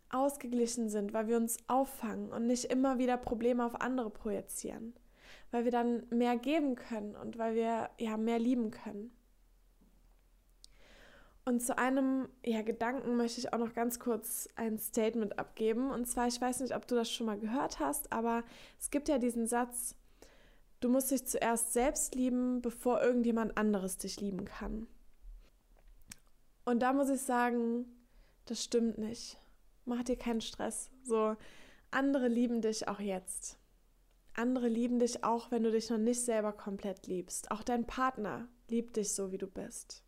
ausgeglichen 0.09 0.89
sind, 0.89 1.13
weil 1.13 1.27
wir 1.27 1.37
uns 1.37 1.57
auffangen 1.67 2.31
und 2.31 2.47
nicht 2.47 2.65
immer 2.65 2.97
wieder 2.97 3.17
Probleme 3.17 3.65
auf 3.65 3.81
andere 3.81 4.09
projizieren, 4.09 4.93
weil 5.51 5.65
wir 5.65 5.71
dann 5.71 6.03
mehr 6.09 6.37
geben 6.37 6.75
können 6.75 7.15
und 7.15 7.37
weil 7.37 7.55
wir 7.55 7.89
ja 7.99 8.15
mehr 8.15 8.39
lieben 8.39 8.71
können. 8.71 9.11
Und 11.47 11.61
zu 11.61 11.77
einem 11.77 12.27
ja, 12.43 12.61
Gedanken 12.61 13.15
möchte 13.15 13.39
ich 13.39 13.53
auch 13.53 13.57
noch 13.57 13.73
ganz 13.73 14.01
kurz 14.01 14.49
ein 14.57 14.77
Statement 14.77 15.39
abgeben. 15.39 15.91
Und 15.91 16.05
zwar, 16.05 16.27
ich 16.27 16.41
weiß 16.41 16.59
nicht, 16.59 16.75
ob 16.75 16.85
du 16.87 16.95
das 16.95 17.09
schon 17.09 17.25
mal 17.25 17.39
gehört 17.39 17.79
hast, 17.79 18.11
aber 18.11 18.43
es 18.77 18.91
gibt 18.91 19.07
ja 19.07 19.17
diesen 19.17 19.47
Satz, 19.47 19.95
du 20.79 20.89
musst 20.89 21.11
dich 21.11 21.25
zuerst 21.25 21.73
selbst 21.73 22.15
lieben, 22.15 22.61
bevor 22.61 23.01
irgendjemand 23.01 23.57
anderes 23.57 23.97
dich 23.97 24.19
lieben 24.19 24.45
kann. 24.45 24.87
Und 26.65 26.81
da 26.81 26.93
muss 26.93 27.09
ich 27.09 27.21
sagen, 27.21 27.85
das 28.45 28.63
stimmt 28.63 28.97
nicht. 28.97 29.37
Mach 29.85 30.03
dir 30.03 30.17
keinen 30.17 30.41
Stress. 30.41 30.89
So, 31.03 31.35
andere 31.91 32.27
lieben 32.27 32.61
dich 32.61 32.87
auch 32.87 32.99
jetzt. 32.99 33.57
Andere 34.33 34.67
lieben 34.67 34.99
dich 34.99 35.23
auch, 35.23 35.49
wenn 35.49 35.63
du 35.63 35.71
dich 35.71 35.89
noch 35.89 35.97
nicht 35.97 36.21
selber 36.21 36.53
komplett 36.53 37.07
liebst. 37.07 37.49
Auch 37.51 37.63
dein 37.63 37.87
Partner 37.87 38.47
liebt 38.69 38.97
dich 38.97 39.13
so, 39.13 39.31
wie 39.31 39.37
du 39.37 39.47
bist. 39.47 40.03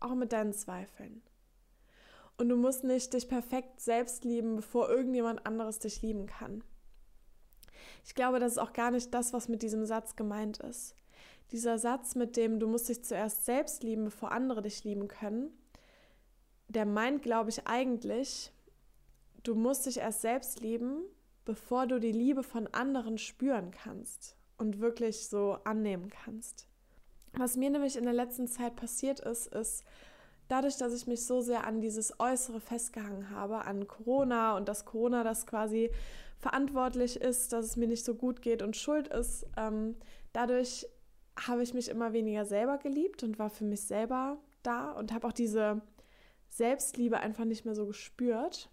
Auch 0.00 0.14
mit 0.14 0.32
deinen 0.32 0.52
Zweifeln. 0.52 1.22
Und 2.36 2.48
du 2.48 2.56
musst 2.56 2.84
nicht 2.84 3.12
dich 3.12 3.28
perfekt 3.28 3.80
selbst 3.80 4.24
lieben, 4.24 4.56
bevor 4.56 4.88
irgendjemand 4.88 5.46
anderes 5.46 5.78
dich 5.78 6.02
lieben 6.02 6.26
kann. 6.26 6.62
Ich 8.04 8.14
glaube, 8.14 8.40
das 8.40 8.52
ist 8.52 8.58
auch 8.58 8.72
gar 8.72 8.90
nicht 8.90 9.12
das, 9.14 9.32
was 9.32 9.48
mit 9.48 9.62
diesem 9.62 9.84
Satz 9.84 10.16
gemeint 10.16 10.58
ist. 10.58 10.94
Dieser 11.52 11.78
Satz 11.78 12.14
mit 12.14 12.36
dem, 12.36 12.58
du 12.58 12.66
musst 12.66 12.88
dich 12.88 13.04
zuerst 13.04 13.44
selbst 13.44 13.82
lieben, 13.82 14.04
bevor 14.04 14.32
andere 14.32 14.62
dich 14.62 14.84
lieben 14.84 15.08
können, 15.08 15.50
der 16.68 16.86
meint, 16.86 17.22
glaube 17.22 17.50
ich, 17.50 17.66
eigentlich, 17.66 18.52
du 19.42 19.54
musst 19.54 19.86
dich 19.86 19.98
erst 19.98 20.22
selbst 20.22 20.60
lieben, 20.60 21.02
bevor 21.44 21.86
du 21.86 22.00
die 22.00 22.12
Liebe 22.12 22.42
von 22.42 22.66
anderen 22.68 23.18
spüren 23.18 23.70
kannst 23.70 24.36
und 24.56 24.80
wirklich 24.80 25.28
so 25.28 25.58
annehmen 25.64 26.08
kannst. 26.08 26.66
Was 27.34 27.56
mir 27.56 27.70
nämlich 27.70 27.96
in 27.96 28.04
der 28.04 28.12
letzten 28.12 28.46
Zeit 28.46 28.76
passiert 28.76 29.20
ist, 29.20 29.48
ist, 29.48 29.84
dadurch, 30.48 30.76
dass 30.76 30.92
ich 30.92 31.06
mich 31.06 31.26
so 31.26 31.40
sehr 31.40 31.66
an 31.66 31.80
dieses 31.80 32.18
Äußere 32.20 32.60
festgehangen 32.60 33.30
habe, 33.30 33.64
an 33.64 33.86
Corona 33.86 34.56
und 34.56 34.68
dass 34.68 34.84
Corona 34.84 35.24
das 35.24 35.46
quasi 35.46 35.90
verantwortlich 36.42 37.20
ist, 37.20 37.52
dass 37.52 37.64
es 37.64 37.76
mir 37.76 37.86
nicht 37.86 38.04
so 38.04 38.14
gut 38.16 38.42
geht 38.42 38.62
und 38.62 38.76
schuld 38.76 39.06
ist, 39.08 39.46
ähm, 39.56 39.94
dadurch 40.32 40.86
habe 41.38 41.62
ich 41.62 41.72
mich 41.72 41.88
immer 41.88 42.12
weniger 42.12 42.44
selber 42.44 42.78
geliebt 42.78 43.22
und 43.22 43.38
war 43.38 43.48
für 43.48 43.64
mich 43.64 43.82
selber 43.82 44.38
da 44.64 44.90
und 44.90 45.12
habe 45.12 45.28
auch 45.28 45.32
diese 45.32 45.80
Selbstliebe 46.48 47.18
einfach 47.20 47.44
nicht 47.44 47.64
mehr 47.64 47.76
so 47.76 47.86
gespürt. 47.86 48.68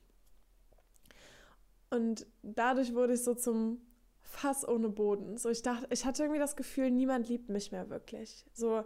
Und 1.92 2.26
dadurch 2.42 2.94
wurde 2.96 3.14
ich 3.14 3.24
so 3.24 3.36
zum 3.36 3.82
Fass 4.20 4.68
ohne 4.68 4.90
Boden. 4.90 5.38
So, 5.38 5.50
ich 5.50 5.62
dachte, 5.62 5.88
ich 5.92 6.06
hatte 6.06 6.24
irgendwie 6.24 6.40
das 6.40 6.56
Gefühl, 6.56 6.90
niemand 6.90 7.30
liebt 7.30 7.50
mich 7.50 7.72
mehr 7.72 7.90
wirklich. 7.90 8.46
So, 8.52 8.84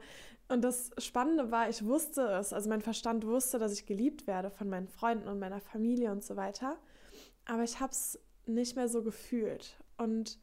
und 0.49 0.61
das 0.61 0.91
Spannende 0.97 1.51
war, 1.51 1.69
ich 1.69 1.85
wusste 1.85 2.21
es, 2.21 2.51
also 2.51 2.69
mein 2.69 2.81
Verstand 2.81 3.25
wusste, 3.25 3.59
dass 3.59 3.73
ich 3.73 3.85
geliebt 3.85 4.27
werde 4.27 4.51
von 4.51 4.69
meinen 4.69 4.87
Freunden 4.87 5.27
und 5.29 5.39
meiner 5.39 5.61
Familie 5.61 6.11
und 6.11 6.23
so 6.23 6.35
weiter. 6.35 6.77
Aber 7.45 7.63
ich 7.63 7.79
habe 7.79 7.91
es 7.91 8.19
nicht 8.45 8.75
mehr 8.75 8.87
so 8.87 9.03
gefühlt. 9.03 9.77
Und 9.97 10.39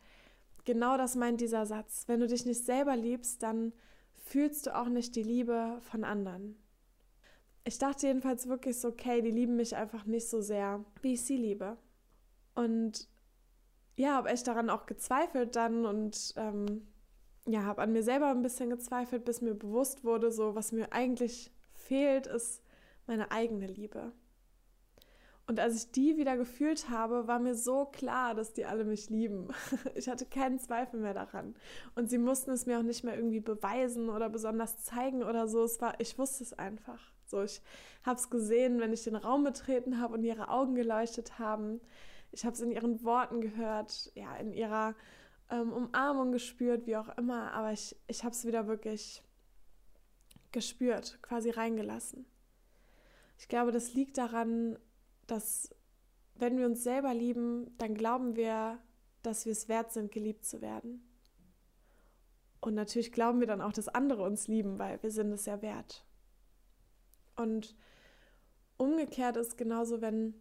genau 0.64 0.96
das 0.96 1.16
meint 1.16 1.40
dieser 1.40 1.66
Satz. 1.66 2.04
Wenn 2.06 2.20
du 2.20 2.26
dich 2.26 2.46
nicht 2.46 2.64
selber 2.64 2.96
liebst, 2.96 3.42
dann 3.42 3.72
fühlst 4.14 4.66
du 4.66 4.76
auch 4.76 4.88
nicht 4.88 5.16
die 5.16 5.22
Liebe 5.22 5.78
von 5.80 6.04
anderen 6.04 6.56
ich 7.64 7.78
dachte 7.78 8.06
jedenfalls 8.06 8.48
wirklich 8.48 8.78
so, 8.78 8.88
okay, 8.88 9.22
die 9.22 9.30
lieben 9.30 9.56
mich 9.56 9.76
einfach 9.76 10.06
nicht 10.06 10.28
so 10.28 10.40
sehr, 10.40 10.84
wie 11.02 11.14
ich 11.14 11.22
sie 11.22 11.36
liebe. 11.36 11.76
Und 12.54 13.08
ja, 13.96 14.14
habe 14.14 14.30
echt 14.30 14.46
daran 14.46 14.70
auch 14.70 14.86
gezweifelt 14.86 15.56
dann 15.56 15.84
und 15.84 16.32
ähm, 16.36 16.86
ja, 17.46 17.64
habe 17.64 17.82
an 17.82 17.92
mir 17.92 18.02
selber 18.02 18.28
ein 18.30 18.42
bisschen 18.42 18.70
gezweifelt, 18.70 19.24
bis 19.24 19.40
mir 19.40 19.54
bewusst 19.54 20.04
wurde, 20.04 20.30
so 20.30 20.54
was 20.54 20.72
mir 20.72 20.92
eigentlich 20.92 21.52
fehlt, 21.74 22.26
ist 22.26 22.62
meine 23.06 23.30
eigene 23.30 23.66
Liebe. 23.66 24.12
Und 25.50 25.58
als 25.58 25.74
ich 25.74 25.90
die 25.90 26.16
wieder 26.16 26.36
gefühlt 26.36 26.90
habe, 26.90 27.26
war 27.26 27.40
mir 27.40 27.56
so 27.56 27.84
klar, 27.84 28.36
dass 28.36 28.52
die 28.52 28.66
alle 28.66 28.84
mich 28.84 29.10
lieben. 29.10 29.48
Ich 29.96 30.08
hatte 30.08 30.24
keinen 30.24 30.60
Zweifel 30.60 31.00
mehr 31.00 31.12
daran. 31.12 31.56
Und 31.96 32.08
sie 32.08 32.18
mussten 32.18 32.52
es 32.52 32.66
mir 32.66 32.78
auch 32.78 32.84
nicht 32.84 33.02
mehr 33.02 33.16
irgendwie 33.16 33.40
beweisen 33.40 34.10
oder 34.10 34.28
besonders 34.28 34.84
zeigen 34.84 35.24
oder 35.24 35.48
so. 35.48 35.64
Es 35.64 35.80
war, 35.80 35.98
ich 35.98 36.16
wusste 36.18 36.44
es 36.44 36.52
einfach. 36.52 37.00
So, 37.26 37.42
ich 37.42 37.62
habe 38.04 38.16
es 38.16 38.30
gesehen, 38.30 38.78
wenn 38.78 38.92
ich 38.92 39.02
den 39.02 39.16
Raum 39.16 39.42
betreten 39.42 40.00
habe 40.00 40.14
und 40.14 40.22
ihre 40.22 40.50
Augen 40.50 40.76
geleuchtet 40.76 41.40
haben. 41.40 41.80
Ich 42.30 42.44
habe 42.44 42.54
es 42.54 42.60
in 42.60 42.70
ihren 42.70 43.02
Worten 43.02 43.40
gehört, 43.40 44.12
ja, 44.14 44.36
in 44.36 44.52
ihrer 44.52 44.94
ähm, 45.50 45.72
Umarmung 45.72 46.30
gespürt, 46.30 46.86
wie 46.86 46.96
auch 46.96 47.08
immer. 47.18 47.50
Aber 47.54 47.72
ich, 47.72 47.96
ich 48.06 48.22
habe 48.22 48.36
es 48.36 48.46
wieder 48.46 48.68
wirklich 48.68 49.24
gespürt, 50.52 51.18
quasi 51.22 51.50
reingelassen. 51.50 52.24
Ich 53.36 53.48
glaube, 53.48 53.72
das 53.72 53.94
liegt 53.94 54.16
daran, 54.16 54.78
dass 55.30 55.74
wenn 56.34 56.56
wir 56.56 56.66
uns 56.66 56.82
selber 56.82 57.12
lieben, 57.12 57.76
dann 57.78 57.94
glauben 57.94 58.34
wir, 58.34 58.78
dass 59.22 59.44
wir 59.44 59.52
es 59.52 59.68
wert 59.68 59.92
sind, 59.92 60.10
geliebt 60.10 60.44
zu 60.44 60.60
werden. 60.62 61.06
Und 62.60 62.74
natürlich 62.74 63.12
glauben 63.12 63.40
wir 63.40 63.46
dann 63.46 63.60
auch, 63.60 63.72
dass 63.72 63.88
andere 63.88 64.22
uns 64.22 64.48
lieben, 64.48 64.78
weil 64.78 65.02
wir 65.02 65.10
sind 65.10 65.32
es 65.32 65.46
ja 65.46 65.62
wert. 65.62 66.04
Und 67.36 67.74
umgekehrt 68.76 69.36
ist 69.36 69.56
genauso, 69.56 70.00
wenn, 70.00 70.34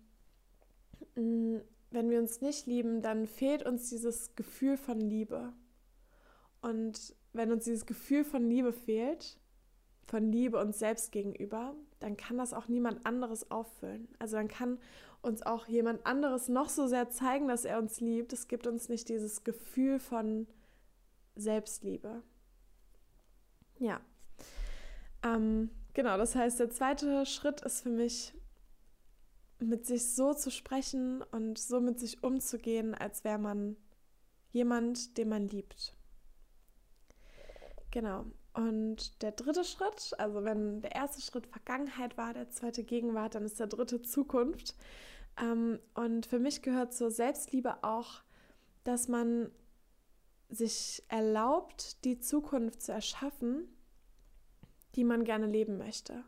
mm, 1.16 1.58
wenn 1.92 2.10
wir 2.10 2.20
uns 2.20 2.42
nicht 2.42 2.66
lieben, 2.66 3.02
dann 3.02 3.26
fehlt 3.26 3.66
uns 3.66 3.90
dieses 3.90 4.36
Gefühl 4.36 4.78
von 4.78 5.00
Liebe. 5.00 5.54
Und 6.62 7.16
wenn 7.34 7.52
uns 7.52 7.66
dieses 7.66 7.86
Gefühl 7.86 8.24
von 8.24 8.50
Liebe 8.50 8.74
fehlt, 8.74 9.38
von 10.10 10.32
Liebe 10.32 10.60
uns 10.60 10.80
selbst 10.80 11.12
gegenüber, 11.12 11.76
dann 11.99 12.18
kann 12.18 12.38
das 12.38 12.53
auch 12.53 12.68
niemand 12.68 13.05
anderes 13.05 13.51
auffüllen. 13.51 14.07
Also 14.20 14.38
dann 14.38 14.47
kann 14.47 14.80
uns 15.22 15.43
auch 15.45 15.68
jemand 15.68 16.05
anderes 16.05 16.49
noch 16.49 16.70
so 16.70 16.88
sehr 16.88 17.10
zeigen, 17.10 17.47
dass 17.47 17.66
er 17.66 17.80
uns 17.80 17.99
liebt. 17.99 18.34
Es 18.34 18.47
gibt 18.47 18.68
uns 18.68 18.89
nicht 18.89 19.10
dieses 19.10 19.43
Gefühl 19.43 19.99
von 19.99 20.47
Selbstliebe. 21.36 22.24
Ja. 23.80 24.01
Ähm, 25.24 25.70
Genau, 25.93 26.18
das 26.18 26.36
heißt, 26.36 26.60
der 26.60 26.70
zweite 26.70 27.26
Schritt 27.26 27.62
ist 27.62 27.82
für 27.82 27.89
mich, 27.89 28.34
mit 29.60 29.86
sich 29.86 30.16
so 30.16 30.34
zu 30.34 30.51
sprechen 30.51 31.22
und 31.32 31.57
so 31.57 31.82
mit 31.82 31.99
sich 31.99 32.24
umzugehen, 32.24 32.95
als 32.95 33.26
wäre 33.26 33.39
man 33.39 33.76
jemand, 34.51 35.18
den 35.18 35.28
man 35.28 35.47
liebt. 35.47 35.95
Genau. 37.91 38.26
Und 38.60 39.22
der 39.22 39.32
dritte 39.32 39.64
Schritt, 39.64 40.14
also 40.18 40.43
wenn 40.43 40.82
der 40.82 40.93
erste 40.93 41.22
Schritt 41.22 41.47
Vergangenheit 41.47 42.18
war, 42.18 42.34
der 42.34 42.49
zweite 42.49 42.84
Gegenwart, 42.84 43.36
dann 43.36 43.45
ist 43.45 43.57
der 43.57 43.68
dritte 43.68 44.01
Zukunft. 44.01 44.76
Ähm, 45.41 45.80
und 45.93 46.26
für 46.26 46.39
mich 46.39 46.62
gehört 46.62 46.93
zur 46.93 47.10
Selbstliebe 47.10 47.86
auch, 47.86 48.22
dass 48.84 49.07
man 49.07 49.49
sich 50.49 51.01
erlaubt, 51.07 52.03
die 52.03 52.20
Zukunft 52.20 52.82
zu 52.82 52.91
erschaffen, 52.91 53.70
die 54.95 55.05
man 55.05 55.24
gerne 55.24 55.45
leben 55.45 55.78
möchte. 55.78 56.26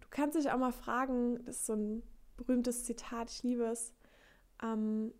Du 0.00 0.08
kannst 0.10 0.36
dich 0.36 0.50
auch 0.50 0.58
mal 0.58 0.72
fragen, 0.72 1.42
das 1.46 1.60
ist 1.60 1.66
so 1.66 1.72
ein 1.72 2.02
berühmtes 2.36 2.84
Zitat, 2.84 3.30
ich 3.30 3.42
liebe 3.44 3.64
es, 3.64 3.94
ähm, 4.62 5.14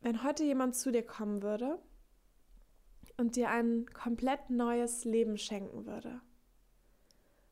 wenn 0.00 0.24
heute 0.24 0.42
jemand 0.42 0.74
zu 0.74 0.90
dir 0.90 1.06
kommen 1.06 1.42
würde 1.42 1.78
und 3.16 3.36
dir 3.36 3.50
ein 3.50 3.86
komplett 3.92 4.50
neues 4.50 5.04
Leben 5.04 5.38
schenken 5.38 5.86
würde, 5.86 6.20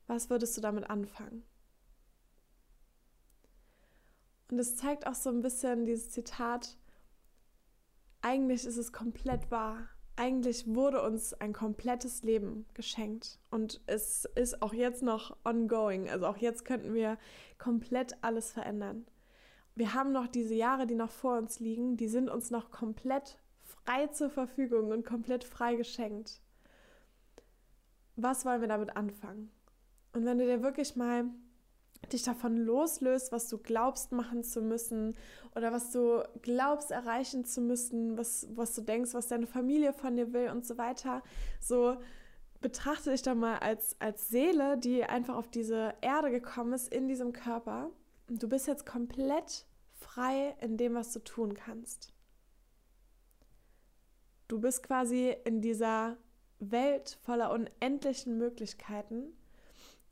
was 0.07 0.31
würdest 0.31 0.57
du 0.57 0.61
damit 0.61 0.89
anfangen? 0.91 1.45
Und 4.51 4.59
es 4.59 4.77
zeigt 4.77 5.07
auch 5.07 5.15
so 5.15 5.31
ein 5.31 5.41
bisschen 5.41 5.87
dieses 5.87 6.11
Zitat, 6.11 6.77
eigentlich 8.21 8.67
ist 8.67 8.77
es 8.77 8.93
komplett 8.93 9.51
wahr 9.51 9.89
eigentlich 10.17 10.67
wurde 10.67 11.03
uns 11.03 11.33
ein 11.35 11.53
komplettes 11.53 12.23
Leben 12.23 12.67
geschenkt 12.75 13.39
und 13.51 13.81
es 13.87 14.25
ist 14.35 14.63
auch 14.63 14.75
jetzt 14.75 15.03
noch 15.03 15.37
ongoing. 15.45 16.09
Also 16.09 16.27
auch 16.27 16.37
jetzt 16.37 16.65
könnten 16.65 16.95
wir 16.95 17.19
komplett 17.59 18.23
alles 18.23 18.53
verändern. 18.53 19.07
Wir 19.75 19.95
haben 19.95 20.13
noch 20.13 20.27
diese 20.27 20.55
Jahre, 20.55 20.87
die 20.87 20.95
noch 20.95 21.11
vor 21.11 21.39
uns 21.39 21.61
liegen, 21.61 21.97
die 21.97 22.09
sind 22.09 22.29
uns 22.29 22.51
noch 22.51 22.71
komplett 22.71 23.39
frei 23.85 24.07
zur 24.09 24.30
Verfügung 24.30 24.91
und 24.91 25.05
komplett 25.05 25.45
frei 25.45 25.74
geschenkt. 25.76 26.41
Was 28.16 28.45
wollen 28.45 28.61
wir 28.61 28.68
damit 28.68 28.97
anfangen? 28.97 29.51
Und 30.12 30.24
wenn 30.24 30.39
du 30.39 30.45
dir 30.45 30.62
wirklich 30.62 30.97
mal 30.97 31.24
dich 32.12 32.22
davon 32.22 32.57
loslöst, 32.57 33.33
was 33.33 33.49
du 33.49 33.59
glaubst 33.59 34.12
machen 34.12 34.43
zu 34.43 34.61
müssen 34.61 35.16
oder 35.55 35.72
was 35.72 35.93
du 35.93 36.22
glaubst 36.43 36.91
erreichen 36.91 37.45
zu 37.45 37.61
müssen, 37.61 38.18
was, 38.18 38.47
was 38.55 38.74
du 38.74 38.83
denkst, 38.83 39.14
was 39.14 39.28
deine 39.28 39.47
Familie 39.47 39.93
von 39.93 40.16
dir 40.16 40.33
will 40.33 40.51
und 40.51 40.66
so 40.66 40.78
weiter. 40.78 41.22
So 41.61 41.97
betrachte 42.61 43.11
dich 43.11 43.22
doch 43.22 43.35
mal 43.35 43.59
als, 43.59 43.97
als 44.01 44.28
Seele, 44.28 44.78
die 44.78 45.05
einfach 45.05 45.37
auf 45.37 45.49
diese 45.49 45.95
Erde 46.01 46.30
gekommen 46.30 46.72
ist, 46.72 46.93
in 46.93 47.09
diesem 47.09 47.33
Körper. 47.33 47.91
du 48.28 48.49
bist 48.49 48.66
jetzt 48.66 48.87
komplett 48.87 49.66
frei 49.93 50.57
in 50.61 50.76
dem, 50.76 50.95
was 50.95 51.12
du 51.12 51.20
tun 51.20 51.55
kannst. 51.55 52.12
Du 54.49 54.61
bist 54.61 54.82
quasi 54.82 55.34
in 55.45 55.61
dieser 55.61 56.16
Welt 56.59 57.18
voller 57.22 57.51
unendlichen 57.53 58.38
Möglichkeiten 58.38 59.32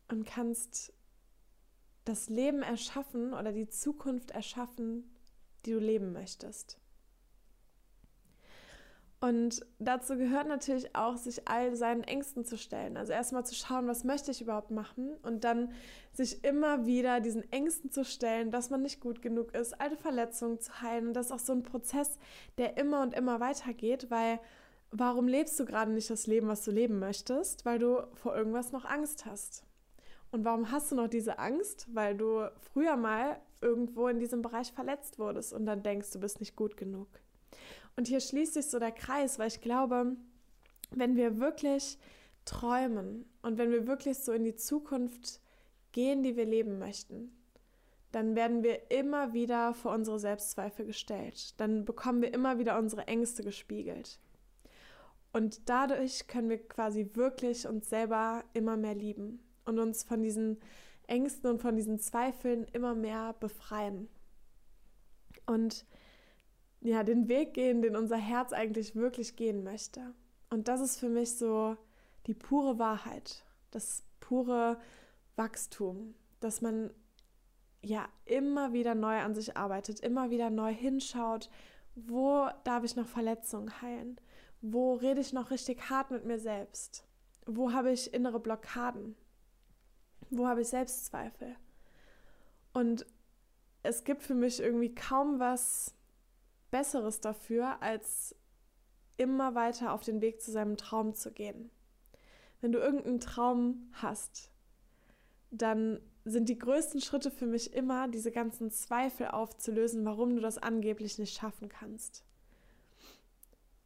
und 0.08 0.26
kannst 0.26 0.92
das 2.04 2.28
Leben 2.28 2.62
erschaffen 2.62 3.32
oder 3.34 3.52
die 3.52 3.68
Zukunft 3.68 4.32
erschaffen, 4.32 5.14
die 5.64 5.72
du 5.72 5.78
leben 5.78 6.12
möchtest. 6.12 6.80
Und 9.22 9.66
dazu 9.78 10.16
gehört 10.16 10.48
natürlich 10.48 10.96
auch, 10.96 11.18
sich 11.18 11.46
all 11.46 11.76
seinen 11.76 12.04
Ängsten 12.04 12.46
zu 12.46 12.56
stellen. 12.56 12.96
Also 12.96 13.12
erstmal 13.12 13.44
zu 13.44 13.54
schauen, 13.54 13.86
was 13.86 14.02
möchte 14.02 14.30
ich 14.30 14.40
überhaupt 14.40 14.70
machen 14.70 15.14
und 15.22 15.44
dann 15.44 15.72
sich 16.14 16.42
immer 16.42 16.86
wieder 16.86 17.20
diesen 17.20 17.50
Ängsten 17.52 17.90
zu 17.90 18.02
stellen, 18.02 18.50
dass 18.50 18.70
man 18.70 18.80
nicht 18.80 18.98
gut 18.98 19.20
genug 19.20 19.54
ist, 19.54 19.78
alte 19.78 19.98
Verletzungen 19.98 20.58
zu 20.58 20.80
heilen. 20.80 21.08
Und 21.08 21.14
das 21.14 21.26
ist 21.26 21.32
auch 21.32 21.38
so 21.38 21.52
ein 21.52 21.62
Prozess, 21.62 22.18
der 22.56 22.78
immer 22.78 23.02
und 23.02 23.12
immer 23.12 23.40
weitergeht, 23.40 24.10
weil 24.10 24.40
warum 24.90 25.28
lebst 25.28 25.60
du 25.60 25.66
gerade 25.66 25.90
nicht 25.90 26.08
das 26.08 26.26
Leben, 26.26 26.48
was 26.48 26.64
du 26.64 26.70
leben 26.70 26.98
möchtest? 26.98 27.66
Weil 27.66 27.78
du 27.78 28.06
vor 28.14 28.34
irgendwas 28.34 28.72
noch 28.72 28.86
Angst 28.86 29.26
hast. 29.26 29.64
Und 30.30 30.46
warum 30.46 30.70
hast 30.70 30.92
du 30.92 30.96
noch 30.96 31.08
diese 31.08 31.38
Angst? 31.38 31.88
Weil 31.92 32.16
du 32.16 32.50
früher 32.72 32.96
mal 32.96 33.38
irgendwo 33.60 34.08
in 34.08 34.18
diesem 34.18 34.40
Bereich 34.40 34.72
verletzt 34.72 35.18
wurdest 35.18 35.52
und 35.52 35.66
dann 35.66 35.82
denkst, 35.82 36.10
du 36.12 36.20
bist 36.20 36.40
nicht 36.40 36.56
gut 36.56 36.78
genug. 36.78 37.08
Und 38.00 38.08
hier 38.08 38.20
schließt 38.20 38.54
sich 38.54 38.64
so 38.64 38.78
der 38.78 38.92
Kreis, 38.92 39.38
weil 39.38 39.48
ich 39.48 39.60
glaube, 39.60 40.16
wenn 40.90 41.16
wir 41.16 41.38
wirklich 41.38 41.98
träumen 42.46 43.26
und 43.42 43.58
wenn 43.58 43.70
wir 43.70 43.86
wirklich 43.86 44.16
so 44.20 44.32
in 44.32 44.42
die 44.42 44.54
Zukunft 44.54 45.42
gehen, 45.92 46.22
die 46.22 46.34
wir 46.34 46.46
leben 46.46 46.78
möchten, 46.78 47.30
dann 48.10 48.36
werden 48.36 48.62
wir 48.62 48.90
immer 48.90 49.34
wieder 49.34 49.74
vor 49.74 49.92
unsere 49.92 50.18
Selbstzweifel 50.18 50.86
gestellt. 50.86 51.60
Dann 51.60 51.84
bekommen 51.84 52.22
wir 52.22 52.32
immer 52.32 52.58
wieder 52.58 52.78
unsere 52.78 53.06
Ängste 53.06 53.44
gespiegelt. 53.44 54.18
Und 55.34 55.68
dadurch 55.68 56.26
können 56.26 56.48
wir 56.48 56.66
quasi 56.68 57.10
wirklich 57.12 57.68
uns 57.68 57.90
selber 57.90 58.44
immer 58.54 58.78
mehr 58.78 58.94
lieben 58.94 59.40
und 59.66 59.78
uns 59.78 60.04
von 60.04 60.22
diesen 60.22 60.58
Ängsten 61.06 61.50
und 61.50 61.60
von 61.60 61.76
diesen 61.76 61.98
Zweifeln 61.98 62.64
immer 62.72 62.94
mehr 62.94 63.34
befreien. 63.34 64.08
Und 65.44 65.84
ja, 66.80 67.02
den 67.02 67.28
Weg 67.28 67.54
gehen, 67.54 67.82
den 67.82 67.96
unser 67.96 68.16
Herz 68.16 68.52
eigentlich 68.52 68.96
wirklich 68.96 69.36
gehen 69.36 69.62
möchte. 69.62 70.14
Und 70.48 70.68
das 70.68 70.80
ist 70.80 70.98
für 70.98 71.08
mich 71.08 71.36
so 71.36 71.76
die 72.26 72.34
pure 72.34 72.78
Wahrheit, 72.78 73.44
das 73.70 74.04
pure 74.20 74.78
Wachstum, 75.36 76.14
dass 76.40 76.60
man 76.60 76.90
ja 77.82 78.08
immer 78.24 78.72
wieder 78.72 78.94
neu 78.94 79.18
an 79.18 79.34
sich 79.34 79.56
arbeitet, 79.56 80.00
immer 80.00 80.30
wieder 80.30 80.50
neu 80.50 80.72
hinschaut, 80.72 81.50
wo 81.94 82.48
darf 82.64 82.84
ich 82.84 82.96
noch 82.96 83.06
Verletzungen 83.06 83.80
heilen? 83.82 84.20
Wo 84.62 84.94
rede 84.94 85.20
ich 85.20 85.32
noch 85.32 85.50
richtig 85.50 85.90
hart 85.90 86.10
mit 86.10 86.24
mir 86.24 86.38
selbst? 86.38 87.04
Wo 87.46 87.72
habe 87.72 87.90
ich 87.90 88.12
innere 88.12 88.40
Blockaden? 88.40 89.16
Wo 90.30 90.46
habe 90.46 90.60
ich 90.60 90.68
Selbstzweifel? 90.68 91.56
Und 92.72 93.06
es 93.82 94.04
gibt 94.04 94.22
für 94.22 94.34
mich 94.34 94.60
irgendwie 94.60 94.94
kaum 94.94 95.40
was 95.40 95.94
Besseres 96.70 97.20
dafür, 97.20 97.82
als 97.82 98.34
immer 99.16 99.54
weiter 99.54 99.92
auf 99.92 100.02
den 100.02 100.20
Weg 100.20 100.40
zu 100.40 100.50
seinem 100.50 100.76
Traum 100.76 101.14
zu 101.14 101.32
gehen. 101.32 101.70
Wenn 102.60 102.72
du 102.72 102.78
irgendeinen 102.78 103.20
Traum 103.20 103.90
hast, 103.92 104.50
dann 105.50 106.00
sind 106.24 106.48
die 106.48 106.58
größten 106.58 107.00
Schritte 107.00 107.30
für 107.30 107.46
mich 107.46 107.72
immer, 107.74 108.08
diese 108.08 108.30
ganzen 108.30 108.70
Zweifel 108.70 109.28
aufzulösen, 109.28 110.04
warum 110.04 110.36
du 110.36 110.42
das 110.42 110.58
angeblich 110.58 111.18
nicht 111.18 111.36
schaffen 111.36 111.68
kannst. 111.68 112.24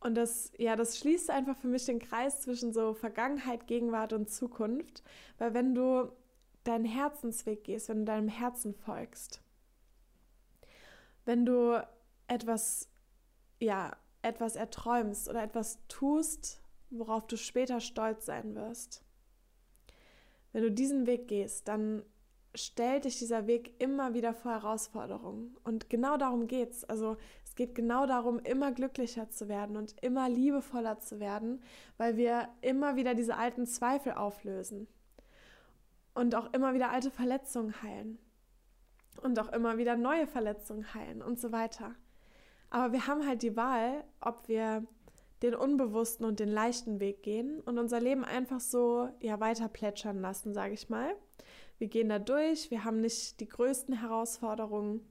Und 0.00 0.16
das, 0.16 0.52
ja, 0.58 0.76
das 0.76 0.98
schließt 0.98 1.30
einfach 1.30 1.56
für 1.56 1.68
mich 1.68 1.86
den 1.86 1.98
Kreis 1.98 2.42
zwischen 2.42 2.72
so 2.74 2.92
Vergangenheit, 2.92 3.66
Gegenwart 3.66 4.12
und 4.12 4.28
Zukunft, 4.28 5.02
weil 5.38 5.54
wenn 5.54 5.74
du 5.74 6.12
deinen 6.64 6.84
Herzensweg 6.84 7.64
gehst, 7.64 7.88
wenn 7.88 8.00
du 8.00 8.04
deinem 8.04 8.28
Herzen 8.28 8.74
folgst, 8.74 9.40
wenn 11.24 11.46
du 11.46 11.82
etwas, 12.34 12.88
ja, 13.60 13.96
etwas 14.22 14.56
erträumst 14.56 15.28
oder 15.28 15.42
etwas 15.42 15.78
tust, 15.88 16.62
worauf 16.90 17.26
du 17.26 17.36
später 17.36 17.80
stolz 17.80 18.26
sein 18.26 18.54
wirst. 18.54 19.04
Wenn 20.52 20.62
du 20.62 20.70
diesen 20.70 21.06
Weg 21.06 21.28
gehst, 21.28 21.68
dann 21.68 22.04
stellt 22.54 23.04
dich 23.04 23.18
dieser 23.18 23.46
Weg 23.46 23.74
immer 23.80 24.14
wieder 24.14 24.32
vor 24.32 24.52
Herausforderungen. 24.52 25.56
Und 25.64 25.90
genau 25.90 26.16
darum 26.16 26.46
geht 26.46 26.70
es. 26.70 26.84
Also 26.84 27.16
es 27.44 27.54
geht 27.54 27.74
genau 27.74 28.06
darum, 28.06 28.38
immer 28.38 28.72
glücklicher 28.72 29.28
zu 29.28 29.48
werden 29.48 29.76
und 29.76 29.96
immer 30.02 30.28
liebevoller 30.28 31.00
zu 31.00 31.18
werden, 31.18 31.62
weil 31.96 32.16
wir 32.16 32.48
immer 32.60 32.96
wieder 32.96 33.14
diese 33.14 33.36
alten 33.36 33.66
Zweifel 33.66 34.12
auflösen 34.12 34.86
und 36.14 36.34
auch 36.34 36.52
immer 36.52 36.74
wieder 36.74 36.90
alte 36.90 37.10
Verletzungen 37.10 37.82
heilen 37.82 38.18
und 39.22 39.38
auch 39.38 39.52
immer 39.52 39.76
wieder 39.78 39.96
neue 39.96 40.26
Verletzungen 40.26 40.94
heilen 40.94 41.22
und 41.22 41.40
so 41.40 41.52
weiter. 41.52 41.94
Aber 42.74 42.92
wir 42.92 43.06
haben 43.06 43.24
halt 43.24 43.42
die 43.42 43.56
Wahl, 43.56 44.02
ob 44.20 44.48
wir 44.48 44.84
den 45.42 45.54
unbewussten 45.54 46.26
und 46.26 46.40
den 46.40 46.48
leichten 46.48 46.98
Weg 46.98 47.22
gehen 47.22 47.60
und 47.60 47.78
unser 47.78 48.00
Leben 48.00 48.24
einfach 48.24 48.58
so 48.58 49.08
ja 49.20 49.38
weiter 49.38 49.68
plätschern 49.68 50.20
lassen, 50.20 50.52
sage 50.52 50.74
ich 50.74 50.88
mal. 50.88 51.14
Wir 51.78 51.86
gehen 51.86 52.08
da 52.08 52.18
durch, 52.18 52.72
wir 52.72 52.82
haben 52.82 53.00
nicht 53.00 53.38
die 53.38 53.46
größten 53.46 54.00
Herausforderungen. 54.00 55.08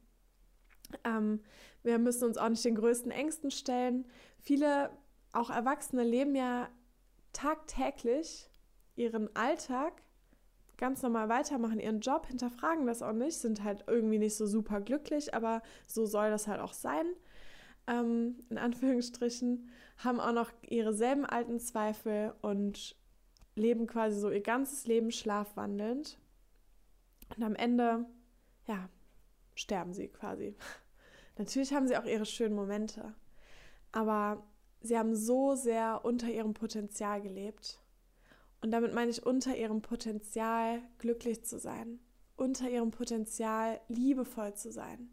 Ähm, 1.05 1.39
wir 1.83 1.99
müssen 1.99 2.25
uns 2.25 2.37
auch 2.37 2.49
nicht 2.49 2.65
den 2.65 2.75
größten 2.75 3.11
Ängsten 3.11 3.49
stellen. 3.49 4.07
Viele, 4.39 4.89
auch 5.31 5.49
Erwachsene, 5.49 6.03
leben 6.03 6.35
ja 6.35 6.67
tagtäglich 7.31 8.49
ihren 8.97 9.33
Alltag 9.37 10.03
ganz 10.75 11.01
normal 11.01 11.29
weitermachen, 11.29 11.79
ihren 11.79 12.01
Job, 12.01 12.27
hinterfragen 12.27 12.87
das 12.87 13.01
auch 13.01 13.13
nicht, 13.13 13.37
sind 13.37 13.63
halt 13.63 13.85
irgendwie 13.87 14.19
nicht 14.19 14.35
so 14.35 14.47
super 14.47 14.81
glücklich, 14.81 15.33
aber 15.33 15.61
so 15.87 16.05
soll 16.05 16.29
das 16.29 16.49
halt 16.49 16.59
auch 16.59 16.73
sein 16.73 17.05
ähm, 17.87 18.43
in 18.49 18.57
Anführungsstrichen, 18.57 19.69
haben 19.97 20.19
auch 20.19 20.33
noch 20.33 20.51
ihre 20.61 20.93
selben 20.93 21.25
alten 21.25 21.59
Zweifel 21.59 22.33
und 22.41 22.95
leben 23.55 23.87
quasi 23.87 24.19
so 24.19 24.29
ihr 24.29 24.41
ganzes 24.41 24.87
Leben 24.87 25.11
schlafwandelnd. 25.11 26.17
Und 27.35 27.43
am 27.43 27.55
Ende, 27.55 28.05
ja, 28.67 28.89
sterben 29.55 29.93
sie 29.93 30.07
quasi. 30.07 30.55
Natürlich 31.37 31.73
haben 31.73 31.87
sie 31.87 31.97
auch 31.97 32.05
ihre 32.05 32.25
schönen 32.25 32.55
Momente, 32.55 33.13
aber 33.91 34.43
sie 34.81 34.97
haben 34.97 35.15
so 35.15 35.55
sehr 35.55 36.01
unter 36.03 36.27
ihrem 36.27 36.53
Potenzial 36.53 37.21
gelebt. 37.21 37.79
Und 38.61 38.71
damit 38.71 38.93
meine 38.93 39.11
ich 39.11 39.25
unter 39.25 39.55
ihrem 39.57 39.81
Potenzial 39.81 40.81
glücklich 40.97 41.43
zu 41.43 41.59
sein, 41.59 41.99
unter 42.37 42.69
ihrem 42.69 42.91
Potenzial 42.91 43.81
liebevoll 43.89 44.53
zu 44.53 44.71
sein 44.71 45.12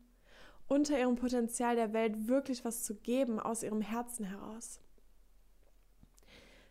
unter 0.70 0.98
ihrem 0.98 1.16
Potenzial 1.16 1.74
der 1.74 1.92
Welt 1.92 2.28
wirklich 2.28 2.64
was 2.64 2.84
zu 2.84 2.94
geben 2.94 3.40
aus 3.40 3.64
ihrem 3.64 3.80
Herzen 3.80 4.24
heraus. 4.24 4.80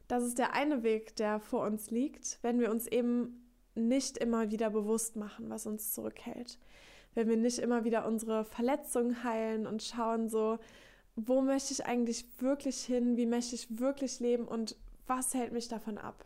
Das 0.07 0.23
ist 0.23 0.39
der 0.39 0.53
eine 0.53 0.83
Weg, 0.83 1.17
der 1.17 1.39
vor 1.41 1.65
uns 1.65 1.91
liegt, 1.91 2.39
wenn 2.41 2.61
wir 2.61 2.71
uns 2.71 2.87
eben 2.87 3.45
nicht 3.75 4.17
immer 4.17 4.51
wieder 4.51 4.69
bewusst 4.69 5.17
machen, 5.17 5.49
was 5.49 5.67
uns 5.67 5.93
zurückhält. 5.93 6.57
Wenn 7.13 7.27
wir 7.27 7.35
nicht 7.35 7.59
immer 7.59 7.83
wieder 7.83 8.07
unsere 8.07 8.45
Verletzungen 8.45 9.23
heilen 9.25 9.67
und 9.67 9.83
schauen 9.83 10.29
so, 10.29 10.59
wo 11.17 11.41
möchte 11.41 11.73
ich 11.73 11.85
eigentlich 11.85 12.25
wirklich 12.39 12.79
hin, 12.79 13.17
wie 13.17 13.25
möchte 13.25 13.55
ich 13.55 13.79
wirklich 13.79 14.21
leben 14.21 14.47
und 14.47 14.77
was 15.07 15.33
hält 15.33 15.51
mich 15.51 15.67
davon 15.67 15.97
ab. 15.97 16.25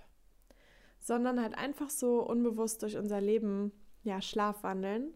Sondern 1.00 1.42
halt 1.42 1.58
einfach 1.58 1.90
so 1.90 2.22
unbewusst 2.22 2.84
durch 2.84 2.98
unser 2.98 3.20
Leben 3.20 3.72
ja 4.04 4.22
schlafwandeln 4.22 5.16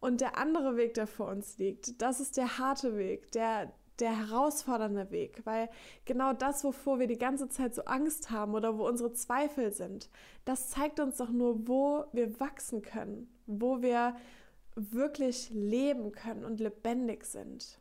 und 0.00 0.20
der 0.20 0.38
andere 0.38 0.76
Weg, 0.76 0.94
der 0.94 1.06
vor 1.06 1.28
uns 1.28 1.58
liegt, 1.58 2.00
das 2.00 2.20
ist 2.20 2.36
der 2.36 2.58
harte 2.58 2.96
Weg, 2.96 3.30
der, 3.32 3.72
der 3.98 4.16
herausfordernde 4.16 5.10
Weg, 5.10 5.42
weil 5.44 5.68
genau 6.06 6.32
das, 6.32 6.64
wovor 6.64 6.98
wir 6.98 7.06
die 7.06 7.18
ganze 7.18 7.48
Zeit 7.48 7.74
so 7.74 7.84
Angst 7.84 8.30
haben 8.30 8.54
oder 8.54 8.78
wo 8.78 8.88
unsere 8.88 9.12
Zweifel 9.12 9.72
sind, 9.72 10.08
das 10.44 10.70
zeigt 10.70 11.00
uns 11.00 11.18
doch 11.18 11.30
nur, 11.30 11.68
wo 11.68 12.06
wir 12.12 12.40
wachsen 12.40 12.82
können, 12.82 13.28
wo 13.46 13.82
wir 13.82 14.16
wirklich 14.74 15.50
leben 15.50 16.12
können 16.12 16.44
und 16.44 16.60
lebendig 16.60 17.24
sind. 17.24 17.78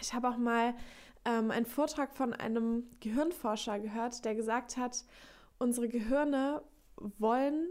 Ich 0.00 0.14
habe 0.14 0.28
auch 0.28 0.38
mal 0.38 0.74
ähm, 1.24 1.50
einen 1.50 1.66
Vortrag 1.66 2.14
von 2.14 2.32
einem 2.32 2.88
Gehirnforscher 3.00 3.78
gehört, 3.78 4.24
der 4.24 4.34
gesagt 4.34 4.76
hat, 4.76 5.04
unsere 5.58 5.88
Gehirne 5.88 6.62
wollen 6.96 7.68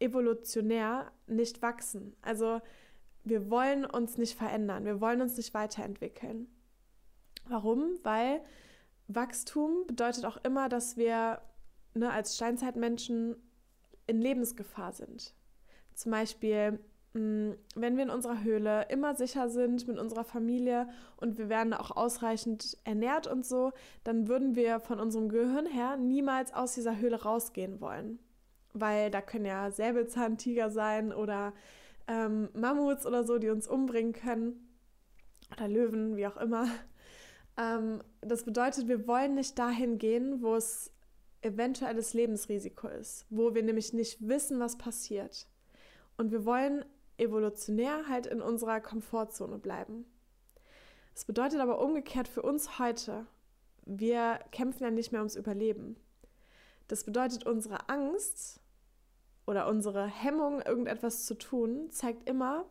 evolutionär 0.00 1.10
nicht 1.26 1.62
wachsen. 1.62 2.16
Also 2.22 2.60
wir 3.24 3.50
wollen 3.50 3.84
uns 3.84 4.16
nicht 4.16 4.36
verändern, 4.36 4.84
wir 4.84 5.00
wollen 5.00 5.20
uns 5.20 5.36
nicht 5.36 5.54
weiterentwickeln. 5.54 6.48
Warum? 7.46 7.98
Weil 8.02 8.42
Wachstum 9.08 9.86
bedeutet 9.86 10.24
auch 10.24 10.38
immer, 10.44 10.68
dass 10.68 10.96
wir 10.96 11.40
ne, 11.94 12.10
als 12.10 12.36
Steinzeitmenschen 12.36 13.36
in 14.06 14.20
Lebensgefahr 14.20 14.92
sind. 14.92 15.34
Zum 15.94 16.12
Beispiel 16.12 16.78
Mm, 17.14 17.52
wenn 17.74 17.96
wir 17.96 18.04
in 18.04 18.10
unserer 18.10 18.42
Höhle 18.42 18.86
immer 18.90 19.14
sicher 19.14 19.48
sind 19.48 19.88
mit 19.88 19.98
unserer 19.98 20.24
Familie 20.24 20.88
und 21.16 21.38
wir 21.38 21.48
werden 21.48 21.72
auch 21.72 21.96
ausreichend 21.96 22.76
ernährt 22.84 23.26
und 23.26 23.46
so, 23.46 23.72
dann 24.04 24.28
würden 24.28 24.54
wir 24.54 24.78
von 24.80 25.00
unserem 25.00 25.28
Gehirn 25.28 25.66
her 25.66 25.96
niemals 25.96 26.52
aus 26.52 26.74
dieser 26.74 26.98
Höhle 26.98 27.22
rausgehen 27.22 27.80
wollen. 27.80 28.18
Weil 28.72 29.10
da 29.10 29.20
können 29.20 29.46
ja 29.46 29.70
Säbelzahntiger 29.70 30.70
sein 30.70 31.12
oder 31.12 31.52
ähm, 32.06 32.48
Mammuts 32.54 33.06
oder 33.06 33.24
so, 33.24 33.38
die 33.38 33.50
uns 33.50 33.68
umbringen 33.68 34.12
können. 34.12 34.68
Oder 35.52 35.68
Löwen, 35.68 36.16
wie 36.16 36.26
auch 36.26 36.36
immer. 36.36 36.68
Ähm, 37.56 38.02
das 38.20 38.44
bedeutet, 38.44 38.88
wir 38.88 39.06
wollen 39.06 39.34
nicht 39.34 39.58
dahin 39.58 39.98
gehen, 39.98 40.42
wo 40.42 40.54
es 40.54 40.92
eventuelles 41.42 42.14
Lebensrisiko 42.14 42.88
ist, 42.88 43.26
wo 43.30 43.54
wir 43.54 43.62
nämlich 43.62 43.92
nicht 43.92 44.26
wissen, 44.26 44.60
was 44.60 44.78
passiert. 44.78 45.46
Und 46.16 46.30
wir 46.30 46.44
wollen 46.44 46.84
evolutionär 47.16 48.08
halt 48.08 48.26
in 48.26 48.40
unserer 48.40 48.80
Komfortzone 48.80 49.58
bleiben. 49.58 50.04
Das 51.14 51.24
bedeutet 51.24 51.60
aber 51.60 51.80
umgekehrt 51.80 52.28
für 52.28 52.42
uns 52.42 52.78
heute, 52.78 53.26
wir 53.84 54.38
kämpfen 54.52 54.84
ja 54.84 54.90
nicht 54.90 55.12
mehr 55.12 55.20
ums 55.20 55.36
Überleben. 55.36 55.96
Das 56.88 57.04
bedeutet, 57.04 57.46
unsere 57.46 57.88
Angst 57.88 58.60
oder 59.46 59.68
unsere 59.68 60.06
Hemmung, 60.06 60.60
irgendetwas 60.60 61.26
zu 61.26 61.34
tun, 61.34 61.90
zeigt 61.90 62.28
immer, 62.28 62.64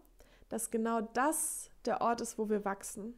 dass 0.50 0.72
genau 0.72 1.02
das 1.02 1.70
der 1.86 2.02
Ort 2.02 2.22
ist, 2.22 2.38
wo 2.38 2.50
wir 2.50 2.66
wachsen. 2.66 3.14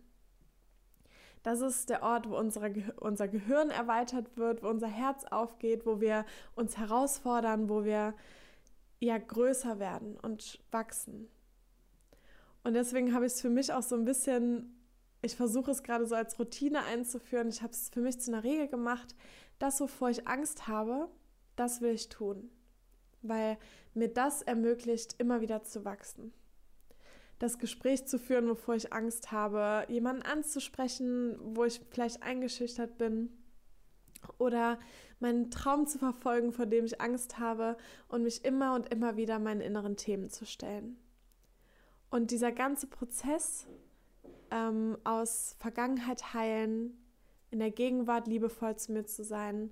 Das 1.43 1.61
ist 1.61 1.89
der 1.89 2.03
Ort, 2.03 2.29
wo 2.29 2.37
unsere, 2.37 2.73
unser 2.97 3.27
Gehirn 3.27 3.69
erweitert 3.69 4.35
wird, 4.35 4.61
wo 4.61 4.67
unser 4.67 4.87
Herz 4.87 5.23
aufgeht, 5.25 5.85
wo 5.85 6.01
wir 6.01 6.25
uns 6.55 6.77
herausfordern, 6.77 7.69
wo 7.69 7.85
wir 7.85 8.13
ja 8.99 9.17
größer 9.17 9.79
werden 9.79 10.17
und 10.17 10.59
wachsen. 10.71 11.29
Und 12.63 12.73
deswegen 12.73 13.13
habe 13.13 13.25
ich 13.25 13.33
es 13.33 13.41
für 13.41 13.49
mich 13.49 13.71
auch 13.71 13.83
so 13.83 13.95
ein 13.95 14.03
bisschen, 14.03 14.77
ich 15.21 15.37
versuche 15.37 15.71
es 15.71 15.83
gerade 15.83 16.05
so 16.05 16.15
als 16.15 16.37
Routine 16.37 16.83
einzuführen. 16.83 17.47
Ich 17.47 17.61
habe 17.61 17.71
es 17.71 17.89
für 17.89 18.01
mich 18.01 18.19
zu 18.19 18.31
einer 18.31 18.43
Regel 18.43 18.67
gemacht, 18.67 19.15
das, 19.59 19.79
wovor 19.79 20.09
ich 20.09 20.27
Angst 20.27 20.67
habe, 20.67 21.09
das 21.55 21.81
will 21.81 21.93
ich 21.93 22.09
tun. 22.09 22.49
Weil 23.21 23.57
mir 23.93 24.07
das 24.07 24.41
ermöglicht, 24.41 25.15
immer 25.19 25.41
wieder 25.41 25.63
zu 25.63 25.85
wachsen. 25.85 26.33
Das 27.37 27.57
Gespräch 27.57 28.05
zu 28.05 28.17
führen, 28.17 28.49
wovor 28.49 28.75
ich 28.75 28.91
Angst 28.91 29.31
habe, 29.31 29.85
jemanden 29.89 30.23
anzusprechen, 30.23 31.37
wo 31.41 31.65
ich 31.65 31.81
vielleicht 31.89 32.23
eingeschüchtert 32.23 32.97
bin 32.97 33.29
oder 34.37 34.79
meinen 35.19 35.51
Traum 35.51 35.85
zu 35.85 35.99
verfolgen, 35.99 36.51
vor 36.51 36.65
dem 36.65 36.85
ich 36.85 37.01
Angst 37.01 37.39
habe 37.39 37.77
und 38.07 38.23
mich 38.23 38.43
immer 38.45 38.75
und 38.75 38.91
immer 38.91 39.17
wieder 39.17 39.39
meinen 39.39 39.61
inneren 39.61 39.97
Themen 39.97 40.29
zu 40.29 40.45
stellen. 40.45 40.97
Und 42.09 42.31
dieser 42.31 42.51
ganze 42.51 42.87
Prozess 42.87 43.67
ähm, 44.51 44.97
aus 45.03 45.55
Vergangenheit 45.59 46.33
heilen, 46.33 46.97
in 47.51 47.59
der 47.59 47.71
Gegenwart 47.71 48.27
liebevoll 48.27 48.75
zu 48.75 48.91
mir 48.91 49.05
zu 49.05 49.23
sein 49.23 49.71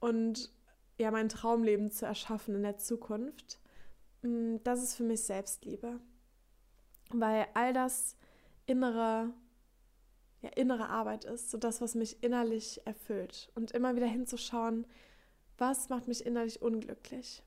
und 0.00 0.52
ja 0.98 1.10
mein 1.10 1.28
Traumleben 1.28 1.90
zu 1.90 2.06
erschaffen 2.06 2.54
in 2.54 2.62
der 2.62 2.78
Zukunft, 2.78 3.58
mm, 4.22 4.56
das 4.64 4.82
ist 4.82 4.94
für 4.94 5.04
mich 5.04 5.22
Selbstliebe. 5.22 6.00
Weil 7.10 7.46
all 7.54 7.72
das 7.72 8.16
innere 8.66 9.32
ja, 10.44 10.50
innere 10.50 10.90
Arbeit 10.90 11.24
ist, 11.24 11.50
so 11.50 11.56
das, 11.56 11.80
was 11.80 11.94
mich 11.94 12.22
innerlich 12.22 12.82
erfüllt. 12.84 13.50
Und 13.54 13.72
immer 13.72 13.96
wieder 13.96 14.06
hinzuschauen, 14.06 14.86
was 15.56 15.88
macht 15.88 16.06
mich 16.06 16.26
innerlich 16.26 16.60
unglücklich 16.60 17.42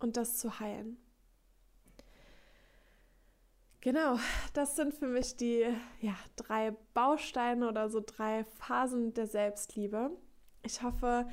und 0.00 0.16
das 0.16 0.38
zu 0.38 0.58
heilen. 0.58 0.96
Genau, 3.82 4.18
das 4.52 4.76
sind 4.76 4.92
für 4.92 5.06
mich 5.06 5.36
die 5.36 5.64
ja, 6.02 6.14
drei 6.36 6.76
Bausteine 6.92 7.66
oder 7.66 7.88
so 7.88 8.02
drei 8.04 8.44
Phasen 8.58 9.14
der 9.14 9.26
Selbstliebe. 9.26 10.10
Ich 10.62 10.82
hoffe, 10.82 11.26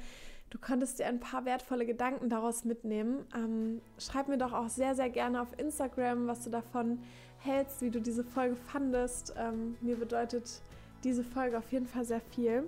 du 0.50 0.58
konntest 0.58 1.00
dir 1.00 1.08
ein 1.08 1.20
paar 1.20 1.44
wertvolle 1.44 1.86
Gedanken 1.86 2.30
daraus 2.30 2.64
mitnehmen. 2.64 3.26
Ähm, 3.36 3.82
schreib 4.00 4.30
mir 4.30 4.38
doch 4.38 4.54
auch 4.54 4.70
sehr, 4.70 4.96
sehr 4.96 5.10
gerne 5.10 5.42
auf 5.42 5.60
Instagram, 5.60 6.28
was 6.28 6.46
du 6.46 6.50
davon 6.50 7.00
hältst, 7.40 7.82
wie 7.82 7.90
du 7.90 8.00
diese 8.00 8.24
Folge 8.24 8.56
fandest. 8.56 9.34
Ähm, 9.38 9.76
mir 9.82 9.98
bedeutet 9.98 10.62
diese 11.04 11.26
Folge 11.26 11.58
auf 11.58 11.70
jeden 11.74 11.88
Fall 11.88 12.06
sehr 12.06 12.22
viel. 12.22 12.64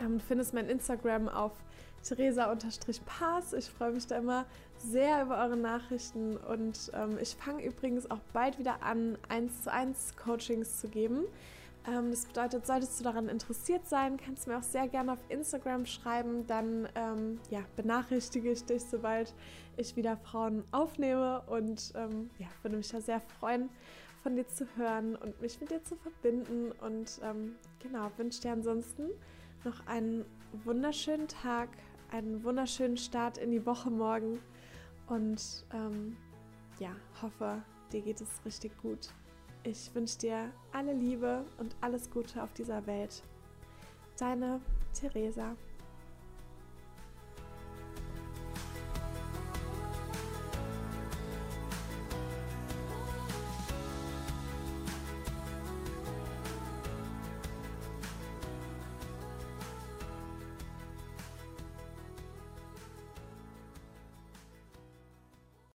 Ähm, 0.00 0.18
du 0.18 0.24
findest 0.24 0.52
mein 0.52 0.68
Instagram 0.68 1.30
auf 1.30 1.52
Theresa-Pass. 2.02 3.54
Ich 3.54 3.70
freue 3.70 3.92
mich 3.92 4.06
da 4.06 4.18
immer 4.18 4.44
sehr 4.82 5.22
über 5.22 5.38
eure 5.42 5.56
Nachrichten 5.56 6.36
und 6.36 6.90
ähm, 6.94 7.18
ich 7.20 7.36
fange 7.36 7.64
übrigens 7.64 8.10
auch 8.10 8.20
bald 8.32 8.58
wieder 8.58 8.82
an, 8.82 9.18
1 9.28 9.64
zu 9.64 9.72
1 9.72 10.16
Coachings 10.16 10.80
zu 10.80 10.88
geben. 10.88 11.24
Ähm, 11.86 12.10
das 12.10 12.26
bedeutet, 12.26 12.66
solltest 12.66 12.98
du 12.98 13.04
daran 13.04 13.28
interessiert 13.28 13.86
sein, 13.86 14.16
kannst 14.16 14.46
du 14.46 14.50
mir 14.50 14.58
auch 14.58 14.62
sehr 14.62 14.88
gerne 14.88 15.12
auf 15.12 15.18
Instagram 15.28 15.86
schreiben. 15.86 16.46
Dann 16.46 16.88
ähm, 16.94 17.40
ja, 17.50 17.60
benachrichtige 17.76 18.52
ich 18.52 18.64
dich, 18.64 18.82
sobald 18.82 19.34
ich 19.76 19.96
wieder 19.96 20.16
Frauen 20.16 20.64
aufnehme 20.72 21.42
und 21.46 21.92
ähm, 21.94 22.30
ja, 22.38 22.48
würde 22.62 22.76
mich 22.76 22.88
da 22.88 23.00
sehr 23.00 23.20
freuen 23.20 23.68
von 24.22 24.36
dir 24.36 24.46
zu 24.46 24.66
hören 24.76 25.16
und 25.16 25.40
mich 25.40 25.60
mit 25.60 25.70
dir 25.70 25.82
zu 25.82 25.96
verbinden. 25.96 26.72
Und 26.80 27.20
ähm, 27.22 27.54
genau, 27.82 28.10
wünsche 28.16 28.42
dir 28.42 28.52
ansonsten 28.52 29.08
noch 29.64 29.86
einen 29.86 30.24
wunderschönen 30.64 31.28
Tag, 31.28 31.68
einen 32.10 32.42
wunderschönen 32.44 32.96
Start 32.96 33.38
in 33.38 33.50
die 33.50 33.64
Woche 33.64 33.90
morgen 33.90 34.40
und 35.10 35.66
ähm, 35.74 36.16
ja, 36.78 36.90
hoffe, 37.20 37.62
dir 37.92 38.00
geht 38.00 38.20
es 38.20 38.28
richtig 38.44 38.76
gut. 38.80 39.12
Ich 39.64 39.94
wünsche 39.94 40.18
dir 40.18 40.52
alle 40.72 40.94
Liebe 40.94 41.44
und 41.58 41.76
alles 41.82 42.10
Gute 42.10 42.42
auf 42.42 42.52
dieser 42.54 42.86
Welt. 42.86 43.22
Deine 44.18 44.60
Theresa. 44.94 45.54